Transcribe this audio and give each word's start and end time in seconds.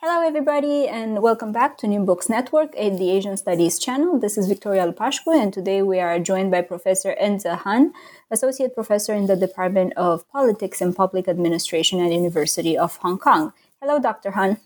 Hello, 0.00 0.24
everybody, 0.24 0.86
and 0.86 1.20
welcome 1.22 1.50
back 1.50 1.76
to 1.78 1.88
New 1.88 2.04
Books 2.04 2.28
Network 2.28 2.72
at 2.78 2.98
the 2.98 3.10
Asian 3.10 3.36
Studies 3.36 3.80
channel. 3.80 4.16
This 4.16 4.38
is 4.38 4.46
Victoria 4.46 4.86
Lupashko, 4.86 5.34
and 5.34 5.52
today 5.52 5.82
we 5.82 5.98
are 5.98 6.20
joined 6.20 6.52
by 6.52 6.62
Professor 6.62 7.16
Enze 7.20 7.52
Han, 7.64 7.92
Associate 8.30 8.72
Professor 8.72 9.12
in 9.12 9.26
the 9.26 9.34
Department 9.34 9.92
of 9.96 10.22
Politics 10.28 10.80
and 10.80 10.94
Public 10.94 11.26
Administration 11.26 11.98
at 11.98 12.12
University 12.12 12.78
of 12.78 12.96
Hong 12.98 13.18
Kong. 13.18 13.52
Hello, 13.82 13.98
Dr. 13.98 14.30
Han. 14.30 14.58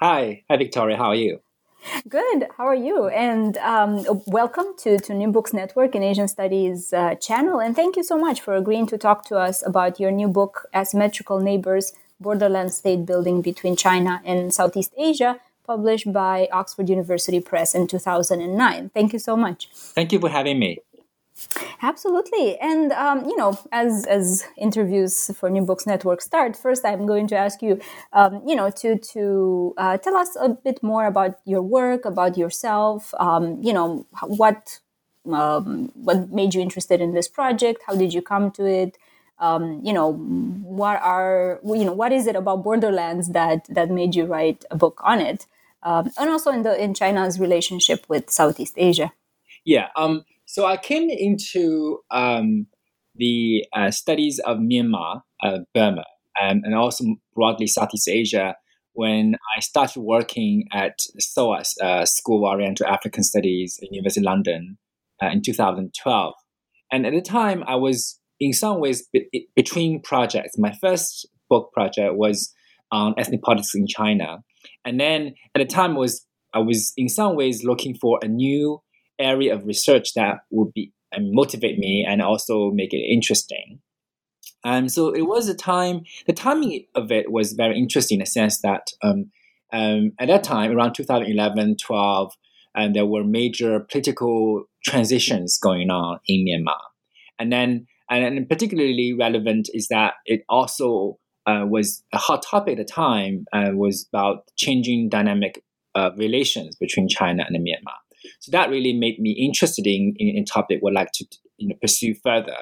Hi. 0.00 0.42
Hi, 0.48 0.56
Victoria. 0.56 0.96
How 0.96 1.10
are 1.10 1.14
you? 1.14 1.40
Good. 2.08 2.46
How 2.56 2.64
are 2.64 2.74
you? 2.74 3.08
And 3.08 3.58
um, 3.58 4.06
welcome 4.26 4.68
to, 4.78 4.98
to 5.00 5.12
New 5.12 5.32
Books 5.32 5.52
Network 5.52 5.94
and 5.94 6.02
Asian 6.02 6.28
Studies 6.28 6.94
uh, 6.94 7.14
channel. 7.16 7.60
And 7.60 7.76
thank 7.76 7.94
you 7.94 8.02
so 8.02 8.16
much 8.16 8.40
for 8.40 8.54
agreeing 8.54 8.86
to 8.86 8.96
talk 8.96 9.26
to 9.26 9.36
us 9.36 9.62
about 9.66 10.00
your 10.00 10.10
new 10.10 10.28
book, 10.28 10.66
Asymmetrical 10.72 11.40
Neighbors 11.40 11.92
Borderland 12.20 12.72
State 12.72 13.06
Building 13.06 13.42
Between 13.42 13.76
China 13.76 14.20
and 14.24 14.52
Southeast 14.52 14.92
Asia, 14.96 15.40
published 15.66 16.12
by 16.12 16.48
Oxford 16.52 16.88
University 16.88 17.40
Press 17.40 17.74
in 17.74 17.86
2009. 17.86 18.90
Thank 18.90 19.12
you 19.12 19.18
so 19.18 19.36
much. 19.36 19.68
Thank 19.72 20.12
you 20.12 20.20
for 20.20 20.28
having 20.28 20.58
me. 20.58 20.78
Absolutely, 21.82 22.56
and 22.60 22.92
um, 22.92 23.24
you 23.24 23.36
know, 23.36 23.58
as 23.72 24.06
as 24.06 24.44
interviews 24.56 25.32
for 25.36 25.50
New 25.50 25.62
Books 25.62 25.84
Network 25.84 26.22
start, 26.22 26.56
first 26.56 26.84
I'm 26.84 27.06
going 27.06 27.26
to 27.26 27.36
ask 27.36 27.60
you, 27.60 27.80
um, 28.12 28.40
you 28.46 28.54
know, 28.54 28.70
to 28.70 28.96
to 28.98 29.74
uh, 29.76 29.98
tell 29.98 30.16
us 30.16 30.36
a 30.40 30.50
bit 30.50 30.80
more 30.80 31.06
about 31.06 31.40
your 31.44 31.60
work, 31.60 32.04
about 32.04 32.38
yourself. 32.38 33.12
Um, 33.18 33.60
you 33.60 33.72
know, 33.72 34.06
what 34.22 34.78
um, 35.30 35.90
what 35.94 36.30
made 36.30 36.54
you 36.54 36.60
interested 36.60 37.00
in 37.00 37.14
this 37.14 37.26
project? 37.26 37.82
How 37.86 37.96
did 37.96 38.14
you 38.14 38.22
come 38.22 38.52
to 38.52 38.64
it? 38.64 38.96
Um, 39.38 39.80
you 39.82 39.92
know 39.92 40.12
what 40.12 41.00
are 41.02 41.60
you 41.64 41.84
know 41.84 41.92
what 41.92 42.12
is 42.12 42.26
it 42.26 42.36
about 42.36 42.62
borderlands 42.62 43.30
that 43.30 43.66
that 43.68 43.90
made 43.90 44.14
you 44.14 44.24
write 44.24 44.64
a 44.70 44.76
book 44.76 45.00
on 45.02 45.20
it 45.20 45.46
um, 45.82 46.10
and 46.18 46.30
also 46.30 46.50
in 46.50 46.62
the 46.62 46.82
in 46.82 46.94
china's 46.94 47.38
relationship 47.38 48.04
with 48.08 48.30
southeast 48.30 48.74
asia 48.76 49.12
yeah 49.64 49.88
um, 49.96 50.24
so 50.46 50.66
i 50.66 50.76
came 50.76 51.10
into 51.10 51.98
um, 52.10 52.66
the 53.16 53.64
uh, 53.72 53.90
studies 53.90 54.38
of 54.40 54.58
myanmar 54.58 55.22
uh, 55.42 55.58
burma 55.74 56.04
and, 56.40 56.64
and 56.64 56.74
also 56.74 57.04
broadly 57.34 57.66
southeast 57.66 58.08
asia 58.08 58.56
when 58.94 59.34
I 59.56 59.60
started 59.60 60.00
working 60.00 60.68
at 60.72 61.00
SOAS, 61.18 61.74
uh, 61.82 62.06
School 62.06 62.46
of 62.46 62.52
Oriental 62.52 62.86
African 62.86 63.24
Studies 63.24 63.78
University 63.82 64.20
of 64.20 64.24
London 64.26 64.78
uh, 65.22 65.26
in 65.26 65.42
2012. 65.42 66.34
And 66.92 67.06
at 67.06 67.12
the 67.12 67.20
time, 67.20 67.64
I 67.66 67.74
was 67.74 68.20
in 68.40 68.52
some 68.52 68.80
ways 68.80 69.06
be- 69.12 69.48
between 69.54 70.00
projects. 70.00 70.58
My 70.58 70.72
first 70.80 71.26
book 71.48 71.72
project 71.72 72.14
was 72.14 72.52
on 72.90 73.14
ethnic 73.18 73.42
politics 73.42 73.74
in 73.74 73.86
China, 73.86 74.42
and 74.84 75.00
then 75.00 75.34
at 75.54 75.60
the 75.60 75.66
time 75.66 75.94
was 75.94 76.26
I 76.52 76.60
was 76.60 76.92
in 76.96 77.08
some 77.08 77.36
ways 77.36 77.64
looking 77.64 77.94
for 77.94 78.18
a 78.22 78.28
new 78.28 78.80
area 79.18 79.54
of 79.54 79.64
research 79.64 80.14
that 80.14 80.38
would 80.50 80.72
be 80.72 80.92
and 81.12 81.32
motivate 81.32 81.78
me 81.78 82.04
and 82.08 82.20
also 82.20 82.70
make 82.72 82.92
it 82.92 82.98
interesting. 82.98 83.80
And 84.64 84.90
so 84.90 85.10
it 85.10 85.22
was 85.22 85.48
a 85.48 85.54
time. 85.54 86.02
The 86.26 86.32
timing 86.32 86.86
of 86.94 87.12
it 87.12 87.30
was 87.30 87.52
very 87.52 87.78
interesting 87.78 88.16
in 88.16 88.20
the 88.20 88.26
sense 88.26 88.60
that 88.62 88.88
um, 89.02 89.30
um, 89.72 90.12
at 90.18 90.28
that 90.28 90.44
time, 90.44 90.72
around 90.72 90.94
2011, 90.94 91.76
12, 91.76 92.32
and 92.74 92.94
there 92.94 93.06
were 93.06 93.24
major 93.24 93.80
political 93.80 94.64
transitions 94.84 95.58
going 95.58 95.90
on 95.90 96.18
in 96.26 96.46
Myanmar. 96.46 96.80
And 97.38 97.52
then 97.52 97.86
and, 98.10 98.24
and 98.24 98.48
particularly 98.48 99.14
relevant 99.18 99.68
is 99.72 99.88
that 99.88 100.14
it 100.26 100.44
also 100.48 101.18
uh, 101.46 101.64
was 101.66 102.02
a 102.12 102.18
hot 102.18 102.44
topic 102.48 102.78
at 102.78 102.86
the 102.86 102.92
time 102.92 103.44
uh, 103.52 103.70
was 103.72 104.06
about 104.12 104.50
changing 104.56 105.08
dynamic 105.08 105.62
uh, 105.94 106.10
relations 106.16 106.76
between 106.76 107.08
China 107.08 107.44
and 107.46 107.56
Myanmar. 107.56 107.98
So 108.40 108.50
that 108.52 108.70
really 108.70 108.94
made 108.94 109.18
me 109.18 109.32
interested 109.32 109.86
in 109.86 110.14
in, 110.18 110.36
in 110.38 110.44
topic 110.44 110.80
would 110.82 110.94
like 110.94 111.12
to 111.14 111.26
you 111.58 111.68
know, 111.68 111.76
pursue 111.80 112.14
further. 112.14 112.56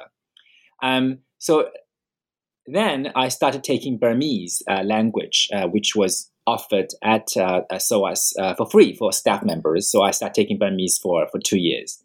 Um, 0.81 1.19
so 1.39 1.69
then 2.67 3.11
I 3.15 3.29
started 3.29 3.63
taking 3.63 3.97
Burmese 3.97 4.61
uh, 4.69 4.83
language, 4.83 5.49
uh, 5.53 5.67
which 5.67 5.95
was 5.95 6.29
offered 6.45 6.87
at 7.01 7.35
uh, 7.37 7.61
SOAS 7.77 8.33
for 8.57 8.69
free 8.69 8.93
for 8.95 9.13
staff 9.13 9.43
members. 9.43 9.89
So 9.89 10.01
I 10.01 10.11
started 10.11 10.35
taking 10.35 10.57
Burmese 10.57 10.97
for, 10.97 11.25
for 11.31 11.39
two 11.39 11.59
years. 11.59 12.03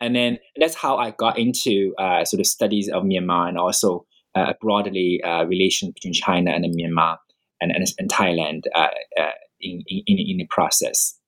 And 0.00 0.14
then 0.14 0.38
that's 0.56 0.74
how 0.74 0.96
I 0.98 1.10
got 1.12 1.38
into 1.38 1.94
uh, 1.98 2.24
sort 2.24 2.40
of 2.40 2.46
studies 2.46 2.88
of 2.88 3.02
Myanmar 3.04 3.48
and 3.48 3.58
also 3.58 4.06
uh, 4.34 4.52
broadly 4.60 5.22
uh, 5.24 5.44
relations 5.44 5.92
between 5.92 6.12
China 6.12 6.50
and 6.50 6.64
Myanmar 6.64 7.16
and, 7.60 7.72
and, 7.72 7.86
and 7.98 8.10
Thailand 8.10 8.64
uh, 8.74 8.88
uh, 9.18 9.30
in, 9.60 9.82
in, 9.86 10.02
in 10.06 10.36
the 10.36 10.46
process. 10.50 11.18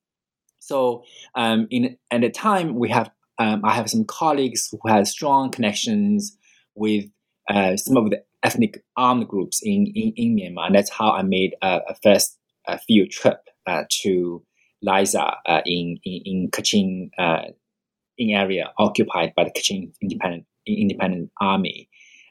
So 0.58 1.02
um, 1.34 1.66
in 1.70 1.96
at 2.10 2.20
the 2.20 2.28
time 2.28 2.74
we 2.74 2.90
have 2.90 3.10
um, 3.38 3.64
I 3.64 3.72
have 3.72 3.88
some 3.88 4.04
colleagues 4.04 4.68
who 4.70 4.80
have 4.88 5.08
strong 5.08 5.50
connections 5.50 6.36
with 6.74 7.04
uh, 7.48 7.76
some 7.76 7.96
of 7.96 8.10
the 8.10 8.22
ethnic 8.42 8.84
armed 8.96 9.28
groups 9.28 9.60
in, 9.62 9.86
in, 9.94 10.12
in 10.16 10.36
Myanmar, 10.36 10.66
and 10.66 10.74
that's 10.74 10.90
how 10.90 11.12
I 11.12 11.22
made 11.22 11.54
a, 11.62 11.80
a 11.88 11.94
first 12.02 12.36
a 12.66 12.78
field 12.78 13.10
trip 13.10 13.40
to 14.02 14.42
Laiza 14.86 15.36
in, 15.64 15.98
in, 16.04 16.22
in 16.24 16.50
Kachin 16.50 17.10
in 18.18 18.30
area 18.30 18.72
occupied 18.78 19.32
by 19.36 19.44
the 19.44 19.50
Kachin 19.50 19.92
Independent 20.02 20.44
Independent 20.66 21.30
Army, 21.40 21.88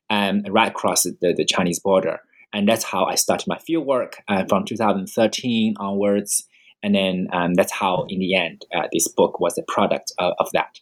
um, 0.09 0.43
right 0.49 0.69
across 0.69 1.03
the, 1.03 1.33
the 1.35 1.45
Chinese 1.45 1.79
border. 1.79 2.19
And 2.53 2.67
that's 2.67 2.83
how 2.83 3.05
I 3.05 3.15
started 3.15 3.47
my 3.47 3.57
field 3.57 3.85
work 3.85 4.21
uh, 4.27 4.45
from 4.45 4.65
2013 4.65 5.75
onwards. 5.79 6.47
And 6.83 6.95
then 6.95 7.27
um, 7.33 7.55
that's 7.55 7.71
how, 7.71 8.05
in 8.07 8.19
the 8.19 8.35
end, 8.35 8.65
uh, 8.73 8.87
this 8.93 9.07
book 9.07 9.39
was 9.39 9.57
a 9.57 9.63
product 9.63 10.11
of, 10.19 10.33
of 10.39 10.49
that. 10.53 10.79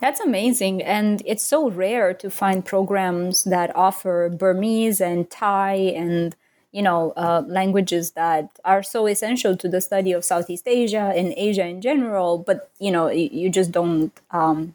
That's 0.00 0.20
amazing. 0.20 0.82
And 0.82 1.22
it's 1.24 1.44
so 1.44 1.70
rare 1.70 2.12
to 2.14 2.28
find 2.28 2.64
programs 2.64 3.44
that 3.44 3.74
offer 3.76 4.28
Burmese 4.28 5.00
and 5.00 5.30
Thai 5.30 5.74
and 5.74 6.36
you 6.74 6.82
know 6.82 7.12
uh, 7.16 7.42
languages 7.46 8.10
that 8.12 8.50
are 8.64 8.82
so 8.82 9.06
essential 9.06 9.56
to 9.56 9.68
the 9.68 9.80
study 9.80 10.10
of 10.10 10.24
Southeast 10.24 10.66
Asia 10.66 11.12
and 11.14 11.32
Asia 11.36 11.64
in 11.64 11.80
general, 11.80 12.38
but 12.38 12.68
you 12.80 12.90
know 12.90 13.08
you, 13.08 13.48
just 13.48 13.70
don't 13.70 14.12
um, 14.32 14.74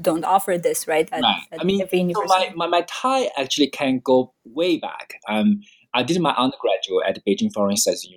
don't 0.00 0.24
offer 0.24 0.56
this 0.56 0.88
right. 0.88 1.06
At, 1.12 1.20
right. 1.20 1.42
At 1.52 1.60
I 1.60 1.64
mean, 1.64 1.86
so 2.14 2.24
my, 2.24 2.50
my, 2.56 2.66
my 2.66 2.82
Thai 2.88 3.28
actually 3.36 3.68
can 3.68 4.00
go 4.02 4.32
way 4.46 4.78
back. 4.78 5.20
Um, 5.28 5.60
I 5.92 6.02
did 6.02 6.18
my 6.18 6.34
undergraduate 6.34 7.06
at 7.06 7.22
Beijing 7.26 7.52
Foreign 7.52 7.76
Studies 7.76 8.08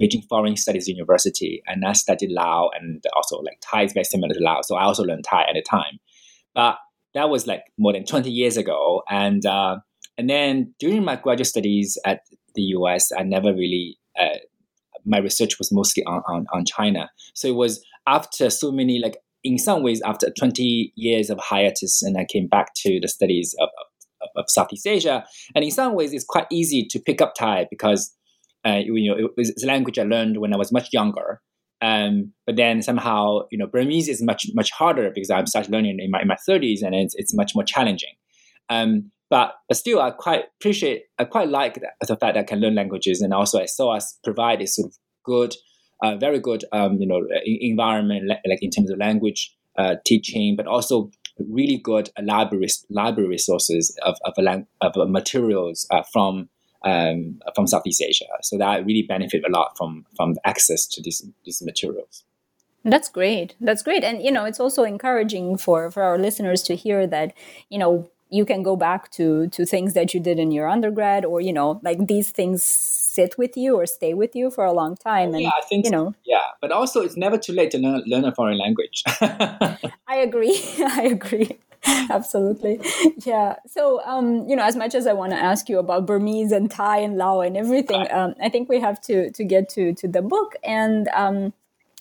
Beijing 0.00 0.24
Foreign 0.28 0.56
Studies 0.56 0.86
University, 0.86 1.64
and 1.66 1.84
I 1.84 1.92
studied 1.94 2.30
Lao, 2.30 2.70
and 2.78 3.04
also 3.16 3.40
like 3.40 3.58
Thai 3.68 3.82
is 3.82 3.92
very 3.92 4.04
similar 4.04 4.32
to 4.32 4.40
Lao, 4.40 4.60
so 4.62 4.76
I 4.76 4.84
also 4.84 5.02
learned 5.02 5.24
Thai 5.24 5.42
at 5.42 5.54
the 5.54 5.62
time. 5.62 5.98
But 6.54 6.78
that 7.14 7.30
was 7.30 7.48
like 7.48 7.64
more 7.78 7.92
than 7.92 8.04
twenty 8.04 8.30
years 8.30 8.56
ago, 8.56 9.02
and 9.10 9.44
uh, 9.44 9.78
and 10.16 10.30
then 10.30 10.74
during 10.78 11.04
my 11.04 11.16
graduate 11.16 11.48
studies 11.48 11.98
at 12.06 12.20
the 12.54 12.62
US. 12.62 13.12
I 13.16 13.22
never 13.22 13.52
really, 13.52 13.98
uh, 14.20 14.38
my 15.04 15.18
research 15.18 15.58
was 15.58 15.72
mostly 15.72 16.04
on, 16.04 16.22
on, 16.26 16.46
on 16.52 16.64
China. 16.64 17.10
So 17.34 17.48
it 17.48 17.54
was 17.54 17.84
after 18.06 18.50
so 18.50 18.70
many, 18.70 18.98
like, 18.98 19.16
in 19.42 19.58
some 19.58 19.82
ways, 19.82 20.02
after 20.04 20.30
20 20.30 20.92
years 20.96 21.30
of 21.30 21.38
hiatus, 21.38 22.02
and 22.02 22.18
I 22.18 22.24
came 22.24 22.46
back 22.46 22.74
to 22.82 23.00
the 23.00 23.08
studies 23.08 23.54
of, 23.60 23.68
of, 24.20 24.28
of 24.36 24.44
Southeast 24.48 24.86
Asia. 24.86 25.24
And 25.54 25.64
in 25.64 25.70
some 25.70 25.94
ways, 25.94 26.12
it's 26.12 26.24
quite 26.24 26.46
easy 26.50 26.86
to 26.90 26.98
pick 26.98 27.20
up 27.22 27.34
Thai 27.34 27.66
because 27.70 28.14
uh, 28.66 28.80
you 28.84 29.10
know 29.10 29.16
it 29.16 29.30
was 29.36 29.62
a 29.62 29.66
language 29.66 29.98
I 29.98 30.02
learned 30.02 30.38
when 30.38 30.52
I 30.52 30.56
was 30.56 30.72
much 30.72 30.88
younger. 30.92 31.40
Um, 31.82 32.32
but 32.46 32.56
then 32.56 32.82
somehow, 32.82 33.40
you 33.50 33.56
know, 33.56 33.66
Burmese 33.66 34.08
is 34.08 34.22
much 34.22 34.46
much 34.54 34.70
harder 34.70 35.10
because 35.14 35.30
I 35.30 35.42
started 35.44 35.72
learning 35.72 35.98
in 35.98 36.10
my, 36.10 36.20
in 36.20 36.28
my 36.28 36.36
30s, 36.48 36.82
and 36.82 36.94
it's 36.94 37.14
it's 37.14 37.34
much 37.34 37.52
more 37.54 37.64
challenging. 37.64 38.14
Um, 38.68 39.10
but, 39.30 39.54
still, 39.72 40.00
I 40.00 40.10
quite 40.10 40.44
appreciate, 40.58 41.04
I 41.18 41.24
quite 41.24 41.48
like 41.48 41.74
that, 41.74 41.94
the 42.00 42.16
fact 42.16 42.34
that 42.34 42.40
I 42.40 42.42
can 42.42 42.60
learn 42.60 42.74
languages, 42.74 43.22
and 43.22 43.32
also 43.32 43.64
SOAS 43.64 44.18
provide 44.22 44.60
a 44.60 44.66
sort 44.66 44.88
of 44.88 44.98
good, 45.24 45.54
uh, 46.02 46.16
very 46.16 46.40
good, 46.40 46.64
um, 46.72 46.98
you 47.00 47.06
know, 47.06 47.26
environment, 47.44 48.28
like 48.28 48.62
in 48.62 48.70
terms 48.70 48.90
of 48.90 48.98
language 48.98 49.56
uh, 49.78 49.94
teaching, 50.04 50.56
but 50.56 50.66
also 50.66 51.10
really 51.48 51.78
good 51.78 52.10
library 52.20 52.68
library 52.90 53.28
resources 53.28 53.96
of 54.02 54.16
of, 54.24 54.34
lang- 54.36 54.66
of 54.80 54.92
materials 55.08 55.86
uh, 55.90 56.02
from 56.12 56.48
um, 56.84 57.38
from 57.54 57.66
Southeast 57.66 58.02
Asia. 58.02 58.26
So 58.42 58.58
that 58.58 58.84
really 58.84 59.02
benefit 59.02 59.42
a 59.46 59.50
lot 59.50 59.76
from 59.76 60.06
from 60.16 60.34
the 60.34 60.40
access 60.46 60.86
to 60.88 61.02
these 61.02 61.26
these 61.44 61.62
materials. 61.62 62.24
That's 62.84 63.10
great. 63.10 63.54
That's 63.60 63.82
great. 63.82 64.04
And 64.04 64.22
you 64.22 64.32
know, 64.32 64.44
it's 64.44 64.60
also 64.60 64.84
encouraging 64.84 65.58
for 65.58 65.90
for 65.90 66.02
our 66.02 66.18
listeners 66.18 66.62
to 66.64 66.74
hear 66.74 67.06
that, 67.06 67.34
you 67.68 67.78
know, 67.78 68.10
you 68.30 68.44
can 68.44 68.62
go 68.62 68.76
back 68.76 69.10
to 69.12 69.48
to 69.48 69.66
things 69.66 69.94
that 69.94 70.14
you 70.14 70.20
did 70.20 70.38
in 70.38 70.50
your 70.50 70.68
undergrad 70.68 71.24
or 71.24 71.40
you 71.40 71.52
know, 71.52 71.80
like 71.82 72.06
these 72.06 72.30
things 72.30 72.62
sit 72.62 73.36
with 73.36 73.56
you 73.56 73.76
or 73.76 73.86
stay 73.86 74.14
with 74.14 74.34
you 74.34 74.50
for 74.50 74.64
a 74.64 74.72
long 74.72 74.96
time 74.96 75.34
and 75.34 75.42
yeah, 75.42 75.50
I 75.50 75.62
think 75.68 75.84
you 75.84 75.90
know. 75.90 76.14
Yeah, 76.24 76.42
but 76.60 76.72
also 76.72 77.02
it's 77.02 77.16
never 77.16 77.38
too 77.38 77.52
late 77.52 77.70
to 77.72 77.78
learn, 77.78 78.02
learn 78.06 78.24
a 78.24 78.34
foreign 78.34 78.58
language. 78.58 79.02
I 79.20 79.78
agree. 80.08 80.60
I 80.78 81.02
agree. 81.10 81.58
Absolutely. 81.86 82.80
Yeah. 83.24 83.56
So, 83.66 84.04
um, 84.04 84.46
you 84.48 84.54
know, 84.54 84.64
as 84.64 84.76
much 84.76 84.94
as 84.94 85.06
I 85.06 85.14
want 85.14 85.32
to 85.32 85.38
ask 85.38 85.68
you 85.68 85.78
about 85.78 86.06
Burmese 86.06 86.52
and 86.52 86.70
Thai 86.70 86.98
and 86.98 87.16
Lao 87.16 87.40
and 87.40 87.56
everything, 87.56 88.06
um, 88.10 88.34
I 88.42 88.48
think 88.48 88.68
we 88.68 88.80
have 88.80 89.00
to 89.02 89.30
to 89.30 89.44
get 89.44 89.68
to 89.70 89.94
to 89.94 90.08
the 90.08 90.22
book 90.22 90.56
and 90.62 91.08
um, 91.08 91.52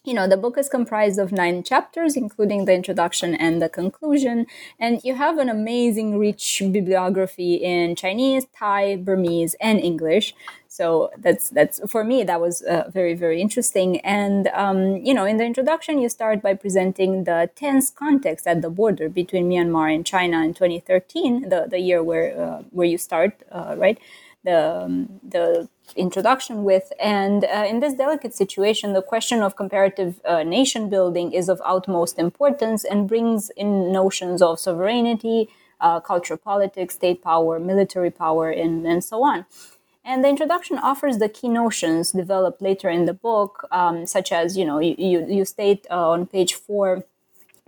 you 0.06 0.14
know 0.14 0.28
the 0.28 0.38
book 0.38 0.58
is 0.58 0.70
comprised 0.70 1.20
of 1.20 1.32
nine 1.32 1.62
chapters 1.64 2.16
including 2.16 2.66
the 2.66 2.74
introduction 2.74 3.36
and 3.36 3.62
the 3.62 3.70
conclusion. 3.70 4.46
And 4.80 5.02
you 5.04 5.16
have 5.16 5.38
an 5.38 5.50
amazing 5.50 6.18
rich 6.18 6.62
bibliography 6.72 7.56
in 7.56 7.96
chinese 7.96 8.46
thai 8.58 8.96
burmese 8.96 9.56
and 9.60 9.80
english. 9.80 10.34
So 10.68 11.10
that's 11.18 11.50
that's 11.50 11.82
for 11.92 12.04
me 12.04 12.24
that 12.24 12.40
was 12.40 12.62
uh, 12.62 12.90
very 12.94 13.14
very 13.14 13.42
interesting. 13.42 14.00
And 14.02 14.48
um, 14.54 14.98
you 14.98 15.14
know 15.14 15.26
in 15.26 15.38
the 15.38 15.46
introduction 15.46 16.00
you 16.00 16.10
start 16.10 16.42
by 16.42 16.54
presenting 16.54 17.26
the 17.26 17.50
tense 17.56 17.90
context 17.90 18.48
at 18.48 18.62
the 18.62 18.70
border 18.70 19.10
between 19.10 19.50
myanmar 19.50 19.94
and 19.94 20.06
china 20.06 20.44
in 20.44 20.54
2013 20.54 21.50
the, 21.50 21.68
the 21.70 21.80
year 21.80 22.02
where 22.02 22.40
uh, 22.40 22.62
where 22.72 22.88
you 22.88 22.98
start 22.98 23.34
uh, 23.52 23.76
right 23.78 24.00
the 24.50 24.60
um, 24.84 24.94
the 25.36 25.68
introduction 25.96 26.64
with. 26.64 26.88
And 27.00 27.46
uh, 27.46 27.66
in 27.72 27.80
this 27.80 27.94
delicate 28.04 28.34
situation, 28.36 28.94
the 28.94 29.02
question 29.02 29.42
of 29.42 29.56
comparative 29.56 30.12
uh, 30.26 30.44
nation 30.44 30.90
building 30.90 31.28
is 31.34 31.50
of 31.50 31.60
utmost 31.66 32.20
importance 32.20 32.82
and 32.84 33.08
brings 33.08 33.50
in 33.64 33.92
notions 33.92 34.42
of 34.42 34.60
sovereignty, 34.60 35.50
uh, 35.82 36.00
culture 36.00 36.38
politics, 36.38 36.96
state 36.96 37.22
power, 37.24 37.60
military 37.60 38.12
power, 38.12 38.50
and, 38.64 38.86
and 38.86 39.04
so 39.04 39.24
on. 39.24 39.46
And 40.04 40.24
the 40.24 40.30
introduction 40.30 40.78
offers 40.78 41.18
the 41.18 41.30
key 41.30 41.50
notions 41.50 42.12
developed 42.12 42.62
later 42.62 42.90
in 42.90 43.06
the 43.06 43.14
book, 43.14 43.68
um, 43.72 44.08
such 44.08 44.32
as, 44.32 44.58
you 44.58 44.66
know, 44.66 44.80
you, 44.80 44.96
you, 44.98 45.26
you 45.28 45.46
state 45.46 45.86
uh, 45.90 46.10
on 46.10 46.26
page 46.26 46.54
four 46.54 47.04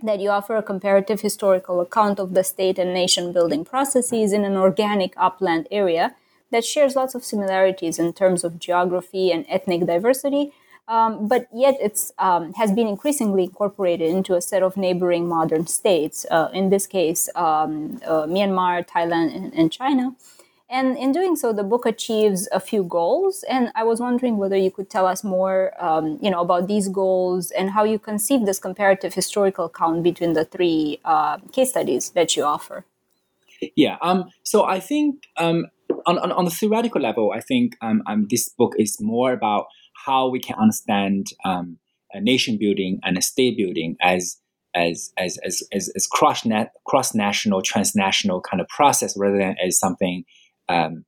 that 0.02 0.18
you 0.18 0.30
offer 0.30 0.56
a 0.56 0.62
comparative 0.62 1.20
historical 1.20 1.80
account 1.80 2.18
of 2.18 2.34
the 2.34 2.42
state 2.42 2.78
and 2.78 2.92
nation 2.92 3.32
building 3.32 3.64
processes 3.64 4.32
in 4.32 4.44
an 4.44 4.56
organic 4.56 5.12
upland 5.16 5.68
area 5.70 6.16
that 6.52 6.64
shares 6.64 6.94
lots 6.94 7.14
of 7.14 7.24
similarities 7.24 7.98
in 7.98 8.12
terms 8.12 8.44
of 8.44 8.58
geography 8.58 9.32
and 9.32 9.44
ethnic 9.48 9.86
diversity, 9.86 10.52
um, 10.88 11.26
but 11.26 11.48
yet 11.54 11.76
it's 11.80 12.12
um, 12.18 12.52
has 12.54 12.72
been 12.72 12.86
increasingly 12.86 13.44
incorporated 13.44 14.10
into 14.10 14.34
a 14.34 14.40
set 14.40 14.62
of 14.62 14.76
neighboring 14.76 15.28
modern 15.28 15.66
states. 15.66 16.26
Uh, 16.30 16.48
in 16.52 16.70
this 16.70 16.86
case, 16.86 17.28
um, 17.34 18.00
uh, 18.06 18.26
Myanmar, 18.26 18.86
Thailand, 18.86 19.34
and, 19.34 19.54
and, 19.54 19.72
China. 19.72 20.14
And 20.68 20.96
in 20.96 21.12
doing 21.12 21.36
so, 21.36 21.52
the 21.52 21.62
book 21.62 21.84
achieves 21.86 22.48
a 22.50 22.58
few 22.58 22.82
goals. 22.82 23.44
And 23.48 23.70
I 23.74 23.84
was 23.84 24.00
wondering 24.00 24.38
whether 24.38 24.56
you 24.56 24.70
could 24.70 24.88
tell 24.88 25.06
us 25.06 25.22
more, 25.22 25.72
um, 25.78 26.18
you 26.22 26.30
know, 26.30 26.40
about 26.40 26.66
these 26.66 26.88
goals 26.88 27.50
and 27.50 27.70
how 27.70 27.84
you 27.84 27.98
conceive 27.98 28.46
this 28.46 28.58
comparative 28.58 29.12
historical 29.14 29.66
account 29.66 30.02
between 30.02 30.32
the 30.32 30.46
three 30.46 30.98
uh, 31.04 31.38
case 31.52 31.70
studies 31.70 32.10
that 32.10 32.36
you 32.36 32.44
offer. 32.44 32.84
Yeah. 33.76 33.96
Um, 34.00 34.30
so 34.42 34.64
I 34.64 34.80
think 34.80 35.28
um, 35.36 35.66
on, 36.06 36.18
on, 36.18 36.32
on 36.32 36.44
the 36.44 36.50
theoretical 36.50 37.00
level, 37.00 37.32
I 37.34 37.40
think 37.40 37.76
um, 37.80 38.02
um, 38.06 38.26
this 38.30 38.48
book 38.48 38.72
is 38.78 38.96
more 39.00 39.32
about 39.32 39.66
how 40.04 40.28
we 40.28 40.40
can 40.40 40.56
understand 40.56 41.28
um, 41.44 41.78
nation 42.14 42.58
building 42.58 43.00
and 43.02 43.22
state 43.22 43.56
building 43.56 43.96
as 44.02 44.36
as 44.74 45.12
as 45.18 45.38
as 45.44 45.62
as, 45.72 45.90
as 45.94 46.06
cross 46.06 46.44
cross 46.86 47.14
national 47.14 47.62
transnational 47.62 48.40
kind 48.40 48.60
of 48.60 48.68
process 48.68 49.14
rather 49.16 49.38
than 49.38 49.56
as 49.64 49.78
something 49.78 50.24
um, 50.68 51.04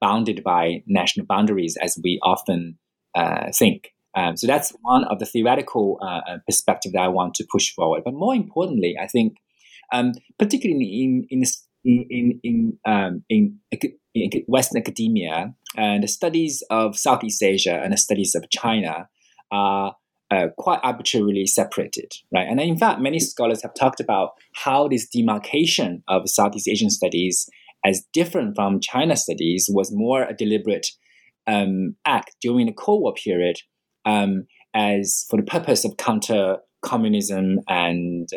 bounded 0.00 0.42
by 0.42 0.82
national 0.86 1.26
boundaries 1.26 1.76
as 1.80 1.98
we 2.02 2.18
often 2.22 2.78
uh, 3.14 3.50
think. 3.52 3.92
Um, 4.14 4.36
so 4.36 4.46
that's 4.46 4.72
one 4.80 5.04
of 5.04 5.18
the 5.18 5.26
theoretical 5.26 5.98
uh, 6.02 6.20
uh 6.28 6.38
perspective 6.46 6.92
that 6.92 7.02
I 7.02 7.08
want 7.08 7.34
to 7.34 7.46
push 7.50 7.72
forward. 7.74 8.02
But 8.04 8.14
more 8.14 8.34
importantly, 8.34 8.96
I 9.00 9.06
think, 9.06 9.36
um, 9.92 10.12
particularly 10.38 11.02
in 11.02 11.26
in 11.30 11.42
in 11.84 12.40
in 12.42 12.78
um, 12.86 13.24
in, 13.28 13.58
in 14.22 14.30
Western 14.46 14.80
academia, 14.80 15.54
and 15.76 16.02
the 16.02 16.08
studies 16.08 16.62
of 16.70 16.96
Southeast 16.96 17.42
Asia 17.42 17.80
and 17.82 17.92
the 17.92 17.96
studies 17.96 18.34
of 18.34 18.48
China 18.50 19.08
are 19.50 19.94
uh, 20.30 20.48
quite 20.56 20.80
arbitrarily 20.82 21.46
separated, 21.46 22.12
right? 22.32 22.48
And 22.48 22.60
in 22.60 22.76
fact, 22.76 23.00
many 23.00 23.20
scholars 23.20 23.62
have 23.62 23.74
talked 23.74 24.00
about 24.00 24.30
how 24.54 24.88
this 24.88 25.08
demarcation 25.08 26.02
of 26.08 26.28
Southeast 26.28 26.68
Asian 26.68 26.90
studies 26.90 27.48
as 27.84 28.04
different 28.12 28.56
from 28.56 28.80
China 28.80 29.16
studies 29.16 29.68
was 29.72 29.92
more 29.92 30.24
a 30.24 30.34
deliberate 30.34 30.88
um, 31.46 31.94
act 32.04 32.34
during 32.40 32.66
the 32.66 32.72
Cold 32.72 33.02
War 33.02 33.14
period, 33.14 33.58
um, 34.04 34.46
as 34.74 35.24
for 35.30 35.36
the 35.36 35.46
purpose 35.46 35.84
of 35.84 35.96
counter 35.96 36.58
communism 36.82 37.60
and 37.68 38.28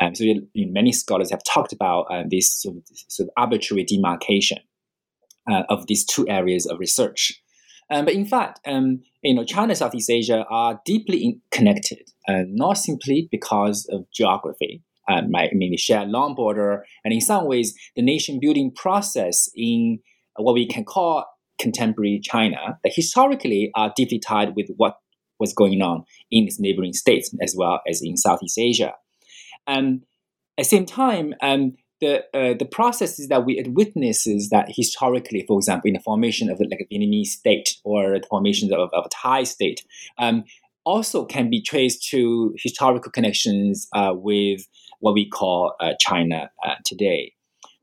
um, 0.00 0.14
so 0.14 0.24
you 0.24 0.34
know, 0.54 0.72
many 0.72 0.92
scholars 0.92 1.30
have 1.30 1.42
talked 1.44 1.72
about 1.72 2.02
uh, 2.10 2.22
this 2.30 2.62
sort 2.62 2.76
of, 2.76 2.82
sort 3.08 3.28
of, 3.28 3.32
arbitrary 3.36 3.84
demarcation 3.84 4.58
uh, 5.50 5.62
of 5.68 5.86
these 5.86 6.04
two 6.04 6.28
areas 6.28 6.66
of 6.66 6.78
research. 6.78 7.40
Um, 7.90 8.04
but 8.04 8.14
in 8.14 8.26
fact, 8.26 8.60
um, 8.66 9.00
you 9.22 9.34
know, 9.34 9.44
China 9.44 9.70
and 9.70 9.78
Southeast 9.78 10.10
Asia 10.10 10.44
are 10.50 10.80
deeply 10.84 11.40
connected, 11.50 12.10
uh, 12.28 12.42
not 12.46 12.76
simply 12.76 13.28
because 13.30 13.88
of 13.90 14.04
geography. 14.12 14.82
Um, 15.10 15.34
I 15.34 15.48
mean, 15.52 15.70
they 15.70 15.76
share 15.78 16.02
a 16.02 16.06
long 16.06 16.34
border, 16.34 16.84
and 17.02 17.14
in 17.14 17.22
some 17.22 17.46
ways, 17.46 17.74
the 17.96 18.02
nation 18.02 18.38
building 18.40 18.72
process 18.74 19.48
in 19.56 20.00
what 20.36 20.52
we 20.52 20.66
can 20.66 20.84
call 20.84 21.24
contemporary 21.58 22.20
China, 22.22 22.78
that 22.84 22.92
historically 22.94 23.70
are 23.74 23.92
deeply 23.96 24.18
tied 24.18 24.54
with 24.54 24.68
what 24.76 24.98
was 25.40 25.52
going 25.52 25.82
on 25.82 26.04
in 26.30 26.44
its 26.44 26.60
neighboring 26.60 26.92
states 26.92 27.34
as 27.42 27.54
well 27.56 27.80
as 27.88 28.02
in 28.02 28.16
Southeast 28.16 28.58
Asia. 28.58 28.94
Um, 29.66 30.02
at 30.58 30.64
the 30.64 30.68
same 30.68 30.86
time, 30.86 31.34
um, 31.40 31.76
the 32.00 32.24
uh, 32.34 32.54
the 32.58 32.68
processes 32.70 33.28
that 33.28 33.44
we 33.44 33.62
witness 33.68 34.26
is 34.26 34.50
that 34.50 34.66
historically, 34.68 35.44
for 35.46 35.58
example, 35.58 35.88
in 35.88 35.94
the 35.94 36.00
formation 36.00 36.48
of 36.50 36.60
like 36.60 36.80
a 36.80 36.94
Vietnamese 36.94 37.26
state 37.26 37.76
or 37.84 38.18
the 38.18 38.26
formation 38.28 38.72
of, 38.72 38.90
of 38.92 39.04
a 39.06 39.08
Thai 39.08 39.44
state, 39.44 39.84
um, 40.18 40.44
also 40.84 41.24
can 41.24 41.50
be 41.50 41.60
traced 41.60 42.08
to 42.10 42.54
historical 42.56 43.10
connections 43.10 43.88
uh, 43.94 44.12
with 44.14 44.66
what 45.00 45.14
we 45.14 45.28
call 45.28 45.74
uh, 45.80 45.92
China 45.98 46.50
uh, 46.66 46.74
today. 46.84 47.32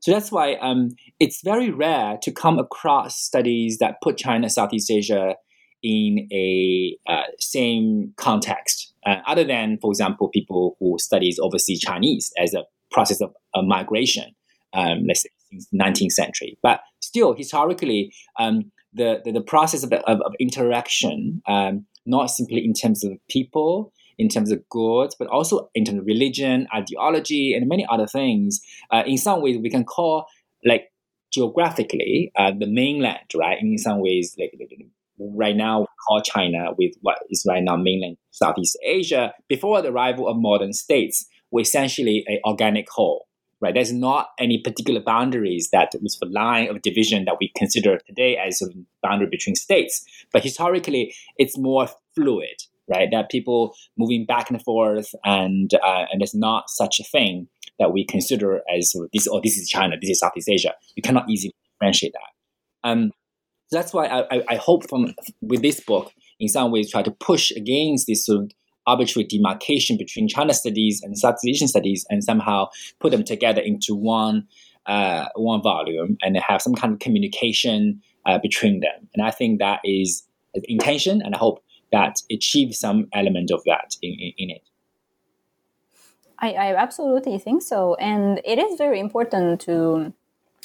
So 0.00 0.12
that's 0.12 0.30
why 0.30 0.54
um, 0.56 0.90
it's 1.18 1.42
very 1.42 1.70
rare 1.70 2.18
to 2.22 2.30
come 2.30 2.58
across 2.58 3.20
studies 3.20 3.78
that 3.78 3.96
put 4.02 4.16
China, 4.16 4.48
Southeast 4.48 4.90
Asia 4.90 5.34
in 5.82 6.28
a 6.32 6.96
uh, 7.08 7.22
same 7.38 8.12
context, 8.16 8.92
uh, 9.04 9.16
other 9.26 9.44
than, 9.44 9.78
for 9.80 9.90
example, 9.90 10.28
people 10.28 10.76
who 10.80 10.96
studies 10.98 11.38
overseas 11.40 11.80
Chinese 11.80 12.32
as 12.38 12.54
a 12.54 12.64
process 12.96 13.20
of, 13.20 13.30
of 13.54 13.66
migration, 13.66 14.34
um, 14.72 15.04
let's 15.06 15.22
say 15.22 15.28
since 15.50 15.68
19th 15.74 16.12
century. 16.12 16.58
But 16.62 16.80
still, 17.00 17.34
historically, 17.34 18.12
um, 18.40 18.72
the, 18.94 19.20
the, 19.22 19.32
the 19.32 19.42
process 19.42 19.84
of, 19.84 19.92
of, 19.92 20.20
of 20.22 20.32
interaction, 20.40 21.42
um, 21.46 21.84
not 22.06 22.26
simply 22.30 22.64
in 22.64 22.72
terms 22.72 23.04
of 23.04 23.12
people, 23.28 23.92
in 24.18 24.28
terms 24.30 24.50
of 24.50 24.66
goods, 24.70 25.14
but 25.18 25.28
also 25.28 25.68
in 25.74 25.84
terms 25.84 26.00
of 26.00 26.06
religion, 26.06 26.66
ideology, 26.74 27.54
and 27.54 27.68
many 27.68 27.86
other 27.90 28.06
things. 28.06 28.60
Uh, 28.90 29.02
in 29.06 29.18
some 29.18 29.42
ways, 29.42 29.58
we 29.60 29.68
can 29.68 29.84
call 29.84 30.24
like 30.64 30.84
geographically 31.30 32.32
uh, 32.38 32.52
the 32.58 32.66
mainland, 32.66 33.28
right? 33.36 33.58
In 33.60 33.76
some 33.76 34.00
ways, 34.00 34.34
like 34.38 34.52
right 35.18 35.56
now 35.56 35.80
we 35.80 35.86
call 36.08 36.22
China 36.22 36.70
with 36.78 36.94
what 37.02 37.18
is 37.28 37.44
right 37.46 37.62
now 37.62 37.76
mainland 37.76 38.16
Southeast 38.30 38.78
Asia. 38.82 39.34
Before 39.48 39.82
the 39.82 39.90
arrival 39.90 40.28
of 40.28 40.38
modern 40.38 40.72
states, 40.72 41.26
were 41.50 41.60
essentially 41.60 42.24
an 42.26 42.38
organic 42.44 42.88
whole. 42.90 43.26
Right, 43.58 43.72
there's 43.72 43.90
not 43.90 44.28
any 44.38 44.60
particular 44.62 45.00
boundaries 45.00 45.70
that 45.72 45.92
was 46.02 46.18
the 46.20 46.26
line 46.26 46.68
of 46.68 46.82
division 46.82 47.24
that 47.24 47.38
we 47.40 47.50
consider 47.56 47.98
today 48.06 48.36
as 48.36 48.60
a 48.60 48.66
boundary 49.02 49.28
between 49.30 49.54
states. 49.56 50.04
But 50.30 50.42
historically, 50.42 51.14
it's 51.38 51.56
more 51.56 51.88
fluid, 52.14 52.58
right? 52.86 53.08
That 53.10 53.30
people 53.30 53.74
moving 53.96 54.26
back 54.26 54.50
and 54.50 54.62
forth, 54.62 55.14
and 55.24 55.72
uh, 55.72 56.04
and 56.12 56.20
there's 56.20 56.34
not 56.34 56.68
such 56.68 57.00
a 57.00 57.04
thing 57.04 57.48
that 57.78 57.94
we 57.94 58.04
consider 58.04 58.60
as 58.76 58.92
of 58.94 59.08
this. 59.14 59.26
Oh, 59.26 59.40
this 59.42 59.56
is 59.56 59.70
China. 59.70 59.96
This 59.98 60.10
is 60.10 60.18
Southeast 60.18 60.50
Asia. 60.50 60.74
You 60.94 61.02
cannot 61.02 61.28
easily 61.30 61.54
differentiate 61.72 62.12
that. 62.12 62.90
Um, 62.90 63.10
so 63.68 63.78
that's 63.78 63.94
why 63.94 64.04
I, 64.04 64.36
I, 64.36 64.44
I 64.50 64.56
hope 64.56 64.86
from 64.86 65.14
with 65.40 65.62
this 65.62 65.80
book, 65.80 66.12
in 66.38 66.48
some 66.48 66.70
ways, 66.70 66.90
try 66.90 67.02
to 67.02 67.10
push 67.10 67.52
against 67.52 68.06
this 68.06 68.26
sort 68.26 68.42
of 68.42 68.50
arbitrary 68.86 69.26
demarcation 69.26 69.96
between 69.96 70.28
China 70.28 70.54
studies 70.54 71.02
and 71.02 71.18
Southeast 71.18 71.56
Asian 71.56 71.68
studies, 71.68 72.06
and 72.10 72.22
somehow 72.22 72.68
put 73.00 73.10
them 73.10 73.24
together 73.24 73.60
into 73.60 73.94
one 73.94 74.46
uh, 74.86 75.26
one 75.34 75.62
volume 75.62 76.16
and 76.22 76.36
have 76.36 76.62
some 76.62 76.74
kind 76.74 76.92
of 76.92 77.00
communication 77.00 78.00
uh, 78.24 78.38
between 78.38 78.80
them. 78.80 79.08
And 79.14 79.26
I 79.26 79.30
think 79.30 79.58
that 79.58 79.80
is 79.84 80.22
intention, 80.64 81.22
and 81.22 81.34
I 81.34 81.38
hope 81.38 81.62
that 81.92 82.16
achieves 82.30 82.78
some 82.78 83.06
element 83.12 83.50
of 83.50 83.62
that 83.64 83.96
in, 84.02 84.12
in, 84.12 84.32
in 84.38 84.50
it. 84.50 84.62
I, 86.38 86.52
I 86.52 86.74
absolutely 86.76 87.38
think 87.38 87.62
so, 87.62 87.94
and 87.96 88.40
it 88.44 88.58
is 88.58 88.78
very 88.78 89.00
important 89.00 89.60
to 89.62 90.12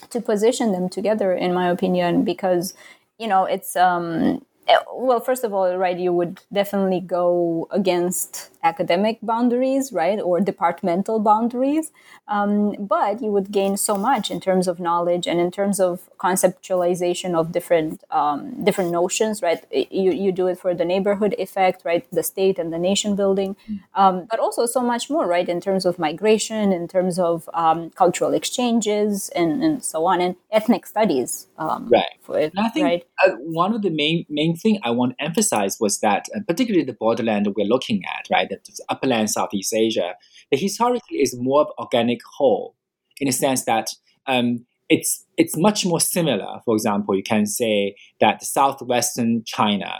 to 0.09 0.19
position 0.19 0.71
them 0.71 0.89
together, 0.89 1.33
in 1.33 1.53
my 1.53 1.69
opinion, 1.69 2.23
because 2.23 2.73
you 3.17 3.27
know 3.27 3.45
it's 3.45 3.75
um, 3.75 4.45
well, 4.93 5.19
first 5.19 5.43
of 5.43 5.53
all, 5.53 5.75
right, 5.77 5.97
you 5.97 6.13
would 6.13 6.41
definitely 6.53 6.99
go 6.99 7.67
against 7.71 8.49
academic 8.63 9.19
boundaries, 9.21 9.91
right, 9.91 10.19
or 10.19 10.39
departmental 10.39 11.19
boundaries. 11.19 11.91
Um, 12.27 12.75
but 12.79 13.21
you 13.21 13.31
would 13.31 13.51
gain 13.51 13.77
so 13.77 13.97
much 13.97 14.31
in 14.31 14.39
terms 14.39 14.67
of 14.67 14.79
knowledge 14.79 15.27
and 15.27 15.39
in 15.39 15.51
terms 15.51 15.79
of 15.79 16.09
conceptualization 16.17 17.33
of 17.35 17.51
different 17.51 18.03
um, 18.11 18.63
different 18.63 18.91
notions, 18.91 19.41
right? 19.41 19.63
You, 19.71 20.11
you 20.11 20.31
do 20.31 20.47
it 20.47 20.59
for 20.59 20.73
the 20.73 20.85
neighborhood 20.85 21.35
effect, 21.39 21.83
right, 21.83 22.05
the 22.11 22.23
state 22.23 22.59
and 22.59 22.71
the 22.71 22.77
nation 22.77 23.15
building, 23.15 23.55
um, 23.95 24.27
but 24.29 24.39
also 24.39 24.65
so 24.65 24.81
much 24.81 25.09
more, 25.09 25.25
right, 25.25 25.49
in 25.49 25.59
terms 25.59 25.85
of 25.85 25.97
migration, 25.97 26.71
in 26.71 26.87
terms 26.87 27.17
of 27.17 27.49
um, 27.53 27.89
cultural 27.91 28.33
exchanges, 28.33 29.29
and, 29.29 29.63
and 29.63 29.83
so 29.83 30.05
on, 30.05 30.21
and 30.21 30.35
ethnic 30.51 30.85
studies, 30.85 31.47
um, 31.57 31.89
right? 31.89 32.15
For 32.21 32.39
it, 32.39 32.53
I 32.57 32.69
think 32.69 32.85
right? 32.85 33.03
uh, 33.25 33.31
one 33.39 33.73
of 33.73 33.81
the 33.81 33.89
main 33.89 34.25
main 34.29 34.55
thing 34.55 34.79
I 34.83 34.91
want 34.91 35.17
to 35.17 35.23
emphasize 35.23 35.77
was 35.79 35.99
that, 35.99 36.27
uh, 36.35 36.39
particularly 36.47 36.85
the 36.85 36.93
borderland 36.93 37.47
we're 37.55 37.65
looking 37.65 38.03
at, 38.05 38.27
right 38.31 38.50
the 38.51 38.83
upland 38.89 39.29
Southeast 39.29 39.73
Asia, 39.73 40.13
that 40.51 40.59
historically 40.59 41.21
is 41.21 41.35
more 41.37 41.61
of 41.61 41.67
organic 41.77 42.19
whole 42.37 42.75
in 43.19 43.27
the 43.27 43.31
sense 43.31 43.65
that 43.65 43.89
um, 44.27 44.65
it's 44.89 45.25
it's 45.37 45.57
much 45.57 45.85
more 45.85 45.99
similar. 45.99 46.59
For 46.65 46.75
example, 46.75 47.15
you 47.15 47.23
can 47.23 47.45
say 47.45 47.95
that 48.19 48.43
southwestern 48.43 49.43
China 49.45 49.91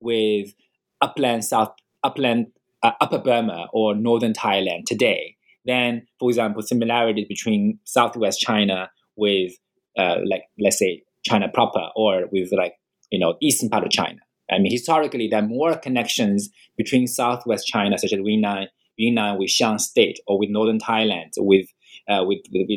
with 0.00 0.54
upland 1.00 1.44
South 1.44 1.72
upland 2.04 2.48
uh, 2.82 2.92
Upper 3.00 3.18
Burma 3.18 3.66
or 3.72 3.94
northern 3.94 4.32
Thailand 4.32 4.84
today. 4.86 5.36
Then, 5.64 6.06
for 6.20 6.30
example, 6.30 6.62
similarities 6.62 7.26
between 7.26 7.78
southwest 7.84 8.40
China 8.40 8.90
with 9.16 9.52
uh, 9.98 10.16
like 10.24 10.42
let's 10.58 10.78
say 10.78 11.02
China 11.24 11.48
proper 11.52 11.88
or 11.96 12.26
with 12.30 12.52
like 12.52 12.74
you 13.10 13.18
know 13.18 13.36
eastern 13.40 13.68
part 13.68 13.84
of 13.84 13.90
China. 13.90 14.18
I 14.50 14.58
mean, 14.58 14.72
historically, 14.72 15.28
there 15.28 15.40
are 15.40 15.46
more 15.46 15.76
connections 15.76 16.50
between 16.76 17.06
southwest 17.06 17.66
China, 17.66 17.98
such 17.98 18.12
as 18.12 18.20
Yunnan, 18.22 18.68
Yunnan 18.96 19.38
with 19.38 19.50
Shan 19.50 19.78
State, 19.78 20.20
or 20.26 20.38
with 20.38 20.50
northern 20.50 20.78
Thailand, 20.78 21.30
with 21.36 21.66
uh, 22.08 22.24
with, 22.24 22.38
with, 22.52 22.68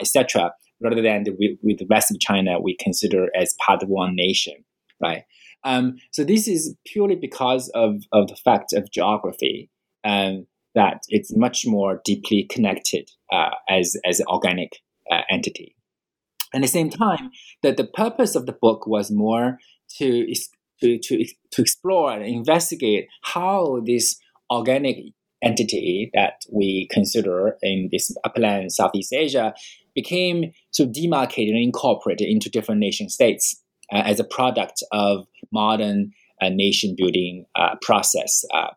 etc., 0.00 0.52
rather 0.80 1.02
than 1.02 1.24
the, 1.24 1.32
with, 1.32 1.58
with 1.62 1.78
the 1.78 1.86
rest 1.90 2.10
of 2.10 2.20
China 2.20 2.60
we 2.60 2.76
consider 2.76 3.26
as 3.36 3.54
part 3.64 3.82
of 3.82 3.88
one 3.88 4.14
nation, 4.14 4.54
right? 5.02 5.24
Um, 5.64 5.96
so 6.12 6.22
this 6.22 6.46
is 6.46 6.76
purely 6.86 7.16
because 7.16 7.68
of, 7.70 8.04
of 8.12 8.28
the 8.28 8.36
fact 8.36 8.72
of 8.72 8.90
geography 8.92 9.70
and 10.04 10.38
um, 10.38 10.46
that 10.74 11.02
it's 11.08 11.36
much 11.36 11.66
more 11.66 12.00
deeply 12.04 12.46
connected 12.48 13.10
uh, 13.32 13.50
as 13.68 13.96
as 14.04 14.20
an 14.20 14.26
organic 14.28 14.76
uh, 15.10 15.22
entity. 15.28 15.74
At 16.54 16.62
the 16.62 16.68
same 16.68 16.88
time, 16.88 17.30
that 17.62 17.76
the 17.76 17.84
purpose 17.84 18.36
of 18.36 18.46
the 18.46 18.52
book 18.52 18.86
was 18.86 19.10
more 19.10 19.58
to 19.96 20.30
to, 20.80 20.98
to, 20.98 21.24
to 21.52 21.62
explore 21.62 22.12
and 22.12 22.24
investigate 22.24 23.06
how 23.22 23.80
this 23.84 24.18
organic 24.50 24.96
entity 25.42 26.10
that 26.14 26.42
we 26.52 26.88
consider 26.90 27.56
in 27.62 27.88
this 27.92 28.14
upland 28.24 28.72
Southeast 28.72 29.12
Asia 29.12 29.54
became 29.94 30.52
sort 30.70 30.88
of 30.88 30.94
demarcated 30.94 31.54
and 31.54 31.62
incorporated 31.62 32.28
into 32.28 32.50
different 32.50 32.80
nation 32.80 33.08
states 33.08 33.62
uh, 33.92 34.02
as 34.04 34.20
a 34.20 34.24
product 34.24 34.82
of 34.92 35.26
modern 35.52 36.12
uh, 36.40 36.48
nation 36.48 36.94
building 36.96 37.44
uh, 37.56 37.74
process. 37.82 38.44
Uh, 38.54 38.68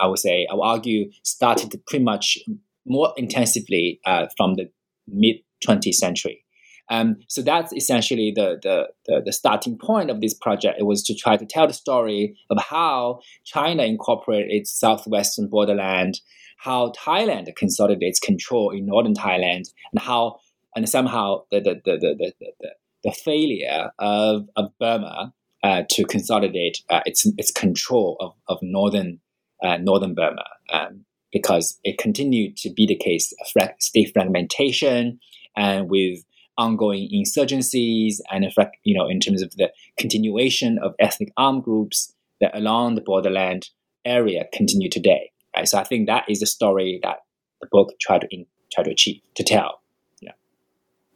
I 0.00 0.06
would 0.06 0.18
say, 0.18 0.46
I 0.50 0.54
would 0.54 0.62
argue, 0.62 1.10
started 1.24 1.74
pretty 1.86 2.04
much 2.04 2.38
more 2.86 3.12
intensively 3.16 4.00
uh, 4.06 4.26
from 4.36 4.54
the 4.54 4.70
mid 5.08 5.36
20th 5.66 5.94
century. 5.94 6.44
Um, 6.90 7.16
so 7.28 7.42
that's 7.42 7.72
essentially 7.72 8.32
the, 8.34 8.58
the, 8.62 8.88
the, 9.06 9.22
the, 9.26 9.32
starting 9.32 9.76
point 9.76 10.10
of 10.10 10.20
this 10.20 10.34
project. 10.34 10.78
It 10.78 10.84
was 10.84 11.02
to 11.04 11.14
try 11.14 11.36
to 11.36 11.44
tell 11.44 11.66
the 11.66 11.74
story 11.74 12.36
of 12.50 12.58
how 12.62 13.20
China 13.44 13.82
incorporated 13.82 14.50
its 14.50 14.70
southwestern 14.70 15.48
borderland, 15.48 16.20
how 16.58 16.92
Thailand 16.92 17.54
consolidates 17.56 18.18
control 18.18 18.70
in 18.70 18.86
northern 18.86 19.14
Thailand, 19.14 19.70
and 19.92 20.00
how 20.00 20.40
and 20.74 20.88
somehow 20.88 21.42
the 21.50 21.60
the, 21.60 21.74
the, 21.84 22.14
the, 22.18 22.32
the, 22.60 22.70
the 23.04 23.12
failure 23.12 23.90
of, 23.98 24.48
of 24.56 24.70
Burma 24.80 25.34
uh, 25.62 25.82
to 25.90 26.04
consolidate 26.04 26.82
uh, 26.88 27.00
its 27.04 27.26
its 27.36 27.50
control 27.50 28.16
of, 28.20 28.32
of 28.48 28.58
northern 28.62 29.20
uh, 29.62 29.76
northern 29.76 30.14
Burma. 30.14 30.44
Um, 30.72 31.04
because 31.30 31.78
it 31.84 31.98
continued 31.98 32.56
to 32.56 32.70
be 32.70 32.86
the 32.86 32.96
case 32.96 33.34
of 33.40 33.70
state 33.78 34.10
fragmentation 34.14 35.20
and 35.56 35.90
with 35.90 36.24
ongoing 36.58 37.08
insurgencies 37.14 38.16
and 38.30 38.44
you 38.84 38.94
know 38.94 39.08
in 39.08 39.20
terms 39.20 39.40
of 39.40 39.54
the 39.56 39.70
continuation 39.98 40.78
of 40.82 40.94
ethnic 40.98 41.32
armed 41.36 41.62
groups 41.62 42.12
that 42.40 42.56
along 42.56 42.94
the 42.94 43.00
borderland 43.00 43.70
area 44.04 44.46
continue 44.52 44.90
today. 44.90 45.30
Right? 45.56 45.68
So 45.68 45.78
I 45.78 45.84
think 45.84 46.06
that 46.06 46.24
is 46.28 46.40
the 46.40 46.46
story 46.46 47.00
that 47.02 47.18
the 47.60 47.68
book 47.70 47.94
tried 48.00 48.22
to 48.22 48.28
in, 48.30 48.46
try 48.72 48.84
to 48.84 48.90
achieve 48.90 49.20
to 49.34 49.44
tell 49.44 49.82
Yeah, 50.20 50.32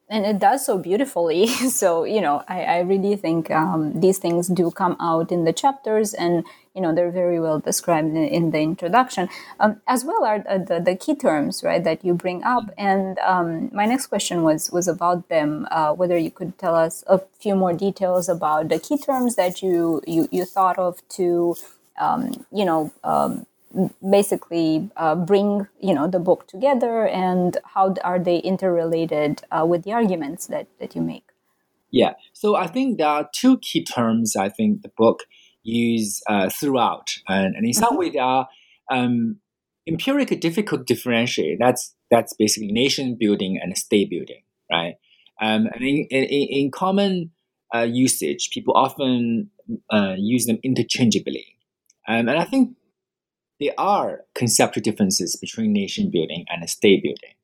and 0.08 0.24
it 0.24 0.38
does 0.38 0.64
so 0.64 0.78
beautifully. 0.78 1.46
so 1.80 2.04
you 2.04 2.20
know, 2.20 2.42
I, 2.48 2.62
I 2.62 2.78
really 2.80 3.16
think 3.16 3.50
um, 3.50 4.00
these 4.00 4.18
things 4.18 4.48
do 4.48 4.70
come 4.70 4.96
out 5.00 5.32
in 5.32 5.44
the 5.44 5.52
chapters, 5.52 6.14
and 6.14 6.44
you 6.74 6.80
know 6.80 6.94
they're 6.94 7.10
very 7.10 7.38
well 7.38 7.58
described 7.58 8.08
in, 8.08 8.16
in 8.16 8.50
the 8.50 8.60
introduction, 8.60 9.28
um, 9.60 9.80
as 9.86 10.04
well 10.04 10.24
are 10.24 10.38
the, 10.38 10.80
the, 10.84 10.96
key 10.96 11.14
terms, 11.14 11.62
right, 11.62 11.84
that 11.84 12.04
you 12.04 12.14
bring 12.14 12.42
up. 12.44 12.70
And 12.78 13.18
um, 13.20 13.70
my 13.72 13.86
next 13.86 14.06
question 14.06 14.42
was 14.42 14.70
was 14.70 14.88
about 14.88 15.28
them. 15.28 15.66
Uh, 15.70 15.92
whether 15.92 16.16
you 16.16 16.30
could 16.30 16.58
tell 16.58 16.74
us 16.74 17.04
a 17.06 17.20
few 17.38 17.54
more 17.54 17.72
details 17.72 18.28
about 18.28 18.68
the 18.68 18.78
key 18.78 18.98
terms 18.98 19.36
that 19.36 19.62
you 19.62 20.00
you, 20.06 20.28
you 20.30 20.44
thought 20.44 20.78
of 20.78 21.06
to, 21.10 21.56
um, 22.00 22.46
you 22.50 22.64
know 22.64 22.92
um, 23.04 23.46
basically 24.08 24.90
uh, 24.96 25.14
bring 25.14 25.66
you 25.80 25.94
know 25.94 26.06
the 26.06 26.18
book 26.18 26.46
together 26.46 27.06
and 27.06 27.58
how 27.74 27.94
are 28.04 28.18
they 28.18 28.38
interrelated 28.38 29.42
uh, 29.50 29.64
with 29.66 29.84
the 29.84 29.92
arguments 29.92 30.46
that, 30.46 30.66
that 30.78 30.94
you 30.94 31.00
make 31.00 31.24
yeah 31.90 32.12
so 32.32 32.54
i 32.54 32.66
think 32.66 32.98
there 32.98 33.06
are 33.06 33.28
two 33.34 33.58
key 33.58 33.82
terms 33.82 34.36
i 34.36 34.48
think 34.48 34.82
the 34.82 34.90
book 34.96 35.20
use 35.62 36.22
uh, 36.28 36.48
throughout 36.50 37.08
and, 37.28 37.54
and 37.54 37.66
in 37.66 37.72
some 37.72 37.90
mm-hmm. 37.90 37.98
way 37.98 38.10
they 38.10 38.18
are 38.18 38.48
um, 38.90 39.36
empirically 39.88 40.36
difficult 40.36 40.86
to 40.86 40.94
differentiate 40.94 41.58
that's 41.58 41.94
that's 42.10 42.34
basically 42.34 42.70
nation 42.72 43.16
building 43.18 43.58
and 43.62 43.76
state 43.76 44.10
building 44.10 44.42
right 44.70 44.94
um, 45.40 45.66
and 45.74 45.82
in, 45.82 46.06
in, 46.10 46.24
in 46.24 46.70
common 46.70 47.30
uh, 47.74 47.80
usage 47.80 48.50
people 48.52 48.74
often 48.76 49.50
uh, 49.90 50.14
use 50.16 50.46
them 50.46 50.58
interchangeably 50.62 51.56
um, 52.08 52.28
and 52.28 52.38
i 52.38 52.44
think 52.44 52.76
there 53.62 53.74
are 53.78 54.24
conceptual 54.34 54.82
differences 54.82 55.36
between 55.36 55.72
nation 55.72 56.10
building 56.10 56.44
and 56.48 56.68
state 56.68 57.02
building. 57.02 57.34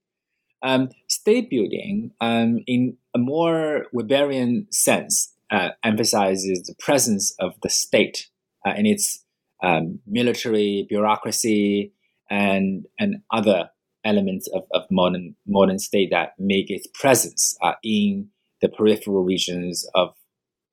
Um, 0.62 0.88
state 1.08 1.48
building, 1.48 2.10
um, 2.20 2.58
in 2.66 2.96
a 3.14 3.18
more 3.18 3.86
Weberian 3.94 4.66
sense, 4.74 5.32
uh, 5.50 5.70
emphasizes 5.84 6.62
the 6.64 6.74
presence 6.78 7.34
of 7.38 7.54
the 7.62 7.70
state 7.70 8.28
uh, 8.66 8.72
in 8.76 8.86
its 8.86 9.24
um, 9.62 10.00
military 10.06 10.86
bureaucracy 10.88 11.92
and 12.30 12.86
and 12.98 13.16
other 13.32 13.70
elements 14.04 14.48
of, 14.48 14.64
of 14.72 14.82
modern 14.90 15.34
modern 15.46 15.78
state 15.78 16.10
that 16.10 16.32
make 16.38 16.70
its 16.70 16.86
presence 16.94 17.56
uh, 17.62 17.72
in 17.82 18.28
the 18.60 18.68
peripheral 18.68 19.24
regions 19.24 19.88
of 19.94 20.14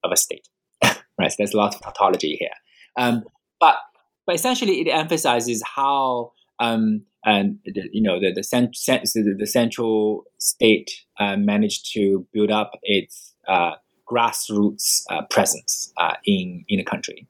of 0.03 0.11
a 0.11 0.17
state. 0.17 0.47
right, 0.83 1.31
so 1.31 1.35
there's 1.37 1.53
a 1.53 1.57
lot 1.57 1.75
of 1.75 1.81
tautology 1.81 2.35
here. 2.35 2.49
Um, 2.97 3.23
but 3.59 3.77
but 4.25 4.35
essentially 4.35 4.81
it 4.81 4.89
emphasizes 4.89 5.63
how 5.63 6.33
um, 6.59 7.03
and 7.25 7.59
you 7.65 8.01
know 8.01 8.19
the 8.19 8.31
the, 8.33 8.43
cent- 8.43 8.77
the, 8.85 9.35
the 9.37 9.47
central 9.47 10.25
state 10.39 10.91
uh, 11.19 11.35
managed 11.37 11.91
to 11.93 12.27
build 12.33 12.51
up 12.51 12.71
its 12.83 13.33
uh, 13.47 13.71
grassroots 14.09 15.03
uh, 15.09 15.23
presence 15.29 15.91
uh, 15.97 16.13
in 16.25 16.65
in 16.67 16.77
the 16.77 16.83
country. 16.83 17.27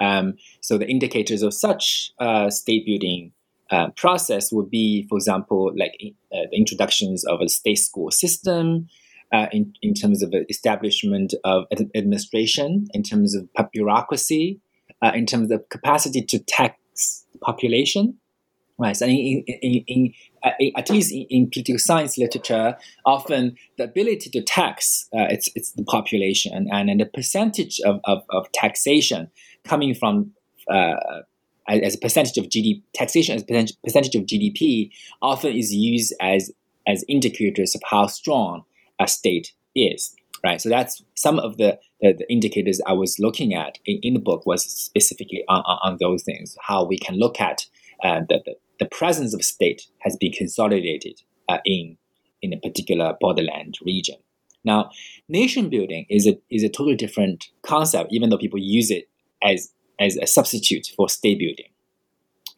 Um, 0.00 0.34
so 0.60 0.78
the 0.78 0.88
indicators 0.88 1.42
of 1.42 1.54
such 1.54 2.12
uh, 2.18 2.50
state 2.50 2.86
building 2.86 3.32
uh, 3.70 3.88
process 3.96 4.52
would 4.52 4.70
be, 4.70 5.06
for 5.08 5.16
example, 5.16 5.72
like 5.76 5.92
the 6.30 6.56
introductions 6.56 7.24
of 7.24 7.40
a 7.40 7.48
state 7.48 7.78
school 7.78 8.10
system. 8.10 8.88
in, 9.50 9.72
in 9.80 9.94
terms 9.94 10.22
of 10.22 10.34
establishment 10.50 11.32
of 11.42 11.64
administration, 11.94 12.86
in 12.92 13.02
terms 13.02 13.34
of 13.34 13.48
bureaucracy, 13.72 14.60
uh, 15.02 15.12
in 15.14 15.26
terms 15.26 15.50
of 15.50 15.68
capacity 15.68 16.22
to 16.22 16.38
tax 16.38 17.26
population, 17.40 18.16
Right. 18.82 18.96
So 18.96 19.06
in, 19.06 19.44
in, 19.46 19.84
in, 19.86 20.14
in 20.58 20.72
at 20.76 20.90
least 20.90 21.14
in, 21.14 21.48
political 21.50 21.78
science 21.78 22.18
literature, 22.18 22.76
often 23.06 23.56
the 23.78 23.84
ability 23.84 24.28
to 24.30 24.42
tax 24.42 25.08
uh, 25.14 25.26
it's, 25.30 25.48
it's 25.54 25.70
the 25.72 25.84
population 25.84 26.68
and, 26.68 26.90
and 26.90 27.00
the 27.00 27.06
percentage 27.06 27.78
of, 27.86 28.00
of, 28.04 28.24
of 28.30 28.50
taxation 28.50 29.30
coming 29.62 29.94
from 29.94 30.32
uh, 30.68 30.96
as 31.68 31.94
a 31.94 31.98
percentage 31.98 32.36
of 32.38 32.46
GDP, 32.46 32.82
taxation 32.92 33.36
as 33.36 33.42
a 33.42 33.76
percentage 33.84 34.16
of 34.16 34.24
GDP 34.24 34.90
often 35.22 35.52
is 35.52 35.72
used 35.72 36.12
as 36.20 36.50
as 36.88 37.04
indicators 37.08 37.76
of 37.76 37.82
how 37.88 38.08
strong 38.08 38.64
a 39.00 39.06
state 39.06 39.52
is. 39.76 40.12
Right. 40.44 40.60
So 40.60 40.68
that's 40.68 41.04
some 41.14 41.38
of 41.38 41.56
the, 41.58 41.78
the, 42.00 42.14
the 42.18 42.32
indicators 42.32 42.80
I 42.84 42.94
was 42.94 43.20
looking 43.20 43.54
at 43.54 43.78
in, 43.86 44.14
the 44.14 44.18
book 44.18 44.44
was 44.44 44.64
specifically 44.64 45.44
on, 45.48 45.60
on, 45.60 45.98
those 46.00 46.24
things, 46.24 46.56
how 46.60 46.84
we 46.84 46.98
can 46.98 47.16
look 47.16 47.40
at 47.40 47.66
uh, 48.02 48.20
the, 48.28 48.42
the, 48.44 48.54
the, 48.80 48.86
presence 48.86 49.34
of 49.34 49.42
state 49.44 49.82
has 50.00 50.16
been 50.16 50.32
consolidated 50.32 51.20
uh, 51.48 51.58
in 51.64 51.96
in 52.40 52.52
a 52.52 52.58
particular 52.58 53.16
borderland 53.20 53.78
region. 53.84 54.16
Now, 54.64 54.90
nation 55.28 55.70
building 55.70 56.06
is 56.08 56.26
a 56.26 56.38
is 56.50 56.62
a 56.62 56.68
totally 56.68 56.96
different 56.96 57.48
concept, 57.62 58.12
even 58.12 58.30
though 58.30 58.38
people 58.38 58.58
use 58.58 58.90
it 58.90 59.08
as 59.42 59.72
as 60.00 60.16
a 60.16 60.26
substitute 60.26 60.88
for 60.96 61.08
state 61.08 61.38
building. 61.38 61.66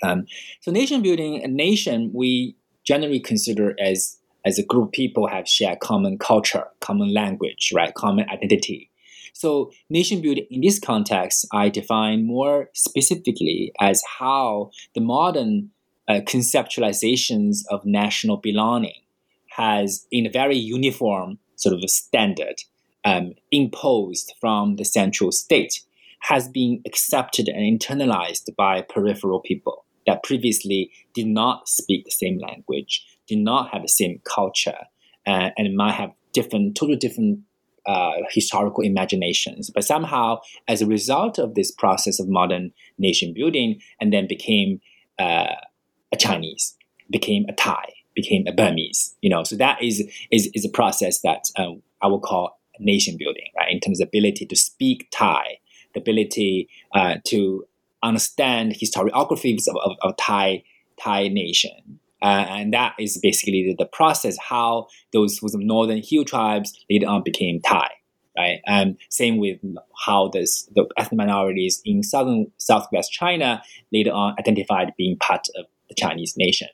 Um, 0.03 0.27
so 0.61 0.71
nation 0.71 1.03
building, 1.03 1.43
a 1.43 1.49
nation 1.49 2.11
we 2.13 2.57
generally 2.85 3.21
consider 3.21 3.75
as 3.81 4.19
as 4.45 4.59
a 4.59 4.65
group 4.65 4.87
of 4.87 4.93
people 4.93 5.27
have 5.27 5.49
shared 5.49 5.81
common 5.81 6.19
culture, 6.19 6.65
common 6.81 7.15
language, 7.15 7.73
right, 7.75 7.95
common 7.95 8.29
identity. 8.29 8.91
So 9.35 9.73
nation 9.91 10.23
building 10.23 10.47
in 10.49 10.61
this 10.61 10.79
context, 10.79 11.47
I 11.53 11.69
define 11.69 12.25
more 12.25 12.71
specifically 12.73 13.73
as 13.81 14.03
how 14.19 14.71
the 14.95 15.00
modern 15.00 15.71
uh, 16.09 16.21
conceptualizations 16.25 17.59
of 17.69 17.85
national 17.85 18.37
belonging 18.37 19.03
has, 19.57 20.07
in 20.11 20.25
a 20.25 20.31
very 20.31 20.57
uniform 20.57 21.38
sort 21.57 21.75
of 21.75 21.83
a 21.83 21.88
standard, 21.88 22.62
um, 23.05 23.35
imposed 23.50 24.33
from 24.41 24.76
the 24.76 24.85
central 24.85 25.33
state 25.33 25.81
has 26.21 26.49
been 26.49 26.81
accepted 26.87 27.49
and 27.49 27.81
internalized 27.81 28.55
by 28.57 28.81
peripheral 28.83 29.41
people 29.41 29.85
that 30.07 30.23
previously 30.23 30.91
did 31.12 31.26
not 31.26 31.69
speak 31.69 32.05
the 32.05 32.11
same 32.11 32.38
language, 32.38 33.05
did 33.26 33.38
not 33.38 33.71
have 33.71 33.83
the 33.83 33.88
same 33.88 34.21
culture, 34.25 34.79
uh, 35.26 35.50
and 35.59 35.76
might 35.76 35.93
have 35.93 36.12
different, 36.33 36.76
totally 36.76 36.97
different 36.97 37.41
uh, 37.87 38.12
historical 38.31 38.83
imaginations. 38.83 39.71
But 39.71 39.85
somehow, 39.85 40.41
as 40.69 40.83
a 40.83 40.87
result 40.87 41.38
of 41.38 41.55
this 41.55 41.71
process 41.71 42.19
of 42.21 42.29
modern 42.29 42.73
nation 42.99 43.33
building, 43.35 43.81
and 44.00 44.12
then 44.12 44.26
became 44.26 44.81
uh, 45.19 45.55
a 46.12 46.17
Chinese, 46.17 46.76
became 47.11 47.47
a 47.49 47.53
Thai, 47.53 47.93
became 48.14 48.47
a 48.47 48.53
Burmese. 48.53 49.14
You 49.21 49.31
know, 49.31 49.45
so 49.45 49.57
that 49.57 49.83
is 49.83 50.09
is, 50.31 50.50
is 50.55 50.64
a 50.64 50.71
process 50.71 51.21
that 51.21 51.50
uh, 51.57 51.73
I 52.00 52.07
will 52.07 52.21
call 52.21 52.59
nation 52.79 53.17
building, 53.19 53.50
right? 53.57 53.71
In 53.71 53.81
terms 53.81 54.00
of 54.00 54.09
ability 54.09 54.47
to 54.47 54.57
speak 54.57 55.09
Thai, 55.12 55.59
the 55.95 56.00
ability 56.00 56.69
uh, 56.95 57.17
to 57.26 57.67
understand 58.03 58.73
historiographies 58.75 59.67
of, 59.69 59.76
of, 59.76 59.97
of 60.03 60.17
Thai 60.17 60.62
Thai 60.97 61.29
nation. 61.29 62.00
Uh, 62.25 62.47
and 62.49 62.73
that 62.73 62.95
is 62.99 63.19
basically 63.23 63.66
the, 63.69 63.85
the, 63.85 63.87
process 63.87 64.38
how 64.38 64.87
those 65.12 65.38
northern 65.43 66.00
hill 66.02 66.25
tribes 66.25 66.73
later 66.88 67.07
on 67.07 67.23
became 67.23 67.61
Thai, 67.61 67.90
right? 68.35 68.61
And 68.66 68.97
same 69.11 69.37
with 69.37 69.59
how 70.07 70.28
this, 70.28 70.66
the 70.75 70.87
ethnic 70.97 71.19
minorities 71.19 71.83
in 71.85 72.02
southern 72.02 72.50
southwest 72.57 73.12
China 73.12 73.62
later 73.93 74.11
on 74.11 74.37
identified 74.38 74.95
being 74.97 75.19
part 75.19 75.49
of 75.59 75.66
the 75.90 75.95
Chinese 75.95 76.33
nation. 76.38 76.69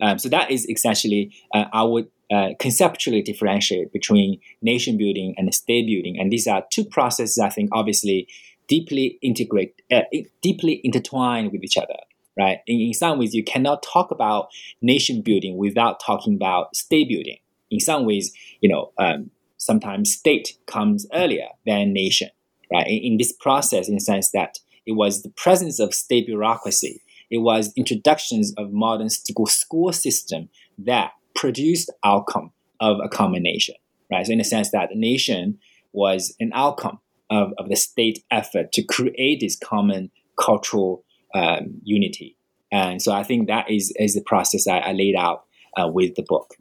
Um, 0.00 0.18
so 0.18 0.28
that 0.30 0.50
is 0.50 0.68
essentially 0.68 1.32
uh, 1.54 1.66
I 1.72 1.84
would 1.84 2.08
uh, 2.32 2.50
conceptually 2.58 3.22
differentiate 3.22 3.92
between 3.92 4.40
nation 4.62 4.98
building 4.98 5.34
and 5.36 5.54
state 5.54 5.86
building, 5.86 6.18
and 6.18 6.32
these 6.32 6.48
are 6.48 6.64
two 6.70 6.84
processes 6.84 7.38
I 7.38 7.50
think 7.50 7.70
obviously 7.72 8.26
deeply 8.66 9.18
integrate, 9.22 9.80
uh, 9.92 10.02
deeply 10.42 10.80
intertwined 10.82 11.52
with 11.52 11.62
each 11.62 11.76
other. 11.76 11.96
Right. 12.38 12.58
In, 12.68 12.94
some 12.94 13.18
ways, 13.18 13.34
you 13.34 13.42
cannot 13.42 13.82
talk 13.82 14.12
about 14.12 14.48
nation 14.80 15.22
building 15.22 15.56
without 15.56 15.98
talking 15.98 16.34
about 16.34 16.76
state 16.76 17.08
building. 17.08 17.38
In 17.70 17.80
some 17.80 18.06
ways, 18.06 18.32
you 18.60 18.68
know, 18.68 18.92
um, 18.96 19.30
sometimes 19.56 20.12
state 20.12 20.56
comes 20.66 21.06
earlier 21.12 21.48
than 21.66 21.92
nation. 21.92 22.30
Right. 22.72 22.86
In, 22.86 22.98
in 23.12 23.16
this 23.16 23.32
process, 23.32 23.88
in 23.88 23.94
the 23.94 24.00
sense 24.00 24.30
that 24.30 24.60
it 24.86 24.92
was 24.92 25.22
the 25.22 25.30
presence 25.30 25.80
of 25.80 25.92
state 25.92 26.26
bureaucracy, 26.26 27.02
it 27.28 27.38
was 27.38 27.72
introductions 27.76 28.54
of 28.56 28.72
modern 28.72 29.10
school, 29.10 29.46
school 29.46 29.92
system 29.92 30.48
that 30.78 31.12
produced 31.34 31.90
outcome 32.04 32.52
of 32.80 32.98
a 33.02 33.08
common 33.08 33.42
nation. 33.42 33.74
Right. 34.12 34.24
So 34.24 34.32
in 34.32 34.38
the 34.38 34.44
sense 34.44 34.70
that 34.70 34.90
the 34.90 34.98
nation 34.98 35.58
was 35.92 36.36
an 36.38 36.52
outcome 36.54 37.00
of, 37.30 37.52
of 37.58 37.68
the 37.68 37.76
state 37.76 38.24
effort 38.30 38.72
to 38.72 38.82
create 38.82 39.40
this 39.40 39.56
common 39.56 40.10
cultural 40.38 41.04
um, 41.34 41.80
unity. 41.82 42.36
And 42.70 43.00
so 43.00 43.12
I 43.12 43.22
think 43.22 43.48
that 43.48 43.70
is, 43.70 43.92
is 43.98 44.14
the 44.14 44.20
process 44.20 44.66
I, 44.66 44.78
I 44.78 44.92
laid 44.92 45.16
out 45.16 45.44
uh, 45.80 45.88
with 45.88 46.14
the 46.14 46.22
book. 46.22 46.54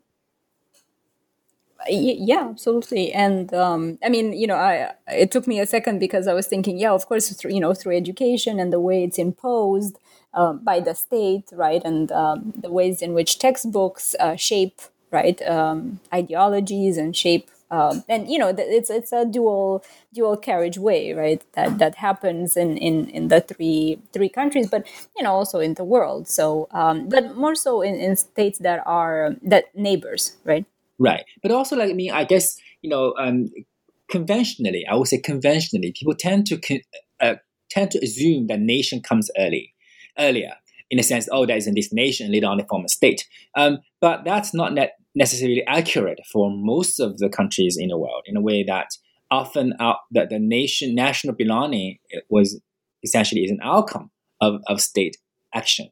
Yeah, 1.89 2.47
absolutely. 2.49 3.13
And 3.13 3.53
um, 3.53 3.97
I 4.03 4.09
mean, 4.09 4.33
you 4.33 4.47
know, 4.47 4.55
I 4.55 4.93
it 5.07 5.31
took 5.31 5.47
me 5.47 5.59
a 5.59 5.65
second 5.65 5.99
because 5.99 6.27
I 6.27 6.33
was 6.33 6.47
thinking, 6.47 6.77
yeah, 6.77 6.91
of 6.91 7.05
course, 7.05 7.31
through, 7.31 7.53
you 7.53 7.59
know, 7.59 7.73
through 7.73 7.95
education 7.95 8.59
and 8.59 8.73
the 8.73 8.79
way 8.79 9.03
it's 9.03 9.17
imposed 9.17 9.97
um, 10.33 10.59
by 10.63 10.79
the 10.79 10.93
state, 10.93 11.49
right, 11.51 11.81
and 11.85 12.11
um, 12.11 12.53
the 12.57 12.71
ways 12.71 13.01
in 13.01 13.13
which 13.13 13.39
textbooks 13.39 14.15
uh, 14.19 14.35
shape, 14.35 14.81
right, 15.11 15.41
um, 15.47 15.99
ideologies 16.13 16.97
and 16.97 17.15
shape 17.15 17.49
um, 17.69 18.03
and 18.07 18.29
you 18.29 18.37
know 18.37 18.53
it's 18.57 18.89
it's 18.89 19.11
a 19.11 19.25
dual 19.25 19.83
dual 20.13 20.37
carriage 20.37 20.77
way 20.77 21.13
right 21.13 21.43
that 21.53 21.77
that 21.79 21.95
happens 21.95 22.55
in 22.55 22.77
in 22.77 23.09
in 23.09 23.27
the 23.27 23.41
three 23.41 23.99
three 24.13 24.29
countries 24.29 24.69
but 24.69 24.87
you 25.17 25.23
know 25.23 25.31
also 25.31 25.59
in 25.59 25.73
the 25.73 25.83
world. 25.83 26.27
So 26.27 26.67
um, 26.71 27.09
but 27.09 27.35
more 27.35 27.55
so 27.55 27.81
in, 27.81 27.95
in 27.95 28.15
states 28.15 28.59
that 28.59 28.83
are 28.85 29.35
that 29.41 29.75
neighbors 29.75 30.37
right? 30.45 30.65
Right. 30.99 31.25
But 31.41 31.51
also 31.51 31.75
like 31.75 31.89
i 31.89 31.93
mean 31.93 32.11
i 32.11 32.23
guess 32.23 32.57
you 32.81 32.89
know 32.89 33.13
um, 33.19 33.49
conventionally 34.09 34.85
i 34.89 34.95
would 34.95 35.07
say 35.07 35.19
conventionally 35.19 35.91
people 35.91 36.15
tend 36.15 36.47
to 36.47 36.59
uh, 37.19 37.35
tend 37.69 37.91
to 37.91 37.99
assume 37.99 38.47
that 38.47 38.59
nation 38.59 39.01
comes 39.01 39.29
early 39.37 39.73
earlier 40.17 40.53
in 40.89 40.99
a 40.99 41.03
sense 41.03 41.27
oh 41.31 41.45
there 41.45 41.57
is 41.57 41.65
this 41.65 41.91
nation 41.93 42.31
later 42.31 42.47
on 42.47 42.57
they 42.57 42.65
form 42.69 42.85
a 42.85 42.89
state. 42.89 43.27
Um, 43.55 43.79
but 43.99 44.23
that's 44.23 44.53
not 44.53 44.73
net 44.73 44.97
necessarily 45.17 45.63
accurate 45.67 46.19
for 46.31 46.51
most 46.51 46.99
of 46.99 47.17
the 47.17 47.27
countries 47.27 47.75
in 47.79 47.89
the 47.89 47.97
world 47.97 48.23
in 48.27 48.37
a 48.37 48.41
way 48.41 48.63
that 48.63 48.87
often 49.31 49.73
out, 49.79 49.97
that 50.11 50.29
the 50.29 50.39
nation 50.39 50.93
national 50.93 51.35
belonging 51.35 51.97
was 52.29 52.61
essentially 53.03 53.41
is 53.41 53.51
an 53.51 53.59
outcome 53.63 54.11
of, 54.39 54.61
of 54.67 54.79
state 54.79 55.17
action. 55.53 55.89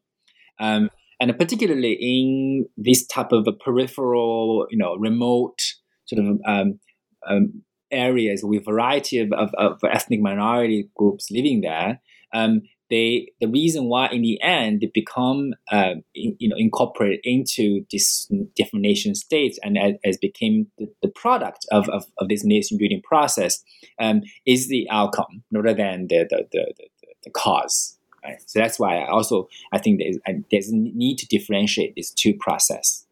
Um, 0.59 0.89
and 1.19 1.38
particularly 1.38 1.97
in 1.99 2.65
this 2.77 3.05
type 3.07 3.31
of 3.31 3.47
peripheral 3.63 4.67
you 4.69 4.77
know 4.77 4.95
remote 4.95 5.59
sort 6.05 6.23
of 6.23 6.39
um, 6.45 6.79
um, 7.27 7.63
areas 7.91 8.41
with 8.43 8.65
variety 8.65 9.19
of, 9.19 9.31
of, 9.33 9.49
of, 9.57 9.79
ethnic 9.89 10.19
minority 10.21 10.89
groups 10.95 11.27
living 11.31 11.61
there 11.61 11.99
um, 12.33 12.61
they 12.89 13.28
the 13.39 13.48
reason 13.48 13.86
why 13.86 14.08
in 14.10 14.21
the 14.21 14.41
end 14.41 14.82
they 14.82 14.91
become 14.93 15.54
uh, 15.71 15.95
in, 16.13 16.36
you 16.39 16.50
know 16.50 16.56
incorporated 16.58 17.19
into 17.24 17.86
these 17.89 18.32
different 18.56 18.84
nation 18.84 19.15
states 19.15 19.60
and 19.63 19.78
as, 20.04 20.17
became 20.17 20.67
the, 20.78 20.88
the 21.02 21.10
product 21.10 21.65
of, 21.71 21.89
of, 21.89 22.06
of, 22.17 22.30
this 22.30 22.43
nation 22.43 22.78
building 22.78 23.02
process 23.04 23.63
um, 24.00 24.21
is 24.45 24.69
the 24.69 24.88
outcome 24.89 25.43
rather 25.52 25.74
than 25.74 26.08
the 26.08 26.26
the, 26.30 26.45
the, 26.52 26.74
the, 26.78 26.88
the 27.24 27.30
cause 27.32 27.98
right? 28.24 28.38
So 28.45 28.60
that's 28.60 28.80
why 28.80 29.00
I 29.00 29.10
also 29.10 29.48
I 29.74 29.78
think 29.78 30.00
there's, 30.00 30.17
there's 30.52 30.69
a 30.69 30.76
need 30.76 31.17
to 31.19 31.28
differentiate 31.28 31.95
these 31.95 32.12
two 32.12 32.34
process 32.34 33.04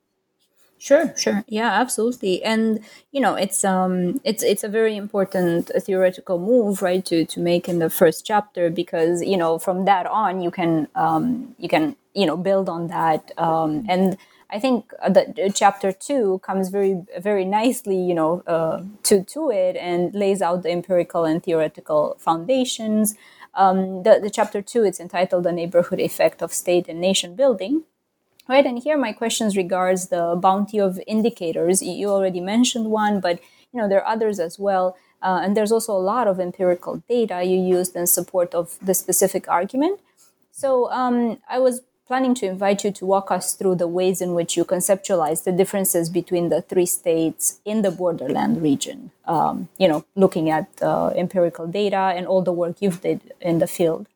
Sure, 0.83 1.13
sure. 1.15 1.45
Yeah, 1.47 1.71
absolutely. 1.71 2.43
And 2.43 2.81
you 3.13 3.21
know, 3.21 3.35
it's 3.35 3.63
um 3.63 4.19
it's 4.25 4.43
it's 4.43 4.65
a 4.65 4.67
very 4.67 4.97
important 4.97 5.71
theoretical 5.85 6.37
move, 6.37 6.81
right, 6.81 7.05
to 7.05 7.23
to 7.25 7.39
make 7.39 7.69
in 7.69 7.79
the 7.79 7.89
first 7.89 8.25
chapter 8.25 8.69
because, 8.69 9.23
you 9.23 9.37
know, 9.37 9.57
from 9.59 9.85
that 9.85 10.05
on 10.07 10.41
you 10.41 10.51
can 10.51 10.89
um 10.95 11.55
you 11.57 11.69
can, 11.69 11.95
you 12.13 12.25
know, 12.25 12.35
build 12.35 12.67
on 12.67 12.87
that 12.87 13.31
um 13.37 13.85
and 13.87 14.17
I 14.49 14.59
think 14.59 14.91
that 15.09 15.27
chapter 15.55 15.91
two 15.93 16.39
comes 16.43 16.69
very, 16.69 17.01
very 17.17 17.43
nicely, 17.45 17.97
you 18.09 18.13
know, 18.13 18.43
uh, 18.45 18.83
to 19.03 19.23
to 19.23 19.49
it 19.51 19.75
and 19.77 20.13
lays 20.13 20.41
out 20.43 20.63
the 20.63 20.69
empirical 20.71 21.23
and 21.25 21.41
theoretical 21.41 22.17
foundations. 22.19 23.15
Um, 23.55 24.03
the, 24.03 24.19
the 24.21 24.29
chapter 24.29 24.61
two, 24.61 24.83
it's 24.83 24.99
entitled 24.99 25.43
"The 25.45 25.51
Neighborhood 25.53 25.99
Effect 26.01 26.41
of 26.43 26.53
State 26.53 26.87
and 26.89 26.99
Nation 27.01 27.35
Building," 27.35 27.83
right 28.47 28.65
and 28.65 28.83
here 28.83 28.97
my 28.97 29.11
questions 29.11 29.55
regards 29.57 30.07
the 30.07 30.37
bounty 30.39 30.79
of 30.79 30.99
indicators 31.07 31.81
you 31.81 32.09
already 32.09 32.39
mentioned 32.39 32.85
one 32.91 33.19
but 33.19 33.39
you 33.71 33.79
know 33.79 33.87
there 33.87 34.01
are 34.01 34.13
others 34.13 34.39
as 34.39 34.59
well 34.59 34.95
uh, 35.21 35.39
and 35.41 35.55
there's 35.55 35.71
also 35.71 35.93
a 35.93 36.05
lot 36.13 36.27
of 36.27 36.39
empirical 36.39 37.01
data 37.07 37.43
you 37.43 37.57
used 37.57 37.95
in 37.95 38.05
support 38.05 38.53
of 38.53 38.77
the 38.81 38.93
specific 38.93 39.47
argument 39.47 39.99
so 40.51 40.91
um, 40.91 41.37
i 41.49 41.59
was 41.59 41.81
planning 42.13 42.35
to 42.35 42.45
invite 42.45 42.83
you 42.83 42.91
to 42.91 43.05
walk 43.05 43.31
us 43.31 43.53
through 43.53 43.75
the 43.75 43.87
ways 43.87 44.21
in 44.21 44.33
which 44.33 44.57
you 44.57 44.65
conceptualize 44.65 45.45
the 45.45 45.51
differences 45.51 46.09
between 46.09 46.49
the 46.49 46.61
three 46.61 46.85
states 46.85 47.59
in 47.65 47.81
the 47.81 47.91
borderland 47.91 48.61
region. 48.61 49.11
Um, 49.25 49.69
you 49.77 49.87
know, 49.87 50.05
looking 50.15 50.49
at 50.49 50.67
uh, 50.81 51.07
empirical 51.15 51.65
data 51.65 52.13
and 52.15 52.27
all 52.27 52.41
the 52.41 52.51
work 52.51 52.75
you've 52.81 53.01
did 53.01 53.33
in 53.39 53.59
the 53.59 53.67
field. 53.67 54.07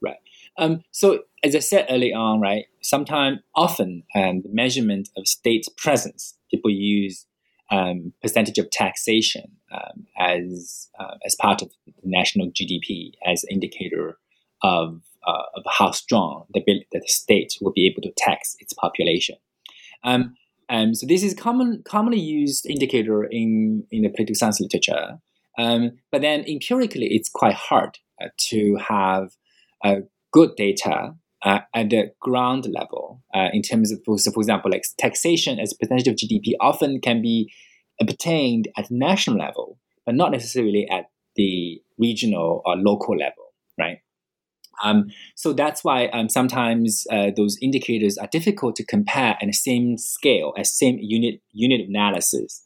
Right. 0.00 0.18
Um, 0.58 0.82
so, 0.90 1.24
as 1.46 1.54
I 1.54 1.60
said 1.60 1.86
early 1.88 2.12
on, 2.12 2.40
right, 2.40 2.66
sometimes, 2.82 3.38
often, 3.54 4.02
um, 4.14 4.42
the 4.42 4.50
measurement 4.52 5.08
of 5.16 5.28
state 5.28 5.66
presence, 5.76 6.34
people 6.50 6.70
use 6.70 7.26
um, 7.70 8.12
percentage 8.20 8.58
of 8.58 8.70
taxation 8.70 9.52
um, 9.72 10.06
as 10.18 10.88
uh, 10.98 11.14
as 11.24 11.34
part 11.36 11.62
of 11.62 11.70
the 11.86 11.92
national 12.04 12.48
GDP 12.50 13.12
as 13.24 13.44
indicator 13.50 14.18
of 14.62 15.02
uh, 15.26 15.42
of 15.54 15.62
how 15.78 15.90
strong 15.90 16.46
the, 16.52 16.62
the 16.92 17.02
state 17.06 17.54
will 17.60 17.72
be 17.72 17.86
able 17.86 18.02
to 18.02 18.12
tax 18.16 18.56
its 18.60 18.72
population. 18.72 19.36
Um, 20.04 20.34
and 20.68 20.96
so 20.96 21.06
this 21.06 21.22
is 21.22 21.34
common 21.34 21.82
commonly 21.84 22.20
used 22.20 22.66
indicator 22.66 23.24
in 23.24 23.84
in 23.90 24.02
the 24.02 24.08
political 24.08 24.34
science 24.34 24.60
literature. 24.60 25.18
Um, 25.58 25.92
but 26.12 26.20
then 26.20 26.44
empirically, 26.46 27.06
it's 27.06 27.30
quite 27.30 27.54
hard 27.54 27.98
uh, 28.20 28.28
to 28.50 28.76
have 28.76 29.30
uh, 29.84 30.00
good 30.32 30.54
data 30.56 31.14
uh, 31.44 31.60
at 31.74 31.90
the 31.90 32.12
ground 32.20 32.66
level 32.72 33.22
uh, 33.34 33.48
in 33.52 33.62
terms 33.62 33.92
of, 33.92 34.00
so 34.18 34.30
for 34.30 34.40
example, 34.40 34.70
like 34.70 34.84
taxation 34.98 35.58
as 35.58 35.72
a 35.72 35.76
percentage 35.76 36.08
of 36.08 36.16
GDP 36.16 36.54
often 36.60 37.00
can 37.00 37.22
be 37.22 37.52
obtained 38.00 38.68
at 38.76 38.90
national 38.90 39.38
level, 39.38 39.78
but 40.04 40.14
not 40.14 40.32
necessarily 40.32 40.88
at 40.90 41.06
the 41.36 41.80
regional 41.98 42.62
or 42.64 42.76
local 42.76 43.16
level, 43.16 43.52
right? 43.78 43.98
Um, 44.82 45.06
so 45.34 45.52
that's 45.52 45.84
why 45.84 46.06
um, 46.08 46.28
sometimes 46.28 47.06
uh, 47.10 47.30
those 47.34 47.56
indicators 47.62 48.18
are 48.18 48.28
difficult 48.30 48.76
to 48.76 48.84
compare 48.84 49.36
at 49.40 49.46
the 49.46 49.52
same 49.52 49.96
scale 49.96 50.52
as 50.58 50.76
same 50.76 50.98
unit 51.00 51.40
unit 51.52 51.88
analysis. 51.88 52.64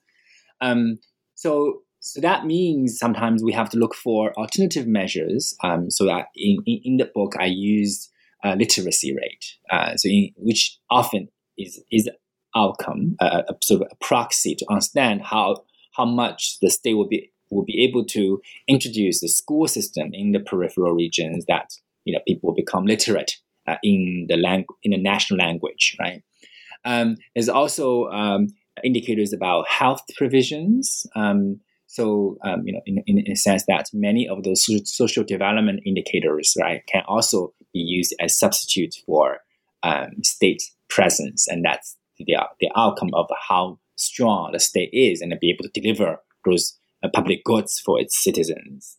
Um, 0.61 0.99
so 1.35 1.83
so 2.01 2.21
that 2.21 2.47
means 2.47 2.99
sometimes 2.99 3.45
we 3.45 3.53
have 3.53 3.71
to 3.71 3.79
look 3.79 3.95
for 3.95 4.33
alternative 4.35 4.87
measures. 4.87 5.55
Um, 5.63 5.91
so 5.91 6.07
that 6.07 6.27
in, 6.35 6.59
in, 6.67 6.81
in, 6.85 6.97
the 6.97 7.11
book 7.15 7.35
I 7.39 7.45
use 7.45 8.10
uh, 8.45 8.55
literacy 8.55 9.15
rate, 9.15 9.45
uh, 9.71 9.97
so 9.97 10.09
in, 10.09 10.31
which 10.37 10.79
often 10.91 11.29
is 11.59 11.83
is 11.91 12.09
outcome, 12.57 13.17
uh, 13.21 13.43
a 13.49 13.55
sort 13.63 13.83
of 13.83 13.89
a 13.91 14.05
proxy 14.05 14.55
to 14.55 14.67
understand 14.69 15.23
how 15.23 15.63
how 15.97 16.05
much 16.05 16.59
the 16.61 16.71
state 16.71 16.95
will 16.95 17.09
be 17.09 17.31
will 17.51 17.65
be 17.65 17.83
able 17.85 18.05
to 18.05 18.41
introduce 18.69 19.21
the 19.21 19.29
school 19.29 19.67
system 19.67 20.11
in 20.13 20.33
the 20.33 20.41
peripheral 20.41 20.93
regions 20.93 21.45
that 21.47 21.71
you 22.05 22.13
know 22.13 22.21
people 22.27 22.55
become 22.55 22.87
literate 22.87 23.33
uh, 23.67 23.77
in 23.83 24.27
the 24.29 24.37
lang- 24.37 24.67
in 24.83 24.93
the 24.93 24.99
national 24.99 25.39
language, 25.39 25.97
right? 25.99 26.23
Um, 26.85 27.17
there's 27.35 27.49
also 27.49 28.07
um, 28.07 28.49
indicators 28.83 29.33
about 29.33 29.69
health 29.69 30.03
provisions. 30.17 31.07
Um, 31.15 31.61
so 31.91 32.39
um, 32.45 32.63
you 32.65 32.73
know, 32.73 32.81
in, 32.87 33.03
in, 33.05 33.33
a 33.33 33.35
sense 33.35 33.65
that 33.67 33.91
many 33.93 34.29
of 34.29 34.45
those 34.45 34.65
social 34.85 35.25
development 35.25 35.81
indicators, 35.85 36.55
right, 36.61 36.87
can 36.87 37.03
also 37.09 37.53
be 37.73 37.81
used 37.81 38.15
as 38.21 38.39
substitute 38.39 38.95
for 39.05 39.39
um, 39.83 40.11
state 40.23 40.63
presence, 40.89 41.49
and 41.49 41.65
that's 41.65 41.97
the 42.17 42.37
the 42.61 42.71
outcome 42.77 43.11
of 43.13 43.27
how 43.49 43.81
strong 43.97 44.53
the 44.53 44.61
state 44.61 44.91
is, 44.93 45.21
and 45.21 45.35
be 45.41 45.51
able 45.51 45.69
to 45.69 45.81
deliver 45.81 46.19
those 46.45 46.79
uh, 47.03 47.09
public 47.13 47.43
goods 47.43 47.81
for 47.81 48.01
its 48.01 48.23
citizens. 48.23 48.97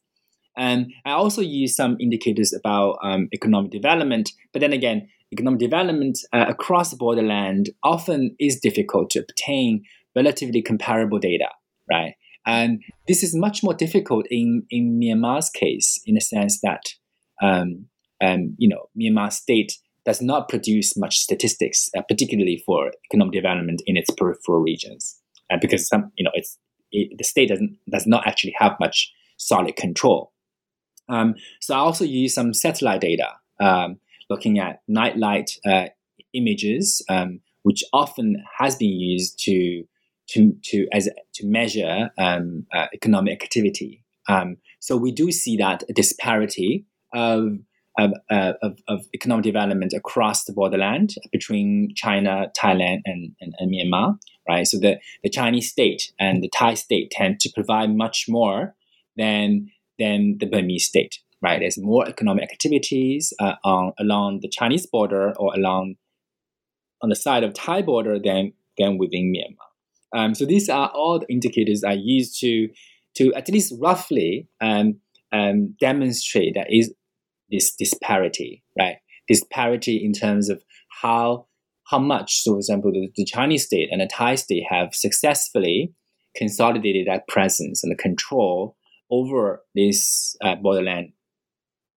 And 0.58 0.92
I 1.06 1.12
also 1.12 1.42
use 1.42 1.74
some 1.74 1.96
indicators 1.98 2.52
about 2.52 2.98
um, 3.02 3.30
economic 3.34 3.72
development. 3.72 4.32
But 4.52 4.60
then 4.60 4.74
again, 4.74 5.08
economic 5.32 5.62
development 5.62 6.20
uh, 6.34 6.44
across 6.50 6.92
the 6.92 6.98
borderland 6.98 7.70
often 7.84 8.36
is 8.38 8.60
difficult 8.60 9.12
to 9.12 9.20
obtain 9.20 9.86
relatively 10.14 10.62
comparable 10.62 11.20
data, 11.20 11.48
right? 11.90 12.16
And 12.46 12.82
this 13.08 13.24
is 13.24 13.36
much 13.36 13.64
more 13.64 13.74
difficult 13.74 14.26
in, 14.30 14.64
in 14.70 15.00
Myanmar's 15.00 15.50
case, 15.50 16.00
in 16.06 16.16
the 16.16 16.22
sense 16.22 16.60
that, 16.62 16.94
um, 17.42 17.86
um, 18.24 18.56
you 18.58 18.68
know, 18.68 18.90
Myanmar 19.00 19.32
state 19.32 19.74
does 20.06 20.22
not 20.22 20.50
produce 20.50 20.98
much 20.98 21.20
statistics, 21.20 21.90
uh, 21.96 22.02
particularly 22.08 22.64
for 22.66 22.92
economic 23.12 23.34
development 23.34 23.82
in 23.86 23.98
its 23.98 24.10
peripheral 24.10 24.60
regions, 24.60 25.20
uh, 25.52 25.58
because 25.62 25.88
some, 25.88 26.12
you 26.18 26.24
know, 26.24 26.32
it's 26.34 26.58
it, 26.92 27.18
the 27.18 27.24
state 27.24 27.50
doesn't 27.50 27.78
does 27.90 28.08
not 28.08 28.26
actually 28.28 28.56
have 28.58 28.76
much 28.80 29.14
solid 29.38 29.76
control. 29.76 30.32
Um, 31.10 31.36
so 31.60 31.76
I 31.76 31.80
also 31.80 32.06
use 32.06 32.34
some 32.34 32.54
satellite 32.54 33.02
data, 33.02 33.30
um, 33.60 34.00
looking 34.30 34.60
at 34.60 34.82
nightlight 34.88 35.52
uh, 35.66 35.88
images, 36.34 37.04
um, 37.10 37.42
which 37.64 37.84
often 37.94 38.44
has 38.58 38.76
been 38.76 39.00
used 39.00 39.40
to 39.44 39.84
to 40.32 40.56
to 40.64 40.88
as 40.92 41.10
to 41.36 41.46
measure 41.46 42.10
um, 42.18 42.66
uh, 42.74 42.88
economic 42.94 43.44
activity. 43.44 44.04
Um, 44.28 44.58
so 44.80 44.98
we 44.98 45.12
do 45.12 45.32
see 45.32 45.58
that 45.58 45.84
disparity 45.94 46.86
of 47.14 47.60
of, 47.98 48.14
uh, 48.30 48.54
of, 48.62 48.80
of, 48.88 49.06
economic 49.14 49.44
development 49.44 49.92
across 49.94 50.46
the 50.46 50.54
borderland 50.54 51.14
between 51.30 51.90
China, 51.94 52.50
Thailand, 52.58 53.02
and, 53.04 53.36
and, 53.42 53.54
and, 53.60 53.70
Myanmar, 53.70 54.18
right? 54.48 54.66
So 54.66 54.80
the, 54.80 54.98
the 55.24 55.30
Chinese 55.30 55.70
state 55.70 56.14
and 56.18 56.42
the 56.42 56.50
Thai 56.50 56.76
state 56.76 57.12
tend 57.12 57.42
to 57.42 57.52
provide 57.54 57.94
much 57.94 58.28
more 58.30 58.76
than 59.18 59.72
than 60.00 60.38
the 60.40 60.46
Burmese 60.46 60.86
state, 60.86 61.20
right? 61.42 61.60
There's 61.60 61.78
more 61.78 62.08
economic 62.08 62.50
activities 62.50 63.34
uh, 63.40 63.56
on 63.64 63.92
along 64.00 64.40
the 64.42 64.50
Chinese 64.50 64.88
border 64.88 65.34
or 65.38 65.54
along 65.54 65.96
on 67.02 67.10
the 67.10 67.16
side 67.16 67.44
of 67.44 67.54
Thai 67.54 67.82
border 67.82 68.18
than 68.20 68.54
than 68.78 68.98
within 68.98 69.34
Myanmar. 69.34 69.71
Um, 70.14 70.36
so 70.36 70.46
these 70.46 70.70
are 70.70 70.90
all 70.90 71.20
the 71.20 71.32
indicators 71.32 71.84
I 71.84 71.94
use 71.94 72.38
to 72.40 72.70
to 73.16 73.34
at 73.34 73.50
least 73.50 73.74
roughly 73.80 74.48
um, 74.62 75.00
um, 75.34 75.76
demonstrate 75.80 76.54
that 76.56 76.68
is 76.70 76.94
this 77.50 77.76
disparity, 77.76 78.64
right? 78.78 78.98
Disparity 79.28 79.98
in 80.04 80.14
terms 80.14 80.50
of 80.50 80.64
how 81.02 81.48
how 81.86 82.00
much, 82.00 82.42
so 82.44 82.54
for 82.54 82.58
example, 82.58 82.92
the, 82.92 83.12
the 83.16 83.26
Chinese 83.26 83.66
state 83.66 83.90
and 83.92 84.00
the 84.00 84.08
Thai 84.08 84.36
state 84.36 84.64
have 84.70 84.96
successfully 84.96 85.94
consolidated 86.36 87.08
that 87.08 87.28
presence 87.28 87.84
and 87.84 87.92
the 87.92 87.98
control 87.98 88.78
over 89.10 89.62
this 89.76 90.38
uh, 90.42 90.56
borderland 90.56 91.12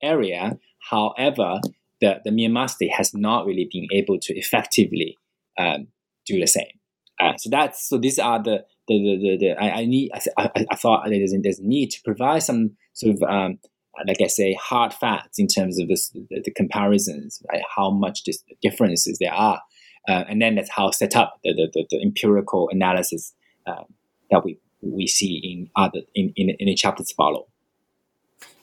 area. 0.03 0.59
However, 0.91 1.61
the, 2.01 2.21
the 2.25 2.31
Myanmar 2.31 2.69
state 2.69 2.93
has 2.97 3.15
not 3.15 3.47
really 3.47 3.69
been 3.73 3.87
able 3.93 4.19
to 4.19 4.37
effectively 4.37 5.17
um, 5.57 5.87
do 6.27 6.41
the 6.41 6.47
same. 6.47 6.81
Uh, 7.21 7.37
so 7.37 7.49
that's 7.51 7.89
so 7.89 7.99
these 7.99 8.19
are 8.19 8.43
the 8.43 8.65
the 8.89 8.99
the, 8.99 9.19
the, 9.23 9.37
the 9.39 9.63
I, 9.63 9.81
I, 9.81 9.85
need 9.85 10.11
I, 10.37 10.51
I, 10.71 10.75
thought 10.75 11.05
there's 11.09 11.35
there's 11.43 11.59
a 11.61 11.67
need 11.67 11.91
to 11.91 12.03
provide 12.05 12.43
some 12.43 12.73
sort 12.93 13.15
of 13.15 13.23
um, 13.23 13.59
like 14.07 14.21
I 14.21 14.27
say 14.27 14.55
hard 14.61 14.93
facts 14.93 15.39
in 15.39 15.47
terms 15.47 15.79
of 15.79 15.89
this, 15.89 16.11
the, 16.11 16.43
the 16.45 16.51
comparisons, 16.51 17.41
right? 17.53 17.63
How 17.75 17.91
much 17.91 18.25
dis- 18.25 18.43
differences 18.61 19.19
there 19.21 19.33
are, 19.33 19.61
uh, 20.09 20.25
and 20.29 20.43
then 20.43 20.57
that's 20.57 20.71
how 20.71 20.91
set 20.91 21.15
up 21.15 21.39
the 21.45 21.53
the, 21.53 21.71
the, 21.73 21.87
the 21.91 22.03
empirical 22.03 22.69
analysis 22.73 23.33
uh, 23.67 23.85
that 24.31 24.45
we 24.45 24.59
we 24.81 25.07
see 25.07 25.41
in 25.43 25.71
other 25.77 26.01
in, 26.15 26.33
in, 26.37 26.51
in 26.59 26.67
the 26.67 26.75
chapters 26.75 27.13
follow. 27.13 27.47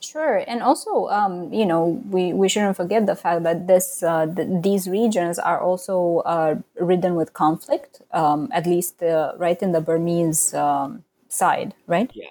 Sure, 0.01 0.43
and 0.47 0.63
also, 0.63 1.07
um, 1.09 1.53
you 1.53 1.65
know, 1.65 2.01
we, 2.09 2.33
we 2.33 2.49
shouldn't 2.49 2.75
forget 2.75 3.05
the 3.05 3.15
fact 3.15 3.43
that 3.43 3.67
this 3.67 4.01
uh, 4.01 4.25
th- 4.25 4.47
these 4.63 4.89
regions 4.89 5.37
are 5.37 5.61
also 5.61 6.23
uh, 6.25 6.55
ridden 6.79 7.15
with 7.15 7.33
conflict, 7.33 8.01
um, 8.11 8.49
at 8.51 8.65
least 8.65 9.03
uh, 9.03 9.33
right 9.37 9.61
in 9.61 9.73
the 9.73 9.81
Burmese 9.81 10.55
um, 10.55 11.03
side, 11.29 11.75
right? 11.85 12.09
Yeah, 12.15 12.29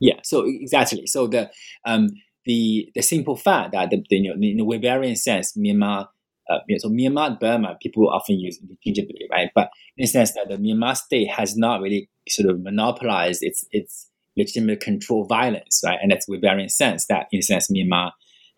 yeah. 0.00 0.20
So 0.22 0.44
exactly. 0.46 1.06
So 1.06 1.26
the 1.26 1.50
um, 1.84 2.08
the 2.46 2.90
the 2.94 3.02
simple 3.02 3.36
fact 3.36 3.72
that 3.72 3.90
the, 3.90 4.02
the 4.08 4.16
you 4.16 4.34
know, 4.34 4.40
in 4.40 4.60
a 4.60 4.64
Weberian 4.64 5.16
sense, 5.18 5.56
Myanmar 5.58 6.08
uh, 6.48 6.58
so 6.78 6.88
Myanmar 6.88 7.38
Burma, 7.38 7.76
people 7.80 8.08
often 8.08 8.38
use 8.38 8.58
interchangeably, 8.60 9.26
right? 9.30 9.50
But 9.54 9.70
in 9.96 10.02
the 10.02 10.06
sense 10.06 10.32
that 10.32 10.48
the 10.48 10.56
Myanmar 10.56 10.96
state 10.96 11.30
has 11.30 11.56
not 11.56 11.80
really 11.80 12.08
sort 12.28 12.50
of 12.50 12.62
monopolized 12.62 13.42
its 13.42 13.66
its 13.70 14.10
legitimate 14.36 14.80
control 14.80 15.24
violence, 15.26 15.82
right? 15.84 15.98
And 16.00 16.10
that's 16.10 16.28
Weberian 16.28 16.70
sense 16.70 17.06
that, 17.06 17.28
in 17.32 17.38
a 17.38 17.42
sense, 17.42 17.70
Myanmar 17.70 18.12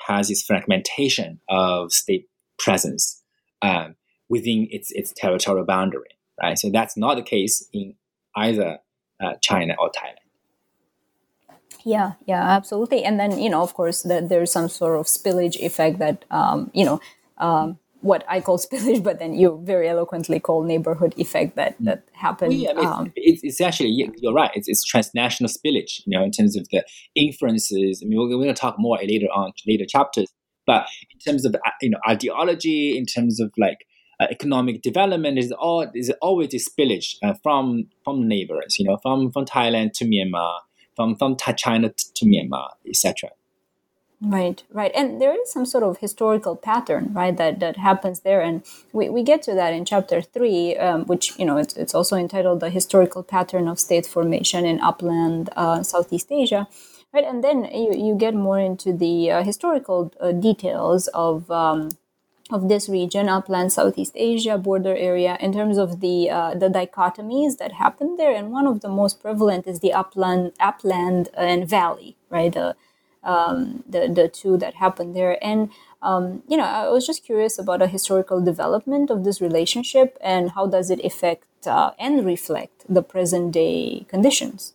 has 0.07 0.29
this 0.29 0.43
fragmentation 0.43 1.41
of 1.49 1.93
state 1.93 2.29
presence 2.59 3.23
um, 3.63 3.97
within 4.29 4.69
its 4.71 4.91
its 4.93 5.13
territorial 5.17 5.65
boundary, 5.65 6.11
right? 6.43 6.59
So 6.59 6.71
that's 6.71 6.97
not 6.97 7.17
the 7.17 7.23
case 7.23 7.67
in 7.73 7.95
either 8.35 8.79
uh, 9.21 9.35
China 9.43 9.75
or 9.79 9.91
Thailand. 9.91 10.27
Yeah, 11.85 12.13
yeah, 12.27 12.43
absolutely. 12.43 13.05
And 13.05 13.19
then 13.21 13.39
you 13.39 13.49
know, 13.49 13.63
of 13.63 13.75
course, 13.75 14.03
that 14.03 14.29
there's 14.29 14.51
some 14.51 14.69
sort 14.69 14.99
of 14.99 15.07
spillage 15.07 15.57
effect 15.57 15.99
that 15.99 16.25
um, 16.31 16.71
you 16.75 16.85
know 16.85 17.01
um, 17.39 17.79
what 18.07 18.25
I 18.29 18.41
call 18.41 18.59
spillage, 18.59 19.03
but 19.03 19.19
then 19.19 19.35
you 19.35 19.61
very 19.63 19.89
eloquently 19.89 20.41
call 20.41 20.63
neighborhood 20.63 21.15
effect 21.19 21.57
that 21.57 21.81
mm. 21.81 21.87
that 21.87 22.05
happened. 22.13 22.51
Well, 22.51 22.59
yeah, 22.59 22.71
it's, 22.77 22.87
um, 22.87 23.13
it's, 23.17 23.43
it's, 23.43 23.61
actually 23.61 24.11
you're 24.19 24.33
right. 24.33 24.51
It's, 24.55 24.69
it's 24.69 24.85
transnational 24.85 25.51
spillage. 25.51 26.03
You 26.07 26.17
know, 26.17 26.25
in 26.25 26.31
terms 26.31 26.57
of 26.57 26.67
the 26.71 26.85
inferences. 27.15 28.03
I 28.03 28.09
mean, 28.09 28.19
we're, 28.19 28.29
we're 28.29 28.45
going 28.45 28.55
to 28.55 28.61
talk 28.61 28.77
more 28.79 28.99
later 28.99 29.27
on 29.35 29.53
later 29.67 29.85
chapters. 29.87 30.29
But 30.67 30.87
in 31.13 31.19
terms 31.21 31.45
of 31.45 31.55
uh, 31.55 31.71
you 31.81 31.91
know 31.91 31.99
ideology, 32.09 32.97
in 32.97 33.07
terms 33.07 33.41
of 33.41 33.53
like 33.59 33.87
uh, 34.21 34.27
economic 34.31 34.83
development, 34.83 35.39
is 35.39 35.53
all 35.53 35.91
is 35.95 36.13
always 36.23 36.55
a 36.55 36.59
spillage 36.59 37.17
uh, 37.23 37.35
from 37.43 37.89
from 38.05 38.29
neighbors. 38.29 38.79
You 38.79 38.87
know, 38.87 38.99
from 39.03 39.31
from 39.31 39.45
Thailand 39.45 39.93
to 39.95 40.05
Myanmar, 40.05 40.61
from 40.95 41.17
from 41.17 41.37
China 41.57 41.91
to 41.91 42.25
Myanmar, 42.25 42.71
etc. 42.89 43.31
Right, 44.23 44.65
right. 44.73 44.91
And 44.95 45.21
there 45.21 45.39
is 45.39 45.53
some 45.53 45.67
sort 45.67 45.85
of 45.85 45.99
historical 45.99 46.57
pattern, 46.57 47.13
right, 47.13 47.37
that, 47.37 47.61
that 47.61 47.77
happens 47.77 48.21
there. 48.21 48.41
And 48.41 48.63
we, 48.93 49.11
we 49.11 49.23
get 49.23 49.43
to 49.43 49.55
that 49.55 49.75
in 49.75 49.85
chapter 49.85 50.23
three, 50.23 50.75
um, 50.77 51.05
which, 51.05 51.39
you 51.39 51.45
know, 51.45 51.59
it's, 51.59 51.77
it's 51.77 51.95
also 51.95 52.17
entitled 52.17 52.61
The 52.61 52.71
Historical 52.71 53.23
Pattern 53.23 53.69
of 53.69 53.79
State 53.79 54.07
Formation 54.07 54.65
in 54.65 54.81
Upland, 54.81 55.51
uh, 55.55 55.83
Southeast 55.83 56.33
Asia. 56.33 56.67
Right, 57.13 57.25
and 57.25 57.45
then 57.45 57.65
you, 57.73 57.95
you 57.95 58.15
get 58.15 58.35
more 58.35 58.59
into 58.59 58.93
the 58.93 59.31
uh, 59.31 59.43
historical 59.43 60.13
uh, 60.21 60.33
details 60.33 61.09
of 61.09 61.51
um, 61.51 61.91
of 62.51 62.69
this 62.69 62.89
region, 62.89 63.29
upland 63.29 63.73
Southeast 63.73 64.13
Asia 64.17 64.59
border 64.59 64.95
area, 64.95 65.39
in 65.41 65.53
terms 65.53 65.79
of 65.79 66.01
the 66.01 66.29
uh, 66.29 66.55
the 66.55 66.69
dichotomies 66.69 67.57
that 67.59 67.73
happen 67.73 68.17
there. 68.17 68.35
And 68.35 68.51
one 68.51 68.67
of 68.67 68.81
the 68.81 68.89
most 68.89 69.23
prevalent 69.23 69.67
is 69.67 69.81
the 69.81 69.95
upland 69.95 70.53
upland 70.61 71.31
and 71.35 71.67
valley, 71.67 72.17
right? 72.29 72.55
Um, 73.27 73.83
the 73.89 74.09
the 74.09 74.29
two 74.29 74.57
that 74.57 74.75
happened 74.75 75.15
there. 75.15 75.37
And 75.45 75.71
um, 76.01 76.43
you 76.49 76.57
know, 76.57 76.65
I 76.65 76.89
was 76.89 77.07
just 77.07 77.25
curious 77.25 77.59
about 77.59 77.83
a 77.83 77.89
historical 77.89 78.41
development 78.41 79.11
of 79.11 79.25
this 79.25 79.41
relationship 79.41 80.17
and 80.23 80.53
how 80.53 80.67
does 80.67 80.91
it 80.91 81.05
affect 81.05 81.67
uh, 81.67 81.91
and 81.99 82.25
reflect 82.25 82.85
the 82.89 83.03
present 83.03 83.53
day 83.53 84.07
conditions. 84.09 84.75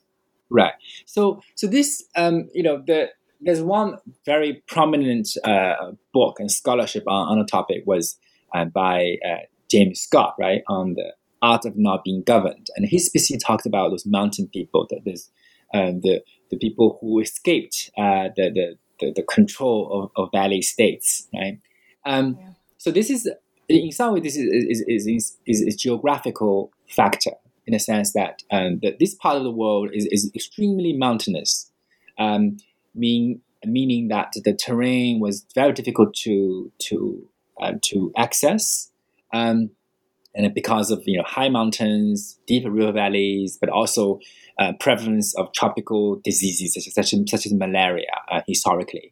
Right. 0.50 0.74
So 1.06 1.42
so 1.56 1.66
this 1.68 2.04
um, 2.16 2.50
you 2.54 2.62
know 2.62 2.84
the 2.86 3.10
there's 3.40 3.62
one 3.62 3.98
very 4.26 4.62
prominent 4.68 5.30
uh, 5.44 5.94
book 6.14 6.40
and 6.40 6.52
scholarship 6.52 7.04
on, 7.08 7.30
on 7.30 7.40
the 7.40 7.46
topic 7.46 7.84
was 7.86 8.18
uh, 8.54 8.66
by 8.66 9.16
uh, 9.26 9.46
James 9.70 10.02
Scott, 10.02 10.36
right, 10.38 10.62
on 10.68 10.94
the 10.94 11.14
art 11.42 11.66
of 11.66 11.76
not 11.76 12.04
being 12.04 12.22
governed, 12.22 12.68
and 12.76 12.86
he 12.86 13.00
specifically 13.00 13.40
talked 13.40 13.66
about 13.66 13.90
those 13.90 14.06
mountain 14.06 14.48
people, 14.48 14.86
that 14.90 15.02
there's 15.06 15.32
uh, 15.74 15.92
the 15.92 16.22
the 16.52 16.58
people 16.58 16.98
who 17.02 17.20
escaped 17.20 17.92
uh, 17.98 18.30
the, 18.36 18.52
the, 18.52 18.78
the, 19.00 19.14
the 19.18 19.24
control 19.24 20.12
of, 20.16 20.24
of 20.24 20.32
valley 20.32 20.62
states, 20.62 21.28
right? 21.34 21.60
Um, 22.06 22.38
yeah. 22.40 22.50
So 22.78 22.92
this 22.92 23.10
is, 23.10 23.30
in 23.68 23.92
some 23.92 24.14
way, 24.14 24.20
this 24.20 24.36
is 24.36 24.46
is, 24.46 24.82
is, 24.88 25.08
is, 25.08 25.38
is 25.46 25.62
a 25.62 25.78
geographical 25.78 26.72
factor 26.90 27.32
in 27.66 27.74
the 27.74 27.80
sense 27.80 28.14
that, 28.14 28.44
um, 28.52 28.80
that 28.84 29.00
this 29.00 29.16
part 29.16 29.38
of 29.38 29.44
the 29.44 29.52
world 29.52 29.92
is, 29.94 30.06
is 30.08 30.32
extremely 30.36 30.94
mountainous, 30.94 31.72
um, 32.18 32.58
mean, 32.94 33.42
meaning 33.66 34.08
that 34.10 34.34
the 34.44 34.54
terrain 34.54 35.20
was 35.20 35.46
very 35.54 35.74
difficult 35.74 36.14
to 36.16 36.72
to 36.80 37.28
uh, 37.62 37.74
to 37.82 38.12
access. 38.18 38.92
Um, 39.34 39.70
and 40.34 40.54
because 40.54 40.92
of 40.92 41.04
you 41.06 41.18
know 41.18 41.24
high 41.26 41.50
mountains, 41.50 42.40
deep 42.48 42.64
river 42.66 42.92
valleys, 42.92 43.58
but 43.58 43.70
also 43.70 44.20
uh, 44.62 44.74
prevalence 44.80 45.36
of 45.38 45.52
tropical 45.54 46.22
diseases 46.24 46.76
such 46.76 46.88
as, 46.88 46.94
such 46.94 47.14
as, 47.14 47.32
such 47.32 47.46
as 47.48 47.54
malaria 47.54 48.06
uh, 48.32 48.42
historically. 48.48 49.12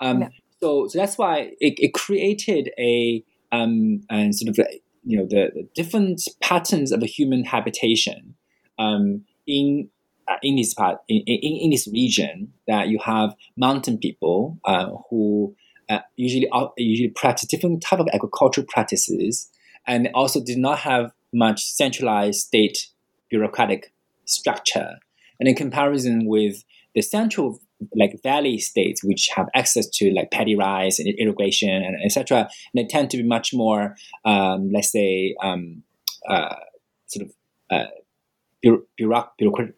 Um, 0.00 0.22
yeah. 0.22 0.28
So, 0.60 0.88
so 0.88 0.98
that's 0.98 1.18
why 1.18 1.52
it, 1.60 1.74
it 1.78 1.92
created 1.92 2.70
a 2.78 3.22
um, 3.52 4.00
and 4.08 4.34
sort 4.34 4.48
of 4.58 4.66
you 5.04 5.18
know 5.18 5.26
the, 5.26 5.50
the, 5.54 5.68
different 5.74 6.22
patterns 6.40 6.92
of 6.92 7.02
human 7.02 7.44
habitation 7.44 8.34
um, 8.78 9.24
in 9.46 9.90
uh, 10.28 10.36
in 10.42 10.56
this 10.56 10.72
part 10.72 10.98
in, 11.08 11.22
in, 11.26 11.56
in, 11.64 11.70
this 11.70 11.86
region 11.92 12.52
that 12.66 12.88
you 12.88 12.98
have 13.04 13.34
mountain 13.56 13.98
people 13.98 14.58
uh, 14.64 14.88
who 15.10 15.54
uh, 15.90 16.00
usually 16.16 16.50
usually 16.78 17.10
practice 17.10 17.46
different 17.46 17.82
type 17.82 18.00
of 18.00 18.08
agricultural 18.14 18.66
practices 18.66 19.50
and 19.86 20.08
also 20.14 20.42
did 20.42 20.58
not 20.58 20.78
have 20.78 21.12
much 21.34 21.62
centralized 21.64 22.40
state 22.40 22.88
bureaucratic 23.28 23.92
structure. 24.26 24.98
And 25.38 25.48
in 25.48 25.54
comparison 25.54 26.26
with 26.26 26.64
the 26.94 27.02
central 27.02 27.60
like 27.94 28.20
valley 28.22 28.58
states, 28.58 29.04
which 29.04 29.28
have 29.34 29.48
access 29.54 29.86
to 29.88 30.10
like 30.12 30.30
paddy 30.30 30.56
rice 30.56 30.98
and 30.98 31.08
irrigation 31.18 31.68
and 31.68 31.96
etc., 32.04 32.38
and 32.38 32.48
they 32.74 32.86
tend 32.86 33.10
to 33.10 33.18
be 33.18 33.22
much 33.22 33.52
more, 33.52 33.96
um, 34.24 34.70
let's 34.72 34.92
say, 34.92 35.34
um, 35.42 35.82
uh, 36.28 36.54
sort 37.06 37.26
of 37.26 37.34
uh, 37.70 37.86
bureauc- 38.64 39.28
bureaucrat- 39.38 39.74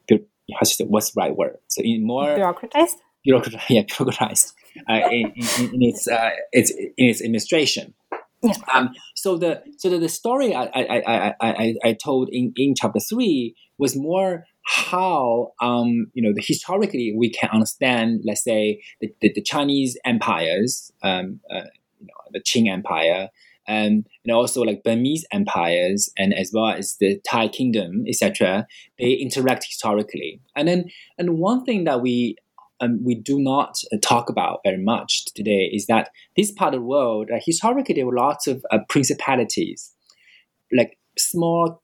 what's 0.86 1.10
the 1.10 1.14
right 1.16 1.36
word? 1.36 1.58
So 1.68 1.82
in 1.82 2.06
more 2.06 2.36
bureaucratized. 2.36 2.94
Bureaucratized, 3.26 3.64
yeah, 3.68 3.82
bureaucratized 3.82 4.52
uh, 4.88 5.08
in, 5.10 5.32
in, 5.36 5.74
in, 5.74 5.82
its 5.82 6.08
uh, 6.08 6.30
its 6.52 6.70
in 6.70 6.92
its 6.96 7.20
administration. 7.20 7.94
Yeah. 8.42 8.54
Um, 8.72 8.90
so 9.14 9.36
the 9.36 9.62
so 9.78 9.90
the, 9.90 9.98
the 9.98 10.08
story 10.08 10.54
I, 10.54 10.64
I, 10.64 11.02
I, 11.06 11.34
I, 11.40 11.74
I 11.84 11.92
told 11.92 12.28
in, 12.30 12.52
in 12.56 12.74
chapter 12.76 13.00
three 13.00 13.56
was 13.78 13.96
more 13.96 14.44
how 14.64 15.52
um, 15.60 16.06
you 16.14 16.22
know 16.22 16.32
the 16.32 16.42
historically 16.44 17.14
we 17.16 17.30
can 17.30 17.48
understand 17.50 18.20
let's 18.24 18.44
say 18.44 18.80
the, 19.00 19.12
the, 19.20 19.32
the 19.34 19.42
Chinese 19.42 19.98
empires 20.04 20.92
um, 21.02 21.40
uh, 21.50 21.62
you 21.98 22.06
know, 22.06 22.14
the 22.32 22.40
Qing 22.40 22.70
Empire 22.70 23.28
um, 23.66 24.04
and 24.24 24.32
also 24.32 24.62
like 24.62 24.84
Burmese 24.84 25.26
empires 25.32 26.08
and 26.16 26.32
as 26.32 26.52
well 26.54 26.68
as 26.68 26.96
the 27.00 27.20
Thai 27.28 27.48
kingdom 27.48 28.04
etc 28.08 28.66
they 28.98 29.12
interact 29.12 29.64
historically 29.64 30.40
and 30.54 30.68
then 30.68 30.84
and 31.18 31.38
one 31.38 31.64
thing 31.64 31.84
that 31.84 32.00
we 32.02 32.36
um, 32.80 33.00
we 33.04 33.14
do 33.14 33.38
not 33.38 33.80
uh, 33.92 33.96
talk 34.00 34.28
about 34.28 34.60
very 34.64 34.82
much 34.82 35.26
today 35.34 35.70
is 35.72 35.86
that 35.86 36.10
this 36.36 36.52
part 36.52 36.74
of 36.74 36.80
the 36.80 36.86
world, 36.86 37.30
uh, 37.32 37.38
historically, 37.44 37.94
there 37.94 38.06
were 38.06 38.14
lots 38.14 38.46
of 38.46 38.64
uh, 38.70 38.78
principalities, 38.88 39.92
like 40.72 40.98
small. 41.18 41.82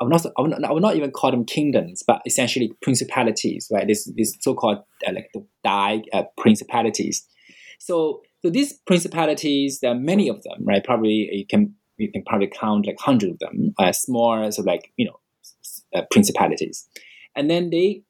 I 0.00 0.04
would, 0.04 0.12
not, 0.12 0.26
I, 0.36 0.42
would 0.42 0.50
not, 0.52 0.64
I 0.64 0.72
would 0.72 0.82
not 0.82 0.94
even 0.94 1.10
call 1.10 1.32
them 1.32 1.44
kingdoms, 1.44 2.04
but 2.06 2.22
essentially 2.24 2.72
principalities, 2.82 3.68
right? 3.72 3.86
This, 3.86 4.08
this 4.16 4.36
so-called 4.40 4.78
uh, 5.06 5.12
like 5.12 5.30
the 5.34 5.44
Dai 5.64 6.02
uh, 6.12 6.22
principalities. 6.36 7.26
So, 7.80 8.22
so 8.42 8.50
these 8.50 8.74
principalities, 8.86 9.80
there 9.80 9.90
are 9.90 9.98
many 9.98 10.28
of 10.28 10.42
them, 10.44 10.64
right? 10.64 10.84
Probably 10.84 11.28
you 11.32 11.46
can 11.46 11.74
you 11.96 12.12
can 12.12 12.22
probably 12.22 12.46
count 12.46 12.86
like 12.86 13.00
hundred 13.00 13.30
of 13.30 13.38
them, 13.40 13.74
uh, 13.78 13.90
small, 13.90 14.50
so 14.52 14.62
like 14.62 14.92
you 14.96 15.06
know, 15.06 16.06
principalities, 16.12 16.88
and 17.34 17.50
then 17.50 17.70
they 17.70 18.02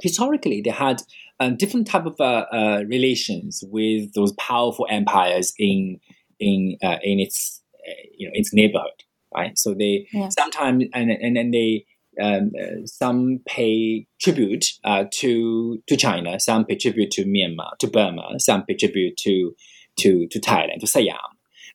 historically 0.00 0.62
they 0.62 0.70
had 0.70 1.02
um, 1.40 1.56
different 1.56 1.86
type 1.86 2.06
of 2.06 2.16
uh, 2.20 2.46
uh, 2.52 2.84
relations 2.88 3.62
with 3.68 4.12
those 4.14 4.32
powerful 4.32 4.86
empires 4.90 5.52
in 5.58 6.00
in 6.40 6.76
uh, 6.82 6.98
in 7.02 7.20
its 7.20 7.62
uh, 7.86 7.92
you 8.16 8.26
know 8.26 8.32
its 8.34 8.52
neighborhood, 8.52 9.04
right? 9.34 9.56
So 9.56 9.74
they 9.74 10.06
yeah. 10.12 10.28
sometimes 10.30 10.84
and 10.92 11.10
and 11.10 11.36
then 11.36 11.50
they 11.50 11.84
um, 12.20 12.50
uh, 12.60 12.84
some 12.84 13.40
pay 13.46 14.06
tribute 14.20 14.72
uh, 14.84 15.04
to 15.12 15.82
to 15.86 15.96
China, 15.96 16.40
some 16.40 16.64
pay 16.64 16.76
tribute 16.76 17.10
to 17.12 17.24
Myanmar, 17.24 17.76
to 17.78 17.86
Burma, 17.86 18.38
some 18.38 18.64
pay 18.64 18.74
tribute 18.74 19.16
to 19.18 19.54
to 19.98 20.26
to 20.28 20.40
Thailand, 20.40 20.80
to 20.80 20.86
Siam. 20.86 21.16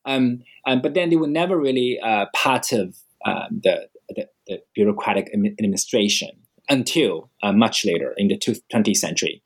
Um, 0.05 0.43
um, 0.67 0.81
but 0.81 0.93
then 0.93 1.09
they 1.09 1.15
were 1.15 1.27
never 1.27 1.57
really 1.57 1.97
part 2.33 2.73
of 2.73 2.97
um, 3.25 3.61
the, 3.63 3.87
the, 4.09 4.27
the 4.47 4.61
bureaucratic 4.75 5.33
administration 5.33 6.29
until 6.69 7.29
much 7.41 7.85
later 7.85 8.13
in 8.17 8.27
the 8.27 8.37
20th 8.37 8.97
century. 8.97 9.41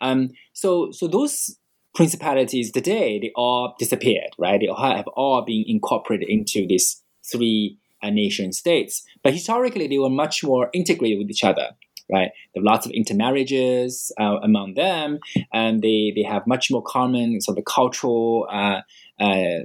Um, 0.00 0.30
so, 0.52 0.90
so 0.92 1.06
those 1.06 1.58
principalities 1.94 2.70
today, 2.70 3.18
they 3.18 3.32
all 3.34 3.74
disappeared, 3.78 4.30
right? 4.38 4.60
They 4.60 4.68
all 4.68 4.96
have 4.96 5.08
all 5.08 5.42
been 5.44 5.64
incorporated 5.66 6.28
into 6.28 6.66
these 6.66 7.02
three 7.30 7.78
uh, 8.02 8.10
nation 8.10 8.52
states. 8.52 9.02
But 9.22 9.32
historically, 9.32 9.88
they 9.88 9.98
were 9.98 10.10
much 10.10 10.44
more 10.44 10.70
integrated 10.72 11.18
with 11.18 11.30
each 11.30 11.44
other, 11.44 11.70
right? 12.12 12.30
There 12.54 12.62
are 12.62 12.64
lots 12.64 12.86
of 12.86 12.92
intermarriages 12.92 14.12
uh, 14.20 14.38
among 14.42 14.74
them, 14.74 15.18
and 15.52 15.82
they, 15.82 16.12
they 16.14 16.22
have 16.22 16.46
much 16.46 16.70
more 16.70 16.82
common 16.82 17.40
sort 17.40 17.58
of 17.58 17.64
cultural 17.64 18.46
uh, 18.50 18.80
uh 19.20 19.64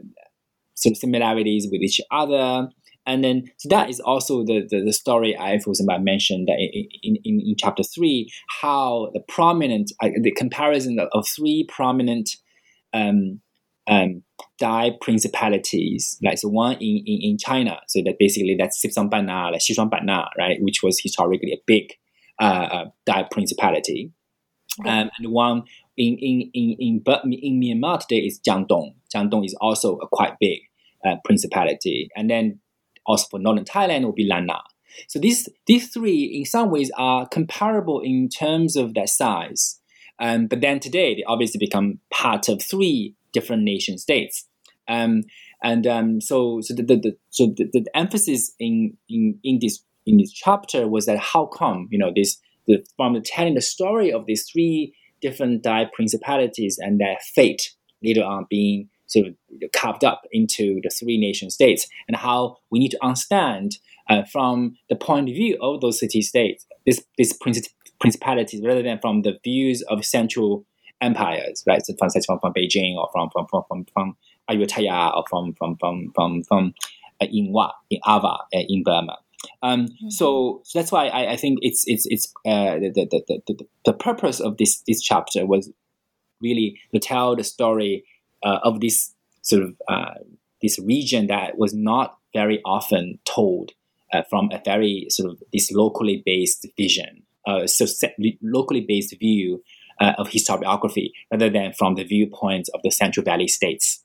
sort 0.75 0.93
of 0.93 0.97
similarities 0.97 1.67
with 1.71 1.81
each 1.81 2.01
other. 2.11 2.67
And 3.05 3.23
then, 3.23 3.51
so 3.57 3.69
that 3.69 3.89
is 3.89 3.99
also 3.99 4.43
the, 4.45 4.65
the, 4.69 4.81
the 4.85 4.93
story 4.93 5.37
I, 5.37 5.59
for 5.59 5.71
example, 5.71 5.99
mentioned 5.99 6.49
in, 6.49 6.87
in, 7.03 7.41
in, 7.41 7.55
chapter 7.57 7.83
three, 7.83 8.31
how 8.61 9.09
the 9.13 9.19
prominent, 9.19 9.91
uh, 10.01 10.09
the 10.21 10.31
comparison 10.31 10.97
of, 10.99 11.27
three 11.27 11.67
prominent 11.67 12.29
um, 12.93 13.41
um, 13.87 14.23
Dai 14.57 14.91
principalities, 15.01 16.17
like 16.23 16.37
so 16.37 16.47
one 16.47 16.75
in, 16.75 17.03
in, 17.05 17.19
in 17.21 17.37
China, 17.37 17.81
so 17.87 18.01
that 18.05 18.15
basically 18.19 18.55
that's 18.57 18.81
Sipsang 18.81 19.09
Banna, 19.09 19.51
like 19.51 19.61
Xishuang 19.61 19.89
Banna, 19.89 20.27
right, 20.37 20.57
which 20.61 20.81
was 20.81 20.99
historically 21.01 21.51
a 21.51 21.61
big 21.65 21.93
uh, 22.39 22.67
uh 22.71 22.85
Dai 23.05 23.27
principality. 23.29 24.11
Um, 24.79 24.85
and 24.87 25.11
the 25.21 25.29
one 25.29 25.63
in, 25.97 26.17
in, 26.19 26.49
in, 26.53 26.75
in, 26.79 27.33
in 27.33 27.61
Myanmar 27.61 27.99
today 27.99 28.21
is 28.21 28.39
Jingdong. 28.39 28.95
Jingdong 29.13 29.45
is 29.45 29.55
also 29.61 29.97
a 29.97 30.07
quite 30.07 30.33
big 30.39 30.59
uh, 31.05 31.15
principality. 31.23 32.09
And 32.15 32.29
then 32.29 32.59
also 33.05 33.27
for 33.29 33.39
northern 33.39 33.65
Thailand 33.65 34.03
will 34.03 34.13
be 34.13 34.27
Lanna. 34.27 34.61
So 35.07 35.19
these 35.19 35.49
these 35.65 35.89
three 35.89 36.23
in 36.23 36.45
some 36.45 36.69
ways 36.69 36.91
are 36.97 37.27
comparable 37.27 38.01
in 38.01 38.29
terms 38.29 38.75
of 38.75 38.93
their 38.93 39.07
size. 39.07 39.79
Um, 40.19 40.47
but 40.47 40.61
then 40.61 40.79
today 40.79 41.15
they 41.15 41.23
obviously 41.23 41.57
become 41.57 41.99
part 42.11 42.47
of 42.47 42.61
three 42.61 43.15
different 43.33 43.63
nation 43.63 43.97
states. 43.97 44.47
Um, 44.87 45.23
and 45.63 45.87
um, 45.87 46.21
so, 46.21 46.59
so 46.61 46.73
the, 46.73 46.83
the, 46.83 46.95
the 46.97 47.17
so 47.29 47.47
the, 47.47 47.69
the, 47.71 47.85
emphasis 47.95 48.53
in, 48.59 48.97
in 49.09 49.39
in 49.43 49.59
this 49.61 49.83
in 50.05 50.17
this 50.17 50.31
chapter 50.31 50.87
was 50.87 51.05
that 51.05 51.17
how 51.19 51.45
come 51.45 51.87
you 51.89 51.97
know 51.97 52.11
this 52.13 52.37
the, 52.67 52.85
from 52.97 53.13
the 53.13 53.21
telling 53.21 53.55
the 53.55 53.61
story 53.61 54.11
of 54.11 54.25
these 54.25 54.47
three 54.51 54.93
different 55.21 55.63
Dai 55.63 55.85
principalities 55.93 56.77
and 56.79 56.99
their 56.99 57.17
fate 57.33 57.73
later 58.03 58.23
on 58.23 58.45
being 58.49 58.89
sort 59.13 59.27
of 59.27 59.35
carved 59.71 60.03
up 60.03 60.23
into 60.31 60.79
the 60.83 60.89
three 60.89 61.17
nation 61.17 61.49
states, 61.49 61.87
and 62.07 62.17
how 62.17 62.57
we 62.69 62.79
need 62.79 62.91
to 62.91 63.03
understand 63.03 63.77
uh, 64.09 64.23
from 64.31 64.75
the 64.89 64.95
point 64.95 65.29
of 65.29 65.35
view 65.35 65.57
of 65.61 65.81
those 65.81 65.99
city 65.99 66.21
states, 66.21 66.65
this 66.85 67.03
this 67.17 67.33
princi- 67.33 67.69
principalities, 67.99 68.61
rather 68.65 68.83
than 68.83 68.99
from 68.99 69.21
the 69.21 69.39
views 69.43 69.81
of 69.83 70.03
central 70.05 70.65
empires, 71.01 71.63
right? 71.67 71.85
So 71.85 71.93
from 71.97 72.09
from, 72.09 72.39
from 72.39 72.53
Beijing 72.53 72.95
or 72.95 73.09
from 73.11 73.29
from 73.31 73.47
from 73.49 73.63
from, 73.67 73.85
from 73.93 74.17
Ayutthaya 74.49 75.15
or 75.15 75.23
from 75.29 75.53
from 75.53 75.77
from 75.77 76.11
from 76.15 76.43
from 76.43 76.73
uh, 77.21 77.27
in 77.31 77.51
Wa 77.51 77.71
in 77.89 77.99
Ava 78.07 78.27
uh, 78.27 78.63
in 78.67 78.83
Burma. 78.83 79.17
Um, 79.61 79.87
mm-hmm. 79.87 80.09
so, 80.09 80.61
so 80.63 80.79
that's 80.79 80.91
why 80.91 81.07
I, 81.07 81.33
I 81.33 81.35
think 81.35 81.59
it's 81.61 81.83
it's 81.85 82.05
it's 82.05 82.33
uh, 82.45 82.79
the, 82.79 82.91
the, 82.93 83.23
the, 83.27 83.41
the, 83.47 83.67
the 83.85 83.93
purpose 83.93 84.39
of 84.39 84.57
this 84.57 84.81
this 84.87 85.01
chapter 85.01 85.45
was 85.45 85.69
really 86.41 86.79
to 86.93 86.99
tell 86.99 87.35
the 87.35 87.43
story 87.43 88.03
uh, 88.43 88.59
of 88.63 88.79
this 88.79 89.13
sort 89.41 89.63
of 89.63 89.75
uh, 89.87 90.15
this 90.61 90.79
region 90.79 91.27
that 91.27 91.57
was 91.57 91.73
not 91.73 92.17
very 92.33 92.61
often 92.65 93.19
told 93.25 93.71
uh, 94.13 94.23
from 94.29 94.49
a 94.51 94.61
very 94.63 95.07
sort 95.09 95.31
of 95.31 95.41
this 95.51 95.71
locally 95.71 96.23
based 96.25 96.65
vision, 96.77 97.23
uh, 97.45 97.67
so 97.67 97.85
locally 98.41 98.81
based 98.87 99.17
view 99.19 99.63
uh, 99.99 100.13
of 100.17 100.29
historiography, 100.29 101.11
rather 101.31 101.49
than 101.49 101.73
from 101.73 101.95
the 101.95 102.03
viewpoint 102.03 102.69
of 102.73 102.81
the 102.83 102.91
Central 102.91 103.23
Valley 103.23 103.47
states. 103.47 104.03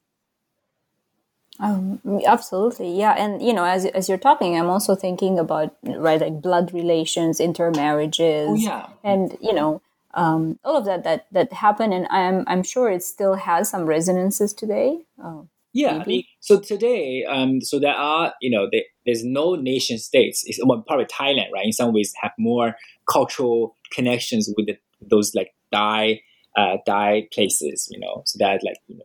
Um, 1.60 2.00
absolutely, 2.24 2.96
yeah, 2.96 3.14
and 3.18 3.42
you 3.42 3.52
know, 3.52 3.64
as 3.64 3.84
as 3.86 4.08
you're 4.08 4.18
talking, 4.18 4.56
I'm 4.56 4.68
also 4.68 4.94
thinking 4.94 5.38
about 5.38 5.76
right, 5.82 6.20
like 6.20 6.40
blood 6.40 6.72
relations, 6.72 7.40
intermarriages, 7.40 8.48
oh, 8.50 8.54
yeah. 8.54 8.86
and 9.02 9.36
you 9.40 9.52
know, 9.52 9.82
um, 10.14 10.58
all 10.64 10.76
of 10.76 10.84
that 10.86 11.04
that 11.04 11.26
that 11.32 11.52
happened, 11.52 11.94
and 11.94 12.06
I'm 12.10 12.44
I'm 12.46 12.62
sure 12.62 12.90
it 12.90 13.02
still 13.02 13.34
has 13.34 13.70
some 13.70 13.86
resonances 13.86 14.54
today. 14.54 15.04
Oh, 15.22 15.48
yeah, 15.72 15.98
I 15.98 16.04
mean, 16.04 16.24
so 16.40 16.58
today, 16.58 17.24
um, 17.24 17.60
so 17.60 17.78
there 17.78 17.94
are 17.94 18.34
you 18.40 18.50
know 18.50 18.68
there, 18.72 18.82
there's 19.06 19.24
no 19.24 19.54
nation 19.54 19.98
states. 19.98 20.42
It's 20.46 20.58
well, 20.64 20.82
probably 20.86 21.06
Thailand, 21.06 21.52
right? 21.52 21.66
In 21.66 21.72
some 21.72 21.92
ways, 21.92 22.12
have 22.22 22.32
more 22.38 22.74
cultural 23.10 23.76
connections 23.92 24.52
with 24.56 24.66
the, 24.66 24.78
those 25.00 25.34
like 25.34 25.54
Dai 25.70 26.20
uh, 26.56 26.78
Dai 26.86 27.28
places, 27.32 27.88
you 27.90 28.00
know, 28.00 28.22
so 28.26 28.38
that 28.38 28.60
like 28.64 28.76
you 28.86 28.96
know 28.96 29.04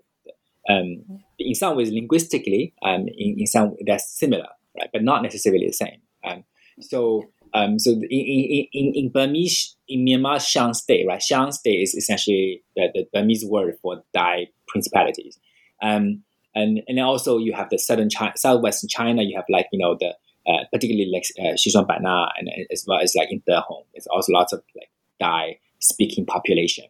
um, 0.70 1.22
in 1.40 1.56
some 1.56 1.76
ways, 1.76 1.92
linguistically, 1.92 2.74
um, 2.84 3.08
in, 3.08 3.36
in 3.40 3.48
some 3.48 3.76
that's 3.86 4.18
similar, 4.18 4.48
right? 4.80 4.90
But 4.92 5.04
not 5.04 5.22
necessarily 5.22 5.68
the 5.68 5.74
same. 5.74 6.02
Um, 6.24 6.44
so, 6.80 7.30
um, 7.54 7.78
so 7.80 7.92
in, 7.92 8.04
in, 8.10 8.68
in, 8.74 8.92
in 8.96 9.10
Burmese, 9.10 9.76
in 9.88 10.06
Myanmar, 10.06 10.42
Shan 10.46 10.74
state, 10.74 11.06
right? 11.08 11.22
Shan 11.22 11.52
state 11.52 11.82
is 11.82 11.94
essentially 11.94 12.64
the, 12.76 12.90
the 12.94 13.08
Burmese 13.14 13.46
word 13.46 13.76
for 13.82 14.04
Dai 14.14 14.48
principalities. 14.68 15.40
Um, 15.82 16.24
and 16.56 16.82
and 16.88 17.00
also 17.00 17.38
you 17.38 17.54
have 17.54 17.70
the 17.70 17.78
southern 17.80 18.10
China, 18.10 18.34
southwestern 18.36 18.88
China. 18.88 19.24
You 19.24 19.36
have 19.36 19.46
like 19.50 19.68
you 19.72 19.80
know 19.80 19.98
the 20.00 20.16
uh, 20.48 20.66
particularly 20.72 21.10
like 21.12 21.26
uh, 21.40 21.56
Xishuangbanna, 21.56 22.30
and 22.38 22.50
as 22.72 22.86
well 22.88 23.00
as 23.02 23.16
like 23.16 23.32
in 23.32 23.42
Dehong. 23.50 23.86
There's 23.94 24.08
also 24.08 24.32
lots 24.34 24.54
of 24.54 24.62
like 24.76 24.90
Dai 25.20 25.60
speaking 25.80 26.26
population. 26.26 26.86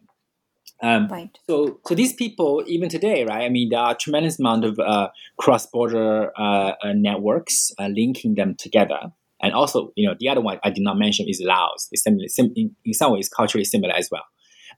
Um, 0.82 1.08
right. 1.08 1.38
So, 1.48 1.80
so 1.86 1.94
these 1.94 2.12
people, 2.12 2.62
even 2.66 2.88
today, 2.88 3.24
right? 3.24 3.44
I 3.44 3.48
mean, 3.48 3.70
there 3.70 3.78
are 3.78 3.92
a 3.92 3.96
tremendous 3.96 4.38
amount 4.38 4.64
of 4.64 4.78
uh, 4.78 5.08
cross-border 5.38 6.32
uh, 6.38 6.72
uh, 6.82 6.92
networks 6.94 7.72
uh, 7.78 7.86
linking 7.86 8.34
them 8.34 8.54
together. 8.54 9.12
And 9.44 9.54
also, 9.54 9.92
you 9.96 10.08
know, 10.08 10.14
the 10.18 10.28
other 10.28 10.40
one 10.40 10.58
I 10.64 10.70
did 10.70 10.82
not 10.82 10.98
mention 10.98 11.26
is 11.28 11.40
Laos. 11.44 11.88
It's 11.92 12.02
similar, 12.02 12.28
sim- 12.28 12.52
in, 12.56 12.74
in 12.84 12.94
some 12.94 13.12
ways 13.12 13.28
culturally 13.28 13.64
similar 13.64 13.94
as 13.94 14.08
well. 14.10 14.24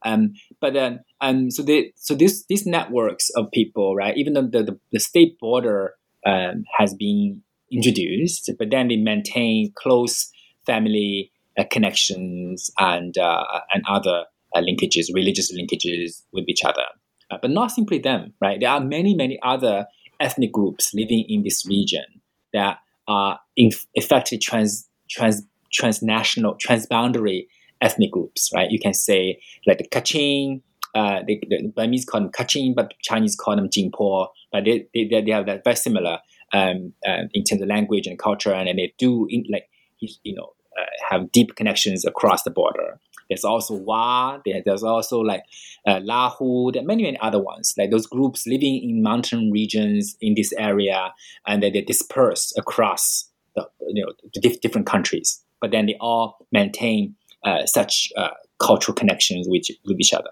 Um, 0.04 0.32
but 0.60 0.74
then, 0.74 1.00
um, 1.20 1.50
so 1.50 1.62
they, 1.62 1.92
so 1.96 2.14
this 2.14 2.44
these 2.48 2.66
networks 2.66 3.30
of 3.30 3.50
people, 3.52 3.94
right? 3.96 4.16
Even 4.16 4.34
though 4.34 4.42
the 4.42 4.62
the, 4.64 4.80
the 4.92 5.00
state 5.00 5.38
border 5.38 5.94
um, 6.26 6.64
has 6.76 6.94
been 6.94 7.42
introduced, 7.72 8.50
but 8.58 8.70
then 8.70 8.88
they 8.88 8.96
maintain 8.96 9.72
close 9.74 10.30
family 10.66 11.30
uh, 11.58 11.64
connections 11.70 12.70
and 12.78 13.16
uh, 13.16 13.44
and 13.72 13.84
other 13.88 14.24
uh, 14.54 14.60
linkages, 14.60 15.06
religious 15.14 15.52
linkages 15.52 16.22
with 16.32 16.44
each 16.48 16.64
other. 16.64 16.84
Uh, 17.30 17.38
but 17.40 17.50
not 17.50 17.70
simply 17.70 17.98
them, 17.98 18.32
right? 18.40 18.60
There 18.60 18.70
are 18.70 18.80
many, 18.80 19.14
many 19.14 19.38
other 19.42 19.86
ethnic 20.20 20.52
groups 20.52 20.92
living 20.94 21.24
in 21.28 21.42
this 21.42 21.66
region 21.66 22.04
that 22.52 22.78
are 23.08 23.38
in 23.56 23.70
effectively 23.94 24.38
trans, 24.38 24.88
trans, 25.10 25.42
transnational, 25.72 26.54
transboundary 26.54 27.46
ethnic 27.80 28.10
groups, 28.10 28.50
right? 28.54 28.70
You 28.70 28.78
can 28.78 28.94
say 28.94 29.40
like 29.66 29.78
the 29.78 29.88
Kachin, 29.88 30.62
uh, 30.94 31.20
the, 31.26 31.42
the 31.48 31.72
Burmese 31.76 32.04
call 32.04 32.22
them 32.22 32.30
Kachin, 32.30 32.74
but 32.74 32.94
Chinese 33.02 33.36
call 33.36 33.56
them 33.56 33.68
Jingpo, 33.68 34.28
but 34.50 34.64
they, 34.64 34.86
they, 34.94 35.20
they 35.20 35.30
have 35.30 35.46
that 35.46 35.62
very 35.62 35.76
similar 35.76 36.18
um, 36.52 36.92
uh, 37.06 37.24
in 37.32 37.44
terms 37.44 37.62
of 37.62 37.68
language 37.68 38.06
and 38.06 38.18
culture, 38.18 38.52
and, 38.52 38.68
and 38.68 38.78
they 38.78 38.94
do 38.98 39.26
in, 39.28 39.44
like 39.50 39.68
you 40.00 40.34
know 40.34 40.52
uh, 40.78 40.84
have 41.10 41.30
deep 41.32 41.54
connections 41.56 42.04
across 42.04 42.42
the 42.44 42.50
border. 42.50 42.98
There's 43.28 43.44
also 43.44 43.74
Wa. 43.74 44.38
there's 44.44 44.82
also 44.82 45.20
like 45.20 45.42
uh, 45.86 46.00
Lahu. 46.00 46.72
There 46.72 46.82
are 46.82 46.86
many 46.86 47.02
many 47.02 47.18
other 47.20 47.42
ones. 47.42 47.74
Like 47.76 47.90
those 47.90 48.06
groups 48.06 48.46
living 48.46 48.82
in 48.82 49.02
mountain 49.02 49.50
regions 49.50 50.16
in 50.20 50.34
this 50.34 50.52
area, 50.52 51.12
and 51.46 51.62
they, 51.62 51.70
they 51.70 51.82
disperse 51.82 52.52
across 52.56 53.28
the 53.54 53.68
you 53.88 54.04
know 54.04 54.12
the 54.34 54.40
diff- 54.40 54.60
different 54.60 54.86
countries. 54.86 55.42
But 55.60 55.70
then 55.70 55.86
they 55.86 55.96
all 56.00 56.46
maintain 56.52 57.16
uh, 57.44 57.66
such 57.66 58.12
uh, 58.16 58.30
cultural 58.58 58.94
connections 58.94 59.46
with 59.48 59.66
with 59.84 59.98
each 60.00 60.12
other. 60.12 60.30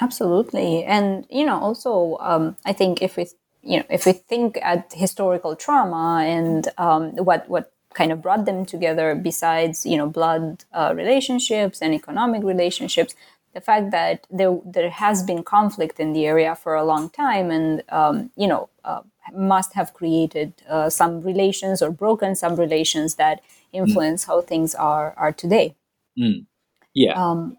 Absolutely, 0.00 0.84
and 0.84 1.26
you 1.30 1.44
know 1.44 1.58
also 1.58 2.18
um, 2.20 2.56
I 2.64 2.72
think 2.72 3.02
if 3.02 3.16
we 3.16 3.26
you 3.62 3.78
know 3.78 3.86
if 3.88 4.06
we 4.06 4.12
think 4.12 4.58
at 4.62 4.92
historical 4.92 5.56
trauma 5.56 6.22
and 6.24 6.68
um, 6.78 7.12
what 7.16 7.48
what 7.48 7.73
kind 7.94 8.12
of 8.12 8.20
brought 8.20 8.44
them 8.44 8.64
together 8.64 9.14
besides 9.14 9.86
you 9.86 9.96
know 9.96 10.08
blood 10.08 10.64
uh, 10.72 10.92
relationships 10.96 11.80
and 11.80 11.94
economic 11.94 12.42
relationships 12.42 13.14
the 13.54 13.60
fact 13.60 13.90
that 13.90 14.26
there 14.30 14.58
there 14.64 14.90
has 14.90 15.22
been 15.22 15.42
conflict 15.42 15.98
in 16.00 16.12
the 16.12 16.26
area 16.26 16.54
for 16.54 16.74
a 16.74 16.84
long 16.84 17.08
time 17.08 17.50
and 17.50 17.82
um, 17.88 18.30
you 18.36 18.46
know 18.46 18.68
uh, 18.84 19.00
must 19.32 19.72
have 19.74 19.94
created 19.94 20.52
uh, 20.68 20.90
some 20.90 21.20
relations 21.22 21.80
or 21.80 21.90
broken 21.90 22.34
some 22.34 22.56
relations 22.56 23.14
that 23.14 23.40
influence 23.72 24.24
mm. 24.24 24.26
how 24.26 24.40
things 24.40 24.74
are 24.74 25.14
are 25.16 25.32
today 25.32 25.74
mm. 26.18 26.44
yeah 26.94 27.14
um, 27.14 27.56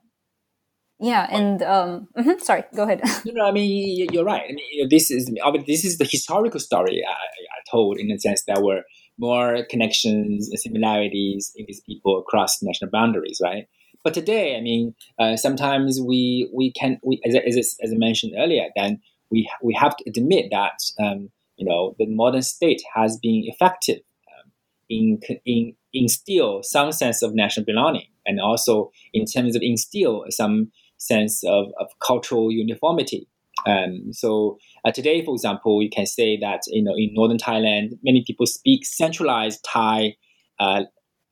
yeah, 1.00 1.28
and 1.30 1.62
um, 1.62 2.08
mm-hmm, 2.18 2.40
sorry, 2.40 2.64
go 2.74 2.84
ahead. 2.84 3.02
no, 3.26 3.34
no, 3.34 3.46
I 3.46 3.52
mean 3.52 4.08
you're 4.12 4.24
right. 4.24 4.44
I 4.50 4.54
mean 4.54 4.88
this 4.90 5.12
is 5.12 5.30
I 5.44 5.52
mean, 5.52 5.66
this 5.68 5.84
is 5.84 5.98
the 5.98 6.06
historical 6.06 6.60
story 6.60 7.04
I, 7.06 7.12
I 7.12 7.60
told 7.70 7.98
in 7.98 8.08
the 8.08 8.18
sense 8.18 8.44
that 8.48 8.62
we're 8.62 8.84
more 9.18 9.66
connections 9.70 10.50
and 10.50 10.60
similarities 10.60 11.52
in 11.56 11.66
these 11.68 11.82
people 11.82 12.20
across 12.20 12.62
national 12.62 12.92
boundaries, 12.92 13.40
right? 13.44 13.68
But 14.04 14.14
today, 14.14 14.56
I 14.56 14.62
mean, 14.62 14.94
uh, 15.18 15.36
sometimes 15.36 16.00
we 16.00 16.50
we 16.54 16.72
can 16.72 17.00
we 17.04 17.22
as, 17.26 17.36
as, 17.36 17.76
as 17.82 17.92
I 17.92 17.96
mentioned 17.98 18.34
earlier, 18.38 18.68
then 18.76 19.02
we 19.32 19.50
we 19.64 19.74
have 19.74 19.98
to 19.98 20.04
admit 20.08 20.48
that 20.52 20.80
um, 21.00 21.30
you 21.58 21.66
know 21.66 21.96
the 21.98 22.06
modern 22.06 22.44
state 22.44 22.84
has 22.94 23.18
been 23.18 23.44
effective 23.46 24.02
um, 24.28 24.52
in 24.90 25.20
in 25.46 25.76
instill 25.94 26.62
some 26.62 26.92
sense 26.92 27.24
of 27.24 27.34
national 27.34 27.66
belonging, 27.66 28.08
and 28.26 28.40
also 28.40 28.92
in 29.14 29.26
terms 29.26 29.56
of 29.56 29.62
instill 29.64 30.26
some 30.30 30.72
sense 30.98 31.44
of, 31.44 31.68
of 31.80 31.88
cultural 32.00 32.52
uniformity 32.52 33.28
um, 33.66 34.14
so 34.14 34.58
uh, 34.84 34.92
today, 34.92 35.24
for 35.24 35.34
example, 35.34 35.82
you 35.82 35.90
can 35.90 36.06
say 36.06 36.38
that 36.40 36.62
you 36.68 36.84
know 36.84 36.94
in 36.96 37.14
northern 37.14 37.38
Thailand, 37.38 37.98
many 38.04 38.24
people 38.26 38.46
speak 38.46 38.86
centralized 38.86 39.64
Thai 39.64 40.16
uh, 40.60 40.84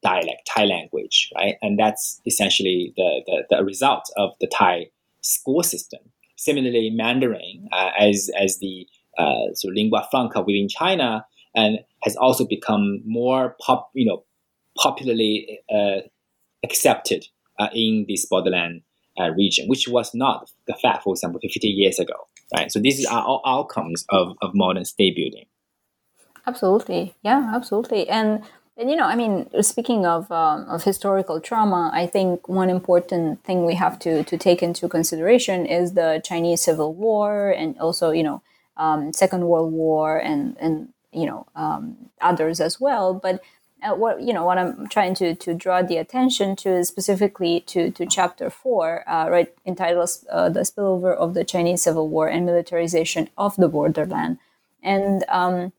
dialect, 0.01 0.49
Thai 0.53 0.65
language, 0.65 1.31
right? 1.35 1.55
And 1.61 1.79
that's 1.79 2.21
essentially 2.25 2.93
the, 2.97 3.21
the, 3.25 3.43
the 3.49 3.63
result 3.63 4.03
of 4.17 4.31
the 4.41 4.47
Thai 4.47 4.87
school 5.21 5.63
system. 5.63 6.01
Similarly, 6.35 6.89
Mandarin 6.89 7.69
uh, 7.71 7.91
as 7.97 8.29
as 8.39 8.59
the 8.59 8.87
uh, 9.17 9.47
of 9.51 9.73
lingua 9.73 10.07
franca 10.11 10.41
within 10.41 10.67
China 10.67 11.25
and 11.55 11.79
has 12.01 12.15
also 12.15 12.45
become 12.45 13.01
more 13.05 13.55
pop, 13.61 13.91
you 13.93 14.05
know, 14.05 14.23
popularly 14.77 15.59
uh, 15.73 16.01
accepted 16.63 17.25
uh, 17.59 17.69
in 17.73 18.05
this 18.07 18.25
borderland 18.25 18.81
uh, 19.19 19.29
region, 19.31 19.67
which 19.67 19.87
was 19.87 20.13
not 20.13 20.49
the 20.67 20.73
fact, 20.73 21.03
for 21.03 21.13
example, 21.13 21.39
50 21.41 21.67
years 21.67 21.99
ago, 21.99 22.27
right? 22.55 22.71
So 22.71 22.79
these 22.79 23.05
are 23.05 23.23
all 23.23 23.41
outcomes 23.45 24.05
of, 24.09 24.35
of 24.41 24.53
modern 24.53 24.85
state 24.85 25.15
building. 25.15 25.45
Absolutely. 26.45 27.15
Yeah, 27.23 27.51
absolutely. 27.53 28.09
And 28.09 28.43
And 28.75 28.89
you 28.89 28.95
know, 28.95 29.05
I 29.05 29.15
mean, 29.15 29.49
speaking 29.61 30.05
of 30.05 30.31
um, 30.31 30.65
of 30.67 30.83
historical 30.83 31.39
trauma, 31.39 31.91
I 31.93 32.07
think 32.07 32.47
one 32.49 32.71
important 32.71 33.43
thing 33.43 33.65
we 33.65 33.75
have 33.75 33.99
to 33.99 34.23
to 34.23 34.37
take 34.37 34.63
into 34.63 34.89
consideration 34.89 35.67
is 35.67 35.93
the 35.93 36.21
Chinese 36.23 36.61
Civil 36.61 36.93
War, 36.95 37.51
and 37.51 37.77
also 37.77 38.09
you 38.09 38.23
know, 38.23 38.41
um, 38.77 39.13
Second 39.13 39.45
World 39.45 39.71
War, 39.73 40.17
and 40.17 40.57
and 40.59 40.89
you 41.11 41.27
know 41.27 41.45
um, 41.55 42.09
others 42.19 42.59
as 42.59 42.81
well. 42.81 43.13
But 43.13 43.41
uh, 43.83 43.95
what 43.95 44.21
you 44.21 44.33
know, 44.33 44.45
what 44.45 44.57
I'm 44.57 44.87
trying 44.87 45.13
to 45.15 45.35
to 45.35 45.53
draw 45.53 45.81
the 45.81 45.97
attention 45.97 46.55
to 46.57 46.69
is 46.69 46.87
specifically 46.87 47.61
to 47.67 47.91
to 47.91 48.05
Chapter 48.05 48.49
Four, 48.49 49.03
uh, 49.07 49.29
right, 49.29 49.53
entitled 49.65 50.09
uh, 50.31 50.49
"The 50.49 50.61
Spillover 50.61 51.15
of 51.15 51.33
the 51.33 51.43
Chinese 51.43 51.81
Civil 51.81 52.07
War 52.07 52.27
and 52.27 52.45
Militarization 52.45 53.29
of 53.37 53.55
the 53.55 53.67
Borderland," 53.67 54.37
and 54.81 55.23
um, 55.29 55.73